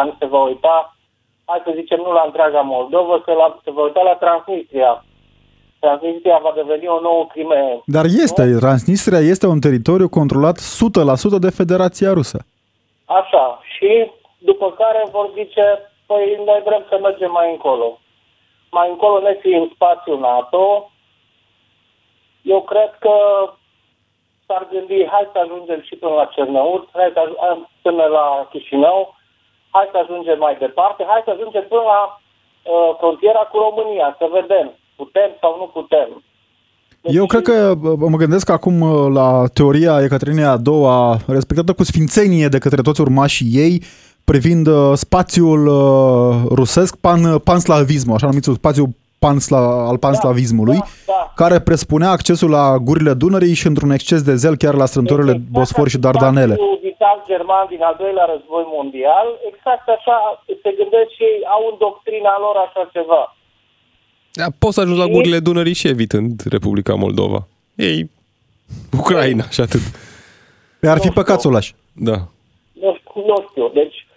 ani, 0.00 0.16
se 0.18 0.26
va 0.26 0.40
uita, 0.42 0.96
hai 1.44 1.62
să 1.64 1.72
zicem, 1.74 1.98
nu 2.06 2.12
la 2.12 2.22
întreaga 2.26 2.60
Moldovă, 2.60 3.22
se, 3.24 3.32
la, 3.32 3.58
se 3.64 3.70
va 3.70 3.82
uita 3.82 4.02
la 4.02 4.14
Transnistria. 4.14 5.04
Transnistria 5.78 6.38
va 6.42 6.52
deveni 6.54 6.86
o 6.86 7.00
nouă 7.00 7.26
Crimea. 7.32 7.82
Dar 7.84 8.04
este, 8.04 8.56
Transnistria 8.58 9.18
este 9.18 9.46
un 9.46 9.60
teritoriu 9.60 10.08
controlat 10.08 10.56
100% 10.58 11.38
de 11.38 11.50
Federația 11.50 12.12
Rusă. 12.12 12.38
Așa, 13.04 13.60
și 13.74 14.10
după 14.38 14.66
care 14.80 15.08
vor 15.10 15.30
zice, 15.38 15.64
păi 16.06 16.42
noi 16.44 16.60
vrem 16.64 16.82
să 16.88 16.98
mergem 17.02 17.30
mai 17.30 17.50
încolo. 17.50 17.99
Mai 18.76 18.88
încolo 18.90 19.16
ne 19.20 19.34
fi 19.42 19.50
în 19.60 19.66
spațiul 19.74 20.18
NATO, 20.18 20.90
eu 22.42 22.60
cred 22.62 22.90
că 23.04 23.14
s-ar 24.46 24.62
gândi, 24.72 25.10
hai 25.12 25.26
să 25.32 25.38
ajungem 25.44 25.80
și 25.88 25.94
până 26.02 26.14
la 26.20 26.30
Cernăuț, 26.34 26.84
hai 26.98 27.10
să 27.14 27.20
ajungem 27.22 27.58
până 27.82 28.04
la 28.16 28.26
Chișinău, 28.50 29.00
hai 29.74 29.86
să 29.92 29.98
ajungem 30.00 30.38
mai 30.46 30.56
departe, 30.64 31.00
hai 31.10 31.22
să 31.26 31.30
ajungem 31.32 31.64
până 31.72 31.84
la 31.94 32.00
uh, 32.12 32.90
frontiera 33.00 33.42
cu 33.50 33.56
România, 33.66 34.08
să 34.18 34.24
vedem, 34.38 34.66
putem 35.00 35.30
sau 35.40 35.52
nu 35.60 35.66
putem. 35.78 36.08
Deci, 37.02 37.14
Eu 37.14 37.26
cred 37.26 37.42
că 37.42 37.74
bă, 37.78 38.06
mă 38.08 38.16
gândesc 38.16 38.50
acum 38.50 38.80
uh, 38.80 39.12
la 39.18 39.28
teoria 39.54 40.02
Ecaterinei 40.02 40.44
a 40.44 40.56
doua, 40.56 41.16
respectată 41.26 41.72
cu 41.72 41.84
sfințenie 41.84 42.48
de 42.48 42.58
către 42.58 42.82
toți 42.82 43.00
urmașii 43.00 43.50
ei, 43.52 43.82
privind 44.32 44.66
uh, 44.66 44.92
spațiul 44.94 45.62
uh, 45.66 46.52
rusesc, 46.60 46.96
pan, 46.96 47.38
panslavismul, 47.38 48.14
așa 48.14 48.26
numitul 48.26 48.54
spațiu 48.54 48.84
pansla, 49.18 49.88
al 49.90 49.98
panslavismului, 49.98 50.78
da, 50.78 50.88
da. 51.06 51.32
care 51.36 51.60
presupunea 51.60 52.10
accesul 52.10 52.50
la 52.50 52.78
gurile 52.78 53.14
Dunării 53.14 53.54
și 53.54 53.66
într-un 53.66 53.90
exces 53.90 54.22
de 54.22 54.34
zel 54.34 54.56
chiar 54.56 54.74
la 54.74 54.86
strâmtorile 54.86 55.30
Exact 55.30 55.50
Bosfor 55.50 55.88
și 55.88 55.98
ca 55.98 56.00
Dardanele. 56.04 56.54
spațiul 56.54 56.78
vital 56.82 57.24
german 57.26 57.66
din 57.68 57.82
al 57.82 57.96
doilea 57.98 58.24
război 58.32 58.64
mondial, 58.76 59.26
exact 59.50 59.88
așa 59.96 60.16
se 60.62 60.70
gândesc 60.78 61.10
și 61.16 61.22
ei, 61.32 61.40
au 61.54 61.62
în 61.70 61.76
doctrina 61.78 62.34
lor 62.44 62.56
așa 62.66 62.82
ceva. 62.92 63.36
Da, 64.32 64.46
poți 64.58 64.74
să 64.74 64.80
ajungi 64.80 65.00
la 65.00 65.12
gurile 65.14 65.38
Dunării 65.38 65.80
și 65.80 65.88
evitând 65.88 66.42
Republica 66.54 66.94
Moldova. 66.94 67.40
Ei, 67.74 68.10
Ucraina 69.00 69.44
și 69.54 69.60
atât. 69.60 69.84
Ar 70.82 70.98
fi 70.98 71.08
păcat 71.08 71.40
să 71.40 71.48
o 71.48 71.50
lași. 71.50 71.74
Da. 71.92 72.18
Nu, 72.82 72.90
știu- 72.98 73.26
nu 73.30 73.46
știu. 73.48 73.70
Deci, 73.74 73.94
uh, 73.94 74.09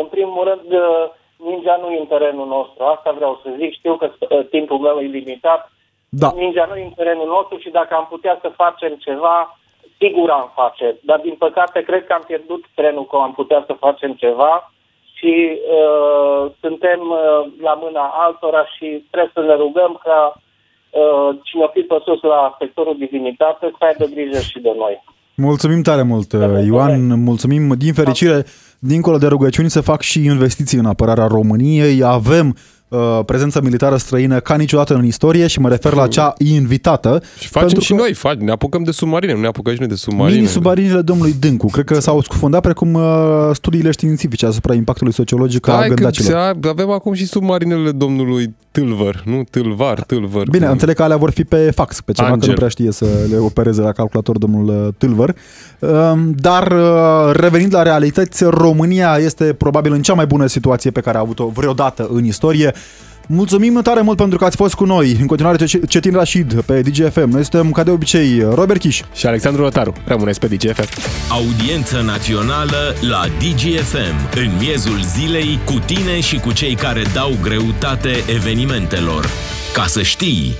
în 0.00 0.06
primul 0.14 0.42
rând, 0.48 0.72
uh, 0.72 1.04
mingea 1.36 1.76
nu 1.82 1.88
e 1.90 1.98
în 1.98 2.06
terenul 2.06 2.48
nostru. 2.56 2.84
Asta 2.84 3.10
vreau 3.18 3.40
să 3.42 3.48
zic. 3.60 3.72
Știu 3.72 3.96
că 3.96 4.06
uh, 4.10 4.46
timpul 4.54 4.78
meu 4.78 4.96
e 4.98 5.16
limitat. 5.18 5.72
Da. 6.08 6.32
Mingea 6.36 6.66
nu 6.70 6.76
e 6.76 6.84
în 6.84 6.96
terenul 7.00 7.28
nostru 7.36 7.58
și 7.58 7.70
dacă 7.78 7.94
am 7.94 8.06
putea 8.10 8.38
să 8.42 8.58
facem 8.62 8.92
ceva, 9.06 9.58
sigur 9.98 10.30
am 10.30 10.52
face. 10.54 10.96
Dar, 11.08 11.18
din 11.26 11.34
păcate, 11.44 11.80
cred 11.80 12.06
că 12.06 12.12
am 12.12 12.24
pierdut 12.26 12.62
trenul 12.74 13.06
că 13.06 13.16
am 13.16 13.32
putea 13.40 13.64
să 13.66 13.82
facem 13.84 14.12
ceva 14.12 14.72
și 15.16 15.34
uh, 15.78 16.50
suntem 16.60 17.00
uh, 17.00 17.52
la 17.66 17.74
mâna 17.82 18.04
altora 18.26 18.64
și 18.74 18.86
trebuie 19.10 19.34
să 19.34 19.40
ne 19.40 19.54
rugăm 19.64 20.00
ca 20.04 20.18
uh, 20.34 21.28
cine 21.42 21.62
o 21.62 21.68
fi 21.74 21.80
pe 21.80 21.96
sus 22.04 22.20
la 22.22 22.56
sectorul 22.58 22.96
divinitate 22.98 23.72
să 23.78 23.84
aibă 23.84 24.04
grijă 24.14 24.38
și 24.50 24.58
de 24.60 24.72
noi. 24.76 25.02
Mulțumim 25.36 25.82
tare 25.82 26.02
mult, 26.02 26.32
uh, 26.32 26.64
Ioan, 26.64 27.22
mulțumim. 27.22 27.74
Din 27.78 27.92
fericire, 27.92 28.44
dincolo 28.80 29.18
de 29.18 29.26
rugăciuni, 29.26 29.70
se 29.70 29.80
fac 29.80 30.00
și 30.00 30.24
investiții 30.24 30.78
în 30.78 30.86
apărarea 30.86 31.26
României. 31.26 32.02
Avem 32.02 32.56
uh, 32.90 33.20
prezență 33.26 33.60
militară 33.62 33.96
străină 33.96 34.40
ca 34.40 34.56
niciodată 34.56 34.94
în 34.94 35.04
istorie 35.04 35.46
și 35.46 35.60
mă 35.60 35.68
refer 35.68 35.92
la 35.92 36.06
cea 36.06 36.32
invitată. 36.38 37.22
Și 37.38 37.48
facem 37.48 37.80
și 37.80 37.92
noi, 37.92 38.12
fac, 38.14 38.34
ne 38.34 38.50
apucăm 38.50 38.82
de 38.82 38.90
submarine, 38.90 39.32
nu 39.34 39.40
ne 39.40 39.46
apucăm 39.46 39.72
și 39.72 39.78
noi 39.78 39.88
de 39.88 39.94
submarine. 39.94 40.36
Mini-submarinele 40.36 41.00
domnului 41.00 41.34
Dâncu. 41.40 41.66
Cred 41.66 41.84
că 41.84 42.00
s-au 42.00 42.20
scufundat 42.22 42.60
precum 42.60 42.94
uh, 42.94 43.02
studiile 43.52 43.90
științifice 43.90 44.46
asupra 44.46 44.74
impactului 44.74 45.12
sociologic 45.12 45.68
al 45.68 45.76
Hai 45.76 45.88
că 45.88 45.94
gândacilor. 45.94 46.56
se- 46.62 46.68
avem 46.68 46.90
acum 46.90 47.12
și 47.12 47.26
submarinele 47.26 47.90
domnului 47.90 48.54
Tâlvăr, 48.72 49.22
nu? 49.24 49.42
Tâlvar, 49.50 50.02
Tâlvăr. 50.02 50.48
Bine, 50.50 50.62
cum- 50.64 50.72
înțeleg 50.72 50.96
că 50.96 51.02
alea 51.02 51.16
vor 51.16 51.30
fi 51.30 51.44
pe 51.44 51.70
fax, 51.74 52.00
pe 52.00 52.12
ceva 52.12 52.26
că 52.28 52.32
Angel. 52.32 52.48
nu 52.48 52.54
prea 52.54 52.68
știe 52.68 52.92
să 52.92 53.06
le 53.30 53.36
opereze 53.36 53.80
la 53.80 53.92
calculator 53.92 54.38
domnul 54.38 54.84
uh, 54.86 54.92
Tâlvăr. 54.98 55.34
Um, 55.78 56.32
Dar 56.36 56.72
uh, 56.72 57.30
revenind 57.32 57.74
la 57.74 57.82
realități, 57.82 58.44
România 58.44 59.16
este 59.20 59.44
probabil 59.44 59.92
în 59.92 60.02
cea 60.02 60.14
mai 60.14 60.26
bună 60.26 60.46
situație 60.46 60.90
pe 60.90 61.00
care 61.00 61.16
a 61.16 61.20
avut-o 61.20 61.46
vreodată 61.54 62.08
în 62.12 62.24
istorie. 62.24 62.74
Mulțumim 63.26 63.80
tare 63.82 64.00
mult 64.00 64.16
pentru 64.16 64.38
că 64.38 64.44
ați 64.44 64.56
fost 64.56 64.74
cu 64.74 64.84
noi. 64.84 65.16
În 65.20 65.26
continuare, 65.26 65.64
Ce- 65.66 65.80
Cetin 65.88 66.12
Rașid 66.12 66.60
pe 66.62 66.80
DGFM. 66.80 67.28
Noi 67.30 67.42
suntem, 67.44 67.70
ca 67.70 67.82
de 67.82 67.90
obicei, 67.90 68.42
Robert 68.54 68.80
Chiș. 68.80 69.00
Și 69.14 69.26
Alexandru 69.26 69.62
Rotaru. 69.62 69.92
Rămâneți 70.04 70.38
pe 70.40 70.46
DGFM. 70.46 70.88
Audiență 71.30 72.00
națională 72.06 72.94
la 73.00 73.22
DGFM, 73.38 74.36
în 74.36 74.50
miezul 74.58 75.00
zilei, 75.16 75.58
cu 75.64 75.82
tine 75.86 76.20
și 76.20 76.36
cu 76.38 76.52
cei 76.52 76.74
care 76.74 77.02
dau 77.14 77.32
greutate 77.42 78.10
evenimentelor. 78.34 79.28
Ca 79.74 79.84
să 79.86 80.02
știi, 80.02 80.54